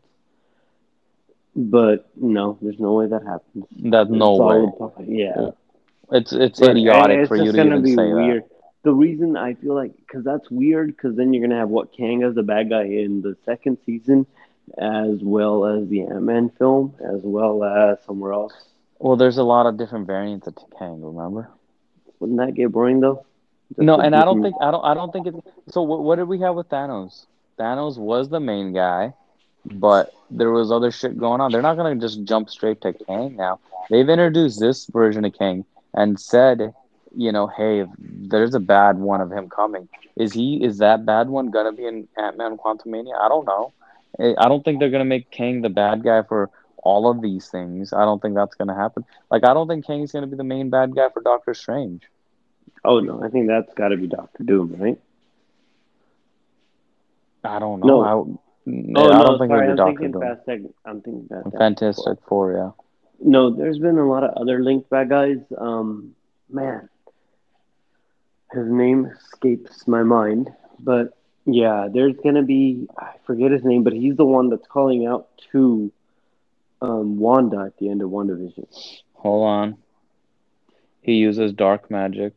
But 1.59 2.09
no, 2.17 2.59
there's 2.63 2.79
no 2.81 2.95
way 2.95 3.09
that 3.09 3.25
happens. 3.25 3.67
That 3.91 4.11
no 4.11 4.37
way. 4.37 5.07
yeah. 5.07 5.51
It's 6.13 6.33
it's 6.33 6.61
But 6.61 6.71
idiotic 6.71 7.21
it's 7.21 7.29
for 7.29 7.37
you 7.37 7.53
to 7.53 7.65
even 7.65 7.83
be 7.83 7.95
say 7.97 8.15
weird. 8.15 8.45
the 8.85 8.95
reason 8.95 9.37
I 9.37 9.55
feel 9.55 9.75
like 9.75 9.97
because 9.97 10.25
that's 10.25 10.51
weird 10.51 10.89
because 10.97 11.17
then 11.17 11.35
you're 11.35 11.47
gonna 11.47 11.61
have 11.61 11.69
what 11.69 11.93
Kang 11.93 12.23
as 12.23 12.35
the 12.35 12.43
bad 12.45 12.71
guy 12.71 12.85
in 12.85 13.23
the 13.23 13.37
second 13.45 13.79
season, 13.85 14.27
as 14.79 15.19
well 15.23 15.67
as 15.67 15.89
the 15.89 16.03
Ant 16.03 16.23
Man 16.23 16.51
film, 16.51 16.95
as 17.01 17.23
well 17.25 17.65
as 17.65 18.03
somewhere 18.05 18.33
else. 18.33 18.55
Well, 19.01 19.17
there's 19.17 19.39
a 19.39 19.45
lot 19.45 19.67
of 19.67 19.77
different 19.79 20.07
variants 20.07 20.47
of 20.47 20.57
Kang. 20.79 21.03
Remember? 21.03 21.51
Wouldn't 22.21 22.39
that 22.39 22.55
get 22.55 22.73
boring 22.73 23.01
though? 23.01 23.27
Just 23.77 23.81
No, 23.81 23.99
and 23.99 24.15
I 24.15 24.25
don't 24.25 24.43
think 24.43 24.57
I 24.61 24.71
don't 24.71 24.85
I 24.85 24.95
don't 24.95 25.13
think 25.13 25.27
it's 25.29 25.39
so. 25.69 25.83
What, 25.83 26.03
what 26.05 26.17
did 26.17 26.29
we 26.29 26.41
have 26.41 26.55
with 26.57 26.69
Thanos? 26.69 27.27
Thanos 27.59 27.99
was 27.99 28.29
the 28.29 28.41
main 28.41 28.73
guy, 28.73 29.15
but 29.65 30.13
there 30.31 30.51
was 30.51 30.71
other 30.71 30.91
shit 30.91 31.19
going 31.19 31.41
on. 31.41 31.53
They're 31.53 31.63
not 31.63 31.77
gonna 31.77 31.97
just 31.97 32.25
jump 32.25 32.51
straight 32.51 32.81
to 32.83 32.93
Kang 32.93 33.37
now. 33.37 33.61
They've 33.91 34.09
introduced 34.09 34.61
this 34.61 34.87
version 34.87 35.25
of 35.25 35.33
Kang 35.35 35.65
and 35.95 36.21
said, 36.21 36.75
you 37.17 37.33
know, 37.33 37.47
hey, 37.47 37.87
there's 37.99 38.55
a 38.55 38.61
bad 38.61 38.99
one 38.99 39.21
of 39.21 39.33
him 39.33 39.49
coming. 39.49 39.89
Is 40.17 40.33
he? 40.33 40.63
Is 40.63 40.79
that 40.79 41.07
bad 41.07 41.29
one 41.29 41.51
gonna 41.51 41.73
be 41.73 41.87
in 41.87 42.09
Ant 42.17 42.37
Man 42.37 42.57
Quantumania? 42.57 43.19
I 43.21 43.29
don't 43.29 43.47
know. 43.47 43.73
I 44.19 44.49
don't 44.49 44.65
think 44.65 44.81
they're 44.81 44.91
gonna 44.91 45.05
make 45.05 45.31
Kang 45.31 45.63
the 45.63 45.69
bad 45.69 46.03
guy 46.03 46.23
for 46.23 46.51
all 46.83 47.11
of 47.11 47.23
these 47.23 47.49
things. 47.49 47.93
I 47.93 48.05
don't 48.05 48.21
think 48.21 48.35
that's 48.35 48.55
gonna 48.55 48.75
happen. 48.75 49.05
Like, 49.31 49.45
I 49.45 49.55
don't 49.55 49.69
think 49.69 49.87
Kang's 49.87 50.13
gonna 50.13 50.27
be 50.27 50.37
the 50.37 50.45
main 50.45 50.71
bad 50.71 50.95
guy 50.95 51.09
for 51.09 51.23
Doctor 51.23 51.55
Strange. 51.55 52.03
Oh 52.85 53.01
no, 53.01 53.23
I 53.23 53.29
think 53.29 53.49
that's 53.49 53.73
got 53.75 53.89
to 53.89 53.97
be 53.97 54.07
Doctor 54.07 54.45
Doom, 54.45 54.77
right? 54.79 54.99
I 57.43 57.59
don't 57.59 57.81
know. 57.81 58.03
No. 58.03 58.39
I, 58.39 58.48
Oh 58.97 59.11
I 59.11 59.19
no, 59.19 59.25
don't 59.25 59.39
think 59.39 59.51
sorry, 59.51 59.65
it'll 59.65 59.71
I'm 59.71 59.77
Doctor 59.77 59.93
thinking 59.93 60.13
Doom. 60.13 60.21
Fast 60.23 60.47
Tech- 60.47 60.61
I'm 60.85 61.01
thinking 61.01 61.29
Fast 61.29 61.45
Tech- 61.51 61.59
Fantastic 61.59 62.19
Four, 62.27 62.53
yeah. 62.53 62.71
No, 63.21 63.51
there's 63.51 63.79
been 63.79 63.99
a 63.99 64.07
lot 64.07 64.25
of 64.25 64.31
other 64.37 64.63
linked 64.63 64.91
bad 64.91 65.09
guys. 65.09 65.39
Um, 65.57 66.15
man, 66.51 66.89
his 68.53 68.67
name 68.69 69.07
escapes 69.07 69.87
my 69.89 70.03
mind, 70.03 70.51
but 70.81 71.17
yeah, 71.47 71.89
there's 71.93 72.17
gonna 72.23 72.43
be 72.43 72.87
I 72.97 73.13
forget 73.27 73.51
his 73.51 73.65
name, 73.65 73.85
but 73.85 73.93
he's 73.93 74.17
the 74.17 74.25
one 74.27 74.51
that's 74.51 74.67
calling 74.67 75.07
out 75.07 75.29
to 75.53 75.91
um, 76.83 77.19
Wanda 77.19 77.61
at 77.67 77.77
the 77.79 77.89
end 77.89 78.03
of 78.03 78.11
WandaVision. 78.11 78.67
Hold 79.15 79.47
on. 79.47 79.77
He 81.01 81.15
uses 81.15 81.53
dark 81.53 81.91
magic. 81.91 82.35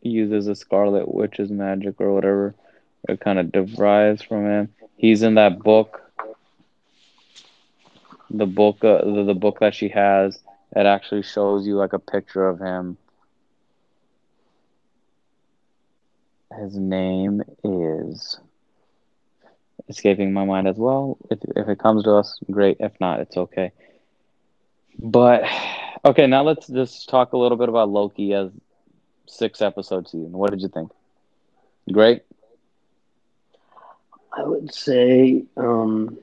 He 0.00 0.10
uses 0.10 0.46
a 0.46 0.54
Scarlet 0.54 1.12
Witch's 1.12 1.50
magic 1.50 2.00
or 2.00 2.12
whatever. 2.12 2.54
It 3.08 3.20
kind 3.20 3.38
of 3.38 3.52
derives 3.52 4.22
from 4.22 4.46
him. 4.46 4.68
He's 4.96 5.22
in 5.22 5.34
that 5.34 5.58
book. 5.60 6.00
The 8.30 8.46
book, 8.46 8.84
uh, 8.84 9.04
the, 9.04 9.24
the 9.24 9.34
book 9.34 9.58
that 9.60 9.74
she 9.74 9.88
has, 9.90 10.40
it 10.74 10.86
actually 10.86 11.22
shows 11.22 11.66
you 11.66 11.76
like 11.76 11.92
a 11.92 11.98
picture 11.98 12.48
of 12.48 12.58
him. 12.58 12.96
His 16.58 16.76
name 16.76 17.42
is 17.64 18.38
escaping 19.88 20.32
my 20.32 20.44
mind 20.44 20.68
as 20.68 20.76
well. 20.76 21.16
If 21.30 21.38
if 21.56 21.68
it 21.68 21.78
comes 21.78 22.04
to 22.04 22.12
us, 22.14 22.38
great. 22.50 22.76
If 22.80 22.92
not, 23.00 23.20
it's 23.20 23.36
okay. 23.36 23.72
But 24.98 25.44
okay, 26.04 26.26
now 26.26 26.42
let's 26.42 26.66
just 26.68 27.08
talk 27.08 27.32
a 27.32 27.38
little 27.38 27.56
bit 27.58 27.68
about 27.68 27.88
Loki 27.88 28.32
as 28.34 28.50
six 29.26 29.60
episode 29.60 30.08
season. 30.08 30.32
What 30.32 30.50
did 30.50 30.60
you 30.62 30.68
think? 30.68 30.90
Great. 31.92 32.22
I 34.32 34.42
would 34.44 34.72
say, 34.72 35.44
um, 35.56 36.18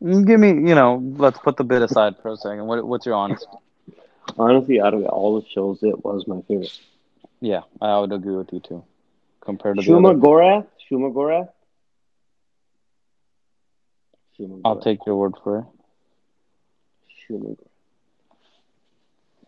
Give 0.00 0.38
me, 0.38 0.48
you 0.48 0.76
know, 0.76 1.02
let's 1.16 1.38
put 1.38 1.56
the 1.56 1.64
bit 1.64 1.82
aside 1.82 2.14
for 2.22 2.30
a 2.30 2.36
second. 2.36 2.66
What, 2.66 2.86
what's 2.86 3.04
your 3.04 3.16
honest? 3.16 3.46
honestly, 4.38 4.80
out 4.80 4.94
of 4.94 5.04
all 5.06 5.40
the 5.40 5.46
shows, 5.48 5.82
it 5.82 6.04
was 6.04 6.26
my 6.26 6.40
favorite. 6.42 6.78
Yeah, 7.40 7.62
I 7.80 7.98
would 7.98 8.12
agree 8.12 8.36
with 8.36 8.52
you 8.52 8.60
too. 8.60 8.84
Compared 9.40 9.76
to 9.76 9.82
Shuma 9.82 10.10
other, 10.10 10.18
Gorath, 10.18 10.66
Shuma 10.90 11.12
Gorath. 11.12 11.48
Shuma 14.38 14.60
I'll 14.64 14.80
take 14.80 15.04
your 15.06 15.16
word 15.16 15.34
for 15.42 15.58
it. 15.60 15.64
Shuma 17.28 17.56
Gorath. 17.56 17.64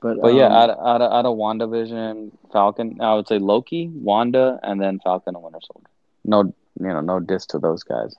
But, 0.02 0.22
But 0.22 0.34
yeah, 0.34 0.46
um, 0.46 0.52
out 0.52 0.70
of, 0.70 0.86
out 0.86 1.02
of, 1.02 1.12
out 1.12 1.26
of 1.26 1.36
WandaVision, 1.36 2.32
Falcon, 2.52 3.00
I 3.00 3.14
would 3.14 3.28
say 3.28 3.38
Loki, 3.38 3.86
Wanda, 3.88 4.58
and 4.62 4.80
then 4.80 4.98
Falcon 4.98 5.34
and 5.34 5.44
Winter 5.44 5.60
Soldier. 5.62 5.90
No, 6.24 6.54
you 6.80 6.88
know, 6.88 7.00
no 7.00 7.20
diss 7.20 7.46
to 7.46 7.58
those 7.58 7.84
guys, 7.84 8.16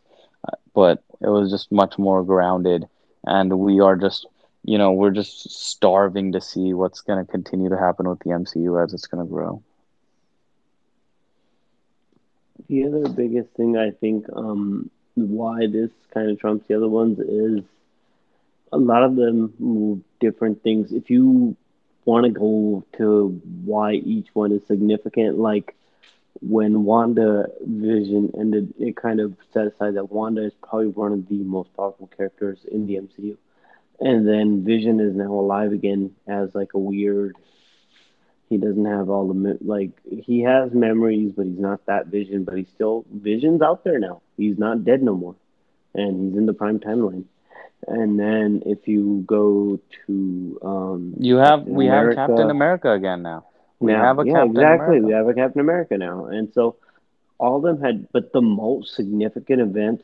Uh, 0.47 0.55
but 0.73 1.03
it 1.21 1.29
was 1.29 1.51
just 1.51 1.71
much 1.71 1.97
more 1.97 2.23
grounded, 2.23 2.87
and 3.25 3.59
we 3.59 3.79
are 3.81 3.95
just, 3.95 4.27
you 4.63 4.77
know, 4.77 4.91
we're 4.93 5.11
just 5.11 5.49
starving 5.51 6.31
to 6.33 6.41
see 6.41 6.73
what's 6.73 7.01
going 7.01 7.23
to 7.25 7.31
continue 7.31 7.69
to 7.69 7.77
happen 7.77 8.09
with 8.09 8.19
the 8.21 8.31
MCU 8.31 8.77
as 8.77 8.93
it's 8.93 9.07
going 9.07 9.25
to 9.25 9.31
grow. 9.31 9.61
The 12.67 12.85
other 12.85 13.07
biggest 13.09 13.49
thing 13.55 13.77
I 13.77 13.91
think 13.91 14.25
um, 14.33 14.89
why 15.15 15.67
this 15.67 15.91
kind 16.13 16.29
of 16.29 16.39
trumps 16.39 16.67
the 16.67 16.75
other 16.75 16.87
ones 16.89 17.19
is 17.19 17.63
a 18.71 18.77
lot 18.77 19.03
of 19.03 19.15
them 19.15 19.53
move 19.59 19.99
different 20.19 20.61
things. 20.63 20.91
If 20.91 21.09
you 21.09 21.55
want 22.05 22.25
to 22.25 22.31
go 22.31 22.83
to 22.97 23.41
why 23.65 23.93
each 23.93 24.27
one 24.33 24.51
is 24.51 24.65
significant, 24.67 25.37
like 25.37 25.75
when 26.39 26.83
Wanda 26.85 27.47
Vision 27.61 28.31
ended, 28.37 28.73
it 28.79 28.95
kind 28.95 29.19
of 29.19 29.35
set 29.53 29.67
aside 29.67 29.95
that 29.95 30.11
Wanda 30.11 30.45
is 30.45 30.53
probably 30.61 30.87
one 30.87 31.11
of 31.11 31.27
the 31.27 31.37
most 31.43 31.75
powerful 31.75 32.07
characters 32.15 32.59
in 32.71 32.87
the 32.87 32.95
MCU. 32.95 33.37
And 33.99 34.27
then 34.27 34.63
Vision 34.63 34.99
is 34.99 35.15
now 35.15 35.31
alive 35.31 35.71
again 35.73 36.15
as 36.27 36.55
like 36.55 36.73
a 36.73 36.79
weird 36.79 37.35
he 38.51 38.57
doesn't 38.57 38.85
have 38.85 39.09
all 39.09 39.29
the 39.29 39.33
me- 39.33 39.57
like 39.61 39.91
he 40.05 40.41
has 40.41 40.73
memories, 40.73 41.31
but 41.37 41.45
he's 41.45 41.57
not 41.57 41.85
that 41.85 42.07
Vision. 42.07 42.43
But 42.43 42.57
he's 42.57 42.67
still 42.75 43.05
Vision's 43.09 43.61
out 43.61 43.85
there 43.85 43.97
now. 43.97 44.21
He's 44.35 44.59
not 44.59 44.83
dead 44.83 45.01
no 45.01 45.15
more, 45.15 45.35
and 45.95 46.27
he's 46.27 46.37
in 46.37 46.47
the 46.47 46.53
prime 46.53 46.77
timeline. 46.77 47.23
And 47.87 48.19
then 48.19 48.61
if 48.65 48.89
you 48.89 49.23
go 49.25 49.79
to 50.05 50.59
um, 50.63 51.13
You 51.17 51.37
have 51.37 51.59
Captain 51.59 51.75
we 51.75 51.85
have 51.85 52.13
Captain 52.13 52.49
America 52.49 52.91
again 52.91 53.21
now. 53.21 53.45
We 53.81 53.93
now, 53.93 54.01
have 54.01 54.19
a 54.19 54.25
yeah, 54.25 54.43
Captain 54.43 54.63
exactly. 54.63 54.97
America. 54.97 55.01
We 55.01 55.13
have 55.13 55.27
a 55.27 55.33
Captain 55.33 55.61
America 55.61 55.97
now, 55.97 56.25
and 56.27 56.51
so 56.53 56.77
all 57.39 57.57
of 57.57 57.63
them 57.63 57.81
had, 57.81 58.07
but 58.13 58.31
the 58.33 58.41
most 58.41 58.95
significant 58.95 59.61
events, 59.61 60.03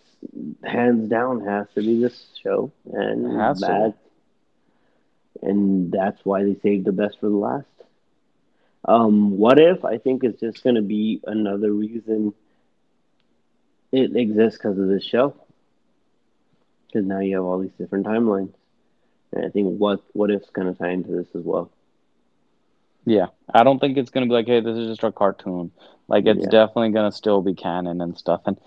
hands 0.64 1.10
down, 1.10 1.42
has 1.46 1.68
to 1.76 1.82
be 1.82 2.02
this 2.02 2.28
show, 2.44 2.72
and 2.94 3.26
It 3.26 3.32
has 3.32 3.64
to 3.66 3.74
be. 3.74 3.92
that, 3.92 3.96
and 5.42 5.92
that's 5.92 6.26
why 6.26 6.44
they 6.44 6.56
saved 6.56 6.86
the 6.86 6.92
best 6.94 7.20
for 7.20 7.30
the 7.30 7.36
last. 7.36 7.68
Um, 8.86 9.38
what 9.38 9.60
if 9.60 9.84
I 9.86 9.98
think 9.98 10.24
it's 10.24 10.40
just 10.40 10.64
going 10.64 10.76
to 10.76 10.82
be 10.82 11.22
another 11.26 11.72
reason 11.72 12.34
it 13.92 14.16
exists 14.16 14.58
because 14.58 14.78
of 14.80 14.88
this 14.88 15.04
show? 15.04 15.34
Because 16.88 17.06
now 17.06 17.20
you 17.20 17.36
have 17.38 17.46
all 17.46 17.60
these 17.60 17.74
different 17.78 18.06
timelines, 18.06 18.54
and 19.34 19.46
I 19.46 19.50
think 19.50 19.78
what 19.80 20.02
what 20.14 20.32
if's 20.32 20.50
going 20.52 20.74
to 20.74 20.78
tie 20.80 20.92
into 20.92 21.12
this 21.12 21.28
as 21.36 21.44
well. 21.44 21.70
Yeah, 23.08 23.28
I 23.54 23.64
don't 23.64 23.80
think 23.80 23.98
it's 23.98 24.10
gonna 24.10 24.26
be 24.26 24.34
like, 24.34 24.48
hey, 24.48 24.60
this 24.60 24.78
is 24.78 24.90
just 24.90 25.04
a 25.04 25.14
cartoon. 25.14 25.72
Like, 26.10 26.26
it's 26.26 26.44
Yeah. 26.44 26.50
definitely 26.50 26.92
gonna 26.92 27.12
still 27.14 27.42
be 27.42 27.54
canon 27.56 28.02
and 28.02 28.18
stuff. 28.18 28.42
And 28.46 28.58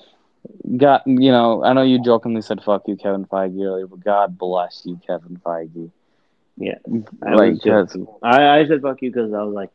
God, 0.78 1.02
you 1.06 1.30
know, 1.30 1.62
I 1.62 1.74
know 1.74 1.82
you 1.82 2.02
jokingly 2.02 2.40
said 2.40 2.62
"fuck 2.62 2.88
you, 2.88 2.96
Kevin 2.96 3.26
Feige" 3.26 3.62
earlier, 3.62 3.86
but 3.86 4.02
God 4.02 4.38
bless 4.38 4.82
you, 4.86 4.98
Kevin 5.06 5.36
Feige. 5.44 5.90
Yeah, 6.56 6.78
I 7.22 7.34
Like, 7.34 7.62
joking. 7.62 8.06
I, 8.22 8.60
I 8.60 8.66
said 8.66 8.80
fuck 8.82 9.02
you 9.02 9.10
because 9.10 9.32
I 9.34 9.42
was 9.42 9.54
like, 9.54 9.70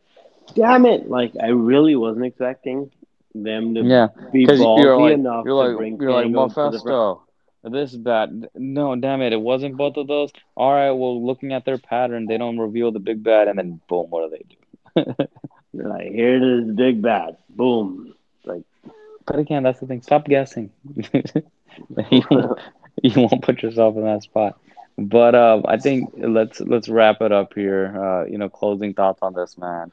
damn 0.55 0.85
it! 0.85 1.09
Like 1.09 1.33
I 1.41 1.47
really 1.49 1.95
wasn't 1.95 2.25
expecting 2.25 2.91
them 3.35 3.75
to 3.75 3.83
Yeah, 3.83 4.07
be 4.31 4.47
ballsy 4.47 4.77
you're 4.77 4.97
like, 4.99 5.13
enough 5.13 5.45
you're 5.45 5.53
to 5.59 5.67
like, 5.67 5.77
bring 5.77 5.99
you're 5.99 6.11
like 6.13 6.31
to 6.33 6.69
the 6.69 6.79
front. 6.79 6.99
Mephisto. 6.99 7.24
This 7.69 7.93
is 7.93 7.97
bad. 7.97 8.49
No, 8.55 8.95
damn 8.95 9.21
it, 9.21 9.33
it 9.33 9.41
wasn't 9.41 9.77
both 9.77 9.97
of 9.97 10.07
those. 10.07 10.31
All 10.55 10.71
right, 10.73 10.91
well, 10.91 11.25
looking 11.25 11.51
at 11.53 11.65
their 11.65 11.79
pattern, 11.79 12.27
they 12.27 12.37
don't 12.37 12.59
reveal 12.59 12.91
the 12.91 12.99
big 12.99 13.23
bad, 13.23 13.47
and 13.47 13.57
then 13.57 13.81
boom, 13.87 14.07
what 14.09 14.29
do 14.29 14.37
they 14.37 15.03
do? 15.05 15.15
They're 15.73 15.87
like, 15.89 16.11
here 16.11 16.35
it 16.35 16.43
is, 16.43 16.75
big 16.75 17.01
bad, 17.01 17.37
boom. 17.49 18.13
Like, 18.45 18.63
But 19.25 19.39
again, 19.39 19.63
that's 19.63 19.79
the 19.79 19.87
thing. 19.87 20.01
Stop 20.03 20.25
guessing. 20.25 20.71
you, 20.95 22.23
won't, 22.29 22.59
you 23.03 23.21
won't 23.21 23.41
put 23.43 23.63
yourself 23.63 23.95
in 23.97 24.03
that 24.03 24.23
spot. 24.23 24.59
But 24.97 25.35
um, 25.35 25.65
I 25.67 25.77
think 25.77 26.11
let's 26.17 26.61
let's 26.61 26.87
wrap 26.87 27.21
it 27.21 27.31
up 27.31 27.53
here. 27.53 28.01
Uh, 28.01 28.25
you 28.25 28.37
know, 28.37 28.49
closing 28.49 28.93
thoughts 28.93 29.19
on 29.21 29.33
this, 29.33 29.57
man. 29.57 29.91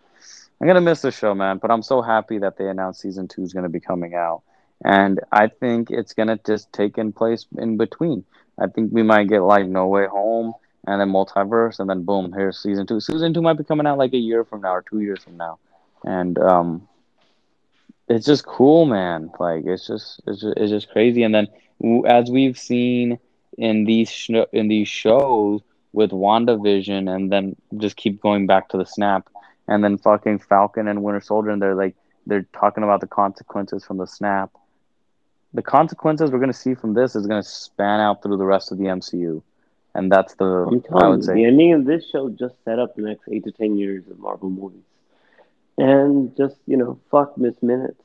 I'm 0.61 0.67
gonna 0.69 0.81
miss 0.81 1.03
the 1.03 1.11
show, 1.11 1.35
man. 1.35 1.59
But 1.59 1.73
I'm 1.73 1.83
so 1.83 2.03
happy 2.03 2.39
that 2.39 2.57
they 2.57 2.69
announced 2.69 3.01
season 3.01 3.27
two 3.27 3.43
is 3.43 3.53
gonna 3.53 3.69
be 3.69 3.81
coming 3.81 4.15
out, 4.15 4.43
and 4.85 5.21
I 5.31 5.49
think 5.49 5.91
it's 5.91 6.13
gonna 6.15 6.39
just 6.47 6.73
take 6.73 6.99
in 6.99 7.13
place 7.13 7.47
in 7.59 7.77
between. 7.77 8.25
I 8.59 8.67
think 8.67 8.93
we 8.93 9.03
might 9.03 9.29
get 9.29 9.41
like 9.41 9.67
No 9.67 9.87
Way 9.87 10.07
Home 10.07 10.55
and 10.87 11.01
then 11.01 11.11
Multiverse, 11.11 11.79
and 11.81 11.89
then 11.89 12.03
boom, 12.05 12.33
here's 12.33 12.59
season 12.59 12.87
two. 12.87 13.01
Season 13.01 13.33
two 13.33 13.43
might 13.43 13.59
be 13.59 13.65
coming 13.65 13.87
out 13.87 13.99
like 13.99 14.13
a 14.13 14.19
year 14.19 14.45
from 14.45 14.63
now 14.63 14.75
or 14.75 14.83
two 14.83 15.01
years 15.01 15.23
from 15.23 15.37
now, 15.37 15.59
and 16.05 16.39
um, 16.39 16.89
it's 18.09 18.27
just 18.27 18.45
cool, 18.45 18.85
man. 18.87 19.31
Like 19.39 19.65
it's 19.67 19.87
just 19.87 20.21
it's 20.27 20.41
just, 20.41 20.57
it's 20.57 20.71
just 20.71 20.91
crazy. 20.91 21.23
And 21.23 21.35
then 21.35 21.49
as 22.07 22.31
we've 22.31 22.59
seen 22.59 23.19
in 23.59 23.85
these 23.85 24.11
sh- 24.11 24.31
in 24.53 24.69
these 24.69 24.89
shows 24.89 25.61
with 25.93 26.11
WandaVision, 26.11 27.15
and 27.15 27.31
then 27.31 27.55
just 27.77 27.97
keep 27.97 28.21
going 28.21 28.47
back 28.47 28.69
to 28.71 28.79
the 28.79 28.87
snap. 28.87 29.29
and 29.69 29.85
then 29.85 29.99
fucking 29.99 30.39
Falcon 30.41 30.89
and 30.89 31.03
Winter 31.03 31.21
Soldier, 31.21 31.51
and 31.51 31.63
they're 31.63 31.75
like 31.75 31.95
they're 32.27 32.47
talking 32.53 32.85
about 32.85 33.01
the 33.01 33.07
consequences 33.07 33.85
from 33.85 33.99
the 33.99 34.07
snap. 34.07 34.51
The 35.55 35.63
consequences 35.63 36.31
we're 36.31 36.39
gonna 36.39 36.53
see 36.53 36.75
from 36.75 36.95
this 36.95 37.15
is 37.15 37.27
gonna 37.27 37.43
span 37.43 38.01
out 38.01 38.23
through 38.23 38.39
the 38.39 38.45
rest 38.45 38.73
of 38.73 38.79
the 38.79 38.85
MCU, 38.85 39.43
and 39.95 40.11
that's 40.11 40.35
the 40.35 40.81
I 40.95 41.09
would 41.09 41.19
you, 41.19 41.23
say 41.23 41.35
the 41.35 41.45
ending 41.45 41.73
of 41.75 41.85
this 41.85 42.09
show 42.09 42.29
just 42.31 42.55
set 42.65 42.79
up 42.79 42.97
the 42.97 43.03
next 43.03 43.29
eight 43.31 43.45
to 43.45 43.53
ten 43.53 43.77
years 43.77 44.05
of 44.11 44.19
Marvel 44.19 44.51
movies, 44.51 44.85
and 45.77 46.35
just 46.37 46.57
you 46.67 46.77
know, 46.77 46.99
fuck 47.11 47.37
Miss 47.37 47.63
Minutes, 47.63 48.03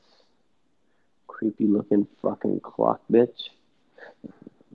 creepy 1.26 1.66
looking 1.66 2.06
fucking 2.20 2.60
clock 2.60 3.00
bitch. 3.10 3.48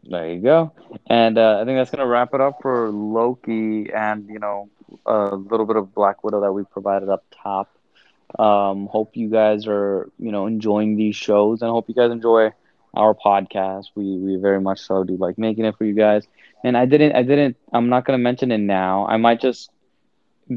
There 0.05 0.29
you 0.29 0.41
go. 0.41 0.73
And 1.07 1.37
uh, 1.37 1.59
I 1.61 1.65
think 1.65 1.77
that's 1.77 1.89
going 1.89 2.05
to 2.05 2.07
wrap 2.07 2.33
it 2.33 2.41
up 2.41 2.61
for 2.61 2.89
Loki 2.89 3.91
and, 3.93 4.27
you 4.27 4.39
know, 4.39 4.69
a 5.05 5.35
little 5.35 5.65
bit 5.65 5.77
of 5.77 5.93
Black 5.93 6.23
Widow 6.23 6.41
that 6.41 6.51
we 6.51 6.63
provided 6.63 7.09
up 7.09 7.23
top. 7.31 7.75
Um, 8.37 8.87
hope 8.87 9.15
you 9.15 9.29
guys 9.29 9.65
are, 9.67 10.09
you 10.19 10.31
know, 10.31 10.47
enjoying 10.47 10.97
these 10.97 11.15
shows 11.15 11.61
and 11.61 11.71
hope 11.71 11.87
you 11.87 11.95
guys 11.95 12.11
enjoy 12.11 12.51
our 12.93 13.13
podcast. 13.13 13.85
We, 13.95 14.17
we 14.17 14.35
very 14.37 14.61
much 14.61 14.79
so 14.79 15.03
do 15.03 15.17
like 15.17 15.37
making 15.37 15.65
it 15.65 15.75
for 15.77 15.85
you 15.85 15.93
guys. 15.93 16.27
And 16.63 16.77
I 16.77 16.85
didn't, 16.85 17.15
I 17.15 17.23
didn't, 17.23 17.57
I'm 17.73 17.89
not 17.89 18.05
to 18.05 18.17
mention 18.17 18.51
it 18.51 18.59
now. 18.59 19.05
I 19.07 19.17
might 19.17 19.41
just 19.41 19.69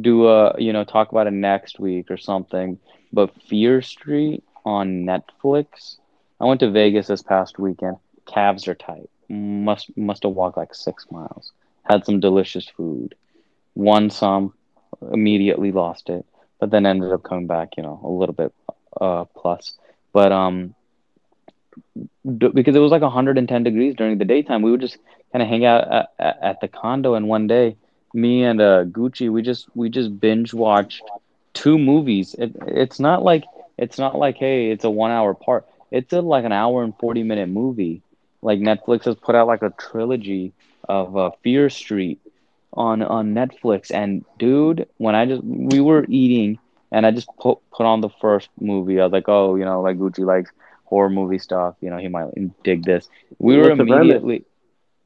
do 0.01 0.29
a, 0.29 0.55
you 0.59 0.73
know, 0.73 0.85
talk 0.85 1.11
about 1.13 1.27
it 1.27 1.33
next 1.33 1.79
week 1.79 2.11
or 2.11 2.17
something. 2.17 2.79
But 3.13 3.31
Fear 3.49 3.83
Street 3.83 4.45
on 4.65 5.05
Netflix. 5.05 5.97
I 6.41 6.45
went 6.45 6.61
to 6.61 6.71
Vegas 6.71 7.07
this 7.09 7.23
past 7.23 7.59
weekend. 7.59 7.97
Calves 8.27 8.69
are 8.69 8.75
tight 8.75 9.09
must 9.29 9.97
must 9.97 10.23
have 10.23 10.33
walked 10.33 10.57
like 10.57 10.75
six 10.75 11.07
miles. 11.11 11.53
Had 11.85 12.05
some 12.05 12.21
delicious 12.21 12.69
food, 12.69 13.15
won 13.75 14.11
some, 14.11 14.55
immediately 15.13 15.73
lost 15.73 16.11
it, 16.11 16.27
but 16.61 16.71
then 16.71 16.87
ended 16.87 17.13
up 17.13 17.23
coming 17.23 17.47
back, 17.47 17.77
you 17.77 17.83
know, 17.83 18.01
a 18.05 18.09
little 18.09 18.35
bit 18.35 18.53
uh, 19.01 19.25
plus. 19.37 19.75
But 20.13 20.33
um, 20.33 20.75
because 22.27 22.77
it 22.77 22.81
was 22.81 22.91
like 22.91 23.03
110 23.03 23.63
degrees 23.63 23.95
during 23.95 24.19
the 24.19 24.25
daytime, 24.25 24.63
we 24.63 24.71
would 24.71 24.81
just 24.81 24.99
kind 25.33 25.43
of 25.43 25.49
hang 25.49 25.65
out 25.65 25.93
at, 25.93 26.13
at, 26.19 26.39
at, 26.43 26.61
the 26.61 26.69
condo. 26.69 27.15
And 27.15 27.29
one 27.29 27.47
day, 27.47 27.77
me 28.13 28.43
and 28.43 28.61
uh, 28.61 28.85
Gucci, 28.85 29.31
we 29.31 29.43
just 29.43 29.69
we 29.75 29.89
just 29.89 30.19
binge 30.19 30.53
watched 30.53 31.03
two 31.55 31.79
movies. 31.79 32.35
It, 32.35 32.53
it's 32.67 32.99
not 32.99 33.23
like 33.23 33.45
it's 33.79 33.99
not 33.99 34.17
like 34.17 34.37
hey, 34.37 34.71
it's 34.71 34.85
a 34.85 34.91
one 34.91 35.11
hour 35.11 35.35
part. 35.35 35.67
It's 35.91 36.13
a, 36.13 36.21
like 36.21 36.45
an 36.45 36.53
hour 36.53 36.83
and 36.83 36.97
40 36.99 37.23
minute 37.23 37.49
movie 37.49 38.03
like 38.47 38.61
Netflix 38.61 39.05
has 39.07 39.17
put 39.17 39.35
out 39.35 39.49
like 39.49 39.63
a 39.63 39.71
trilogy 39.71 40.53
of 40.89 41.17
uh, 41.17 41.31
Fear 41.43 41.69
Street 41.69 42.21
on 42.73 43.03
on 43.03 43.35
Netflix. 43.35 43.91
And 43.91 44.25
dude, 44.39 44.89
when 44.99 45.17
I 45.17 45.27
just 45.27 45.43
we 45.43 45.81
were 45.81 46.07
eating 46.09 46.59
and 46.93 47.05
I 47.05 47.11
just 47.11 47.29
put 47.41 47.59
put 47.73 47.87
on 47.87 48.01
the 48.01 48.09
first 48.21 48.49
movie, 48.61 49.01
I 49.01 49.05
was 49.05 49.13
like, 49.13 49.29
oh, 49.29 49.57
you 49.57 49.65
know, 49.65 49.81
like 49.83 49.99
Gucci 49.99 50.25
likes 50.25 50.53
horror 50.87 51.11
movie 51.11 51.39
stuff. 51.39 51.77
You 51.81 51.91
know, 51.91 51.99
he 51.99 52.09
might 52.09 52.63
dig 52.63 52.85
this. 52.85 53.09
We 53.39 53.57
were 53.59 53.71
immediately. 53.71 54.45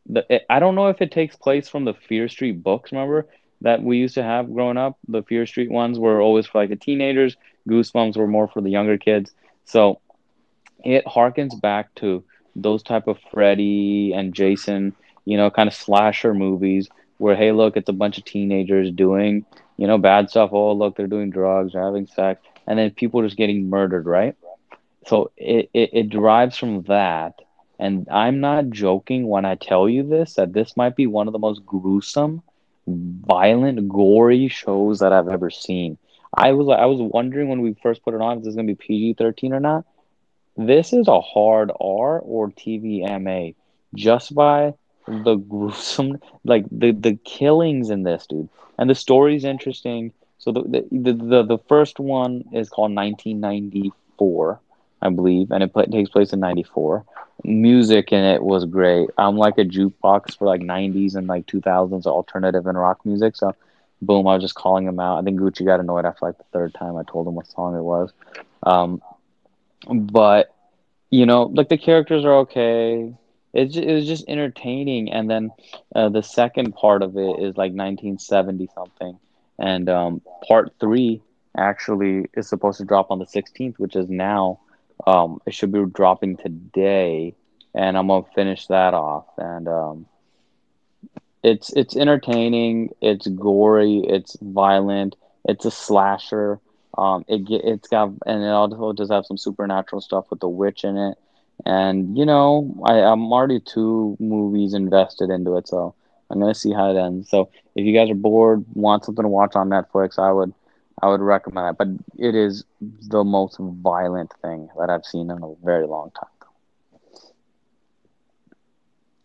The, 0.07 0.53
I 0.53 0.59
don't 0.59 0.75
know 0.75 0.89
if 0.89 1.03
it 1.03 1.13
takes 1.13 1.37
place 1.37 1.69
from 1.69 1.85
the 1.85 1.95
Fear 1.95 2.29
Street 2.29 2.63
books. 2.63 2.93
Remember 2.93 3.27
that 3.61 3.83
we 3.83 3.99
used 3.99 4.15
to 4.15 4.23
have 4.23 4.53
growing 4.53 4.77
up. 4.77 4.99
The 5.09 5.23
Fear 5.23 5.47
Street 5.47 5.71
ones 5.71 5.99
were 5.99 6.21
always 6.21 6.47
for 6.47 6.61
like 6.61 6.71
the 6.71 6.77
teenagers. 6.77 7.37
Goosebumps 7.69 8.17
were 8.17 8.27
more 8.27 8.49
for 8.49 8.61
the 8.61 8.71
younger 8.71 8.99
kids. 8.99 9.33
So 9.67 10.01
it 10.85 11.05
harkens 11.05 11.61
back 11.61 11.95
to 11.97 12.25
those 12.57 12.83
type 12.83 13.07
of 13.07 13.19
Freddy 13.31 14.13
and 14.13 14.35
Jason, 14.35 14.95
you 15.25 15.37
know, 15.37 15.51
kind 15.51 15.69
of 15.69 15.75
slasher 15.75 16.35
movies 16.35 16.89
where 17.19 17.37
hey, 17.37 17.53
look, 17.53 17.77
it's 17.77 17.89
a 17.89 17.95
bunch 17.95 18.19
of 18.19 18.25
teenagers 18.25 18.91
doing, 18.91 19.45
you 19.77 19.87
know, 19.87 19.99
bad 19.99 20.31
stuff. 20.31 20.51
Oh, 20.53 20.73
look, 20.73 20.97
they're 20.97 21.07
doing 21.07 21.31
drugs, 21.31 21.73
they're 21.73 21.85
having 21.85 22.07
sex, 22.07 22.41
and 22.67 22.79
then 22.79 22.91
people 22.91 23.23
just 23.23 23.37
getting 23.37 23.69
murdered, 23.69 24.07
right? 24.07 24.35
So 25.07 25.31
it, 25.37 25.71
it, 25.73 25.91
it 25.93 26.11
derives 26.11 26.57
from 26.57 26.83
that. 26.83 27.41
And 27.79 28.07
I'm 28.11 28.41
not 28.41 28.71
joking 28.71 29.27
when 29.27 29.45
I 29.45 29.55
tell 29.55 29.89
you 29.89 30.03
this 30.03 30.35
that 30.35 30.53
this 30.53 30.77
might 30.77 30.97
be 30.97 31.07
one 31.07 31.27
of 31.29 31.33
the 31.33 31.39
most 31.39 31.65
gruesome, 31.65 32.43
violent, 32.87 33.89
gory 33.89 34.49
shows 34.49 34.99
that 34.99 35.13
I've 35.13 35.29
ever 35.29 35.51
seen. 35.51 35.97
I 36.35 36.53
was 36.53 36.69
I 36.69 36.87
was 36.87 37.01
wondering 37.01 37.49
when 37.49 37.63
we 37.63 37.75
first 37.83 38.03
put 38.05 38.15
it 38.15 38.21
on 38.21 38.39
if 38.39 38.45
this 38.45 38.51
is 38.51 38.57
gonna 38.57 38.67
be 38.67 38.75
PG 38.75 39.15
thirteen 39.15 39.53
or 39.53 39.61
not. 39.61 39.85
This 40.57 40.93
is 40.93 41.09
a 41.09 41.21
hard 41.21 41.71
R 41.81 42.19
or 42.21 42.51
TVMA 42.51 43.55
just 43.95 44.35
by 44.35 44.75
the 45.07 45.37
gruesome, 45.37 46.19
like 46.45 46.67
the 46.71 46.93
the 46.93 47.17
killings 47.25 47.91
in 47.91 48.03
this, 48.03 48.27
dude. 48.27 48.49
And 48.79 48.89
the 48.89 48.95
story's 48.95 49.45
interesting. 49.45 50.13
So 50.39 50.53
the 50.53 50.87
the 50.91 51.13
the, 51.13 51.43
the 51.43 51.59
first 51.69 51.99
one 51.99 52.45
is 52.53 52.69
called 52.69 52.95
1994, 52.95 54.61
I 55.03 55.09
believe, 55.09 55.51
and 55.51 55.63
it 55.63 55.73
takes 55.91 56.11
place 56.11 56.33
in 56.33 56.41
94. 56.41 57.05
Music 57.43 58.13
in 58.13 58.23
it 58.23 58.43
was 58.43 58.67
great. 58.67 59.09
I'm 59.17 59.37
like 59.37 59.57
a 59.59 59.65
jukebox 59.65 60.37
for 60.37 60.47
like 60.47 60.61
90s 60.61 61.15
and 61.15 61.27
like 61.27 61.47
2000s 61.47 62.07
alternative 62.07 62.67
and 62.67 62.79
rock 62.79 63.05
music. 63.07 63.37
So, 63.37 63.55
boom, 64.03 64.27
I 64.27 64.35
was 64.35 64.43
just 64.43 64.55
calling 64.55 64.87
him 64.87 65.01
out. 65.01 65.19
I 65.19 65.23
think 65.23 65.41
Gucci 65.41 65.65
got 65.65 65.81
annoyed 65.81 66.05
after 66.05 66.27
like 66.27 66.37
the 66.37 66.45
third 66.53 66.75
time 66.75 66.97
I 66.97 67.03
told 67.05 67.27
him 67.27 67.35
what 67.35 67.47
song 67.47 67.77
it 67.77 67.83
was. 67.83 68.13
Um, 68.63 69.01
but 69.89 70.55
you 71.11 71.27
know, 71.27 71.45
like 71.45 71.69
the 71.69 71.79
characters 71.79 72.25
are 72.25 72.39
okay. 72.41 73.15
It's 73.53 73.75
just, 73.75 73.87
it 73.87 73.93
was 73.93 74.07
just 74.07 74.29
entertaining, 74.29 75.11
and 75.11 75.29
then 75.29 75.51
uh, 75.95 76.09
the 76.09 76.23
second 76.23 76.73
part 76.75 77.03
of 77.03 77.17
it 77.17 77.41
is 77.41 77.57
like 77.57 77.73
1970 77.73 78.69
something, 78.75 79.19
and 79.59 79.89
um, 79.89 80.23
part 80.47 80.73
three 80.79 81.21
actually 81.57 82.27
is 82.35 82.49
supposed 82.49 82.79
to 82.79 82.85
drop 82.85 83.11
on 83.11 83.19
the 83.19 83.27
16th, 83.27 83.79
which 83.79 83.97
is 83.97 84.09
now. 84.09 84.61
Um, 85.07 85.41
it 85.47 85.55
should 85.55 85.73
be 85.73 85.85
dropping 85.87 86.37
today, 86.37 87.35
and 87.75 87.97
I'm 87.97 88.09
gonna 88.09 88.25
finish 88.35 88.67
that 88.69 88.95
off. 88.95 89.27
And 89.39 89.69
um, 89.69 90.07
it's 91.43 91.73
it's 91.75 91.97
entertaining, 91.97 92.91
it's 93.01 93.27
gory, 93.29 94.03
it's 94.07 94.37
violent, 94.41 95.17
it's 95.45 95.65
a 95.65 95.71
slasher. 95.71 96.61
Um, 96.97 97.25
it 97.29 97.43
it's 97.49 97.89
got 97.89 98.11
and 98.27 98.43
it 98.43 98.49
also 98.49 98.93
does 98.93 99.11
have 99.11 99.27
some 99.27 99.39
supernatural 99.39 100.01
stuff 100.01 100.27
with 100.31 100.41
the 100.41 100.49
witch 100.49 100.85
in 100.85 100.97
it, 100.97 101.17
and 101.65 102.17
you 102.17 102.27
know 102.27 102.75
I, 102.85 102.95
I'm 103.01 103.33
already 103.33 103.61
two 103.61 104.17
movies 104.21 104.75
invested 104.75 105.31
into 105.31 105.57
it, 105.57 105.69
so 105.69 105.95
I'm 106.31 106.41
gonna 106.41 106.55
see 106.55 106.73
how 106.73 106.91
it 106.91 106.99
ends. 106.99 107.31
So 107.31 107.51
if 107.75 107.85
you 107.87 107.95
guys 107.95 108.11
are 108.11 108.15
bored, 108.15 108.65
want 108.75 109.05
something 109.05 109.25
to 109.25 109.29
watch 109.29 109.55
on 109.57 109.71
Netflix, 109.71 110.19
I 110.19 110.33
would 110.33 110.53
I 111.03 111.09
would 111.09 111.21
recommend 111.21 111.71
it. 111.71 111.79
But 111.79 111.89
it 112.19 112.35
is 112.35 112.65
the 112.81 113.25
most 113.25 113.57
violent 113.59 114.33
thing 114.43 114.69
that 114.79 114.91
I've 114.91 115.05
seen 115.05 115.31
in 115.31 115.43
a 115.43 115.55
very 115.65 115.87
long 115.87 116.11
time. 116.13 116.29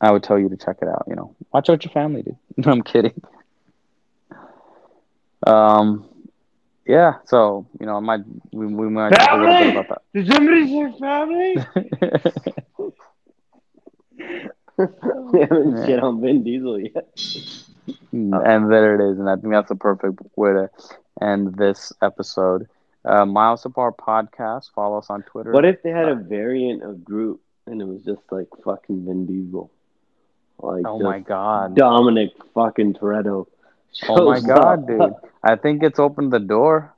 I 0.01 0.11
would 0.11 0.23
tell 0.23 0.37
you 0.37 0.49
to 0.49 0.57
check 0.57 0.77
it 0.81 0.87
out. 0.87 1.05
You 1.07 1.15
know, 1.15 1.35
watch 1.51 1.69
it 1.69 1.71
with 1.73 1.85
your 1.85 1.91
family, 1.91 2.21
dude. 2.21 2.37
No, 2.57 2.71
I'm 2.71 2.83
kidding. 2.83 3.21
Um, 5.45 6.07
yeah, 6.85 7.15
so 7.25 7.67
you 7.79 7.85
know, 7.85 7.97
I 7.97 7.99
might 7.99 8.21
we, 8.51 8.67
we 8.67 8.89
might 8.89 9.09
talk 9.09 9.31
a 9.31 9.37
little 9.37 9.57
bit 9.57 9.75
about 9.75 9.89
that. 9.89 10.01
Did 10.13 10.27
somebody 10.31 10.67
say 10.67 10.99
family? 10.99 11.55
we 15.31 15.39
haven't 15.41 15.77
yeah. 15.77 15.85
shit 15.85 15.99
on 15.99 16.21
Vin 16.21 16.43
Diesel 16.43 16.79
yet. 16.79 17.07
And 18.11 18.71
there 18.71 18.95
it 18.95 19.11
is, 19.11 19.19
and 19.19 19.29
I 19.29 19.35
think 19.35 19.51
that's 19.53 19.69
the 19.69 19.75
perfect 19.75 20.19
way 20.35 20.53
to 20.53 20.69
end 21.21 21.55
this 21.55 21.93
episode. 22.01 22.67
Uh, 23.03 23.25
Miles 23.25 23.65
Apart 23.65 23.97
podcast. 23.97 24.71
Follow 24.73 24.97
us 24.97 25.09
on 25.09 25.23
Twitter. 25.23 25.51
What 25.51 25.65
if 25.65 25.81
they 25.83 25.91
had 25.91 26.09
a 26.09 26.15
variant 26.15 26.83
of 26.83 27.03
Groot 27.03 27.39
and 27.67 27.81
it 27.81 27.85
was 27.85 28.03
just 28.03 28.21
like 28.31 28.47
fucking 28.63 29.05
Vin 29.05 29.25
Diesel? 29.25 29.71
Like 30.59 30.85
oh 30.85 30.99
my 30.99 31.19
god, 31.19 31.75
Dominic 31.75 32.31
fucking 32.53 32.93
Toretto. 32.93 33.47
Oh 34.07 34.25
my 34.25 34.39
god, 34.39 34.79
up. 34.79 34.87
dude! 34.87 35.29
I 35.43 35.55
think 35.55 35.83
it's 35.83 35.99
opened 35.99 36.31
the 36.31 36.39
door. 36.39 36.93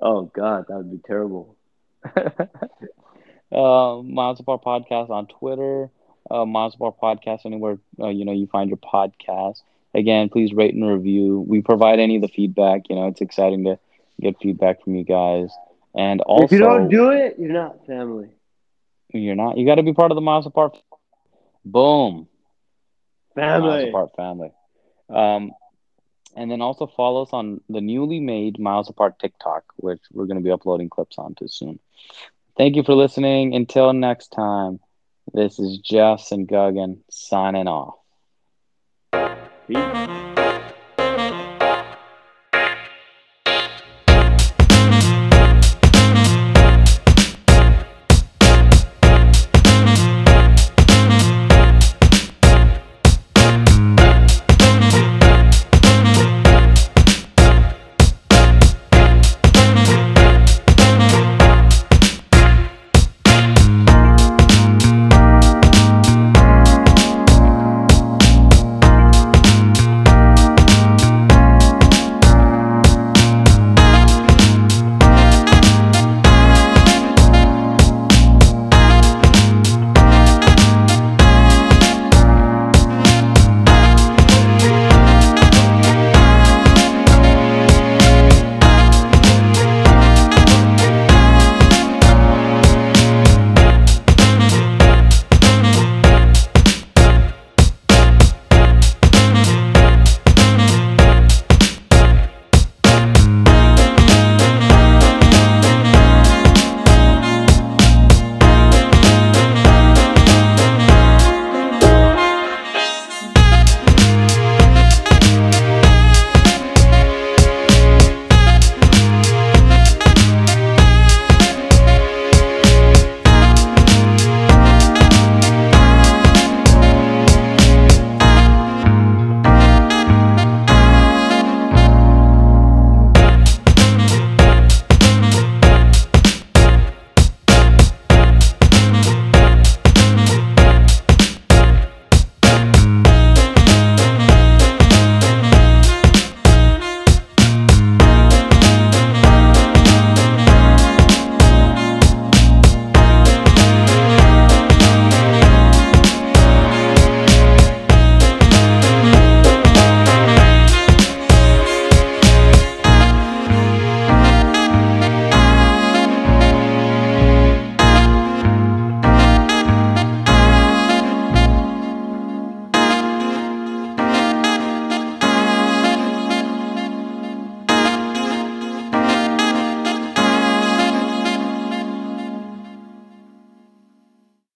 Oh 0.00 0.22
god, 0.22 0.66
that 0.68 0.76
would 0.76 0.90
be 0.90 1.00
terrible. 1.06 1.54
uh, 2.16 4.02
Miles 4.02 4.40
Apart 4.40 4.62
Podcast 4.64 5.10
on 5.10 5.26
Twitter. 5.26 5.90
Uh, 6.30 6.44
Miles 6.44 6.74
Apart 6.74 6.96
Podcast 7.00 7.46
anywhere 7.46 7.78
uh, 8.00 8.08
you 8.08 8.24
know 8.24 8.32
you 8.32 8.46
find 8.46 8.70
your 8.70 8.78
podcast. 8.78 9.60
Again, 9.96 10.28
please 10.28 10.52
rate 10.52 10.74
and 10.74 10.86
review. 10.86 11.42
We 11.48 11.62
provide 11.62 12.00
any 12.00 12.16
of 12.16 12.22
the 12.22 12.28
feedback. 12.28 12.82
You 12.90 12.96
know, 12.96 13.06
it's 13.08 13.22
exciting 13.22 13.64
to 13.64 13.78
get 14.20 14.38
feedback 14.42 14.84
from 14.84 14.94
you 14.94 15.04
guys. 15.04 15.50
And 15.94 16.20
also, 16.20 16.44
if 16.44 16.52
you 16.52 16.58
don't 16.58 16.88
do 16.90 17.10
it, 17.12 17.36
you're 17.38 17.52
not 17.52 17.86
family. 17.86 18.28
You're 19.14 19.34
not. 19.34 19.56
You 19.56 19.64
got 19.64 19.76
to 19.76 19.82
be 19.82 19.94
part 19.94 20.10
of 20.10 20.16
the 20.16 20.20
Miles 20.20 20.44
Apart. 20.44 20.76
Boom. 21.64 22.28
Family. 23.34 23.68
Miles 23.68 23.88
Apart 23.88 24.16
family. 24.16 24.52
Um, 25.08 25.52
and 26.36 26.50
then 26.50 26.60
also 26.60 26.86
follow 26.86 27.22
us 27.22 27.30
on 27.32 27.62
the 27.70 27.80
newly 27.80 28.20
made 28.20 28.58
Miles 28.58 28.90
Apart 28.90 29.18
TikTok, 29.18 29.64
which 29.76 30.02
we're 30.12 30.26
going 30.26 30.36
to 30.36 30.44
be 30.44 30.50
uploading 30.50 30.90
clips 30.90 31.16
onto 31.16 31.48
soon. 31.48 31.78
Thank 32.58 32.76
you 32.76 32.82
for 32.82 32.94
listening. 32.94 33.54
Until 33.54 33.94
next 33.94 34.28
time, 34.28 34.80
this 35.32 35.58
is 35.58 35.78
Jess 35.78 36.32
and 36.32 36.46
Guggen 36.46 36.98
signing 37.08 37.68
off. 37.68 37.94
¿sí? 39.68 40.35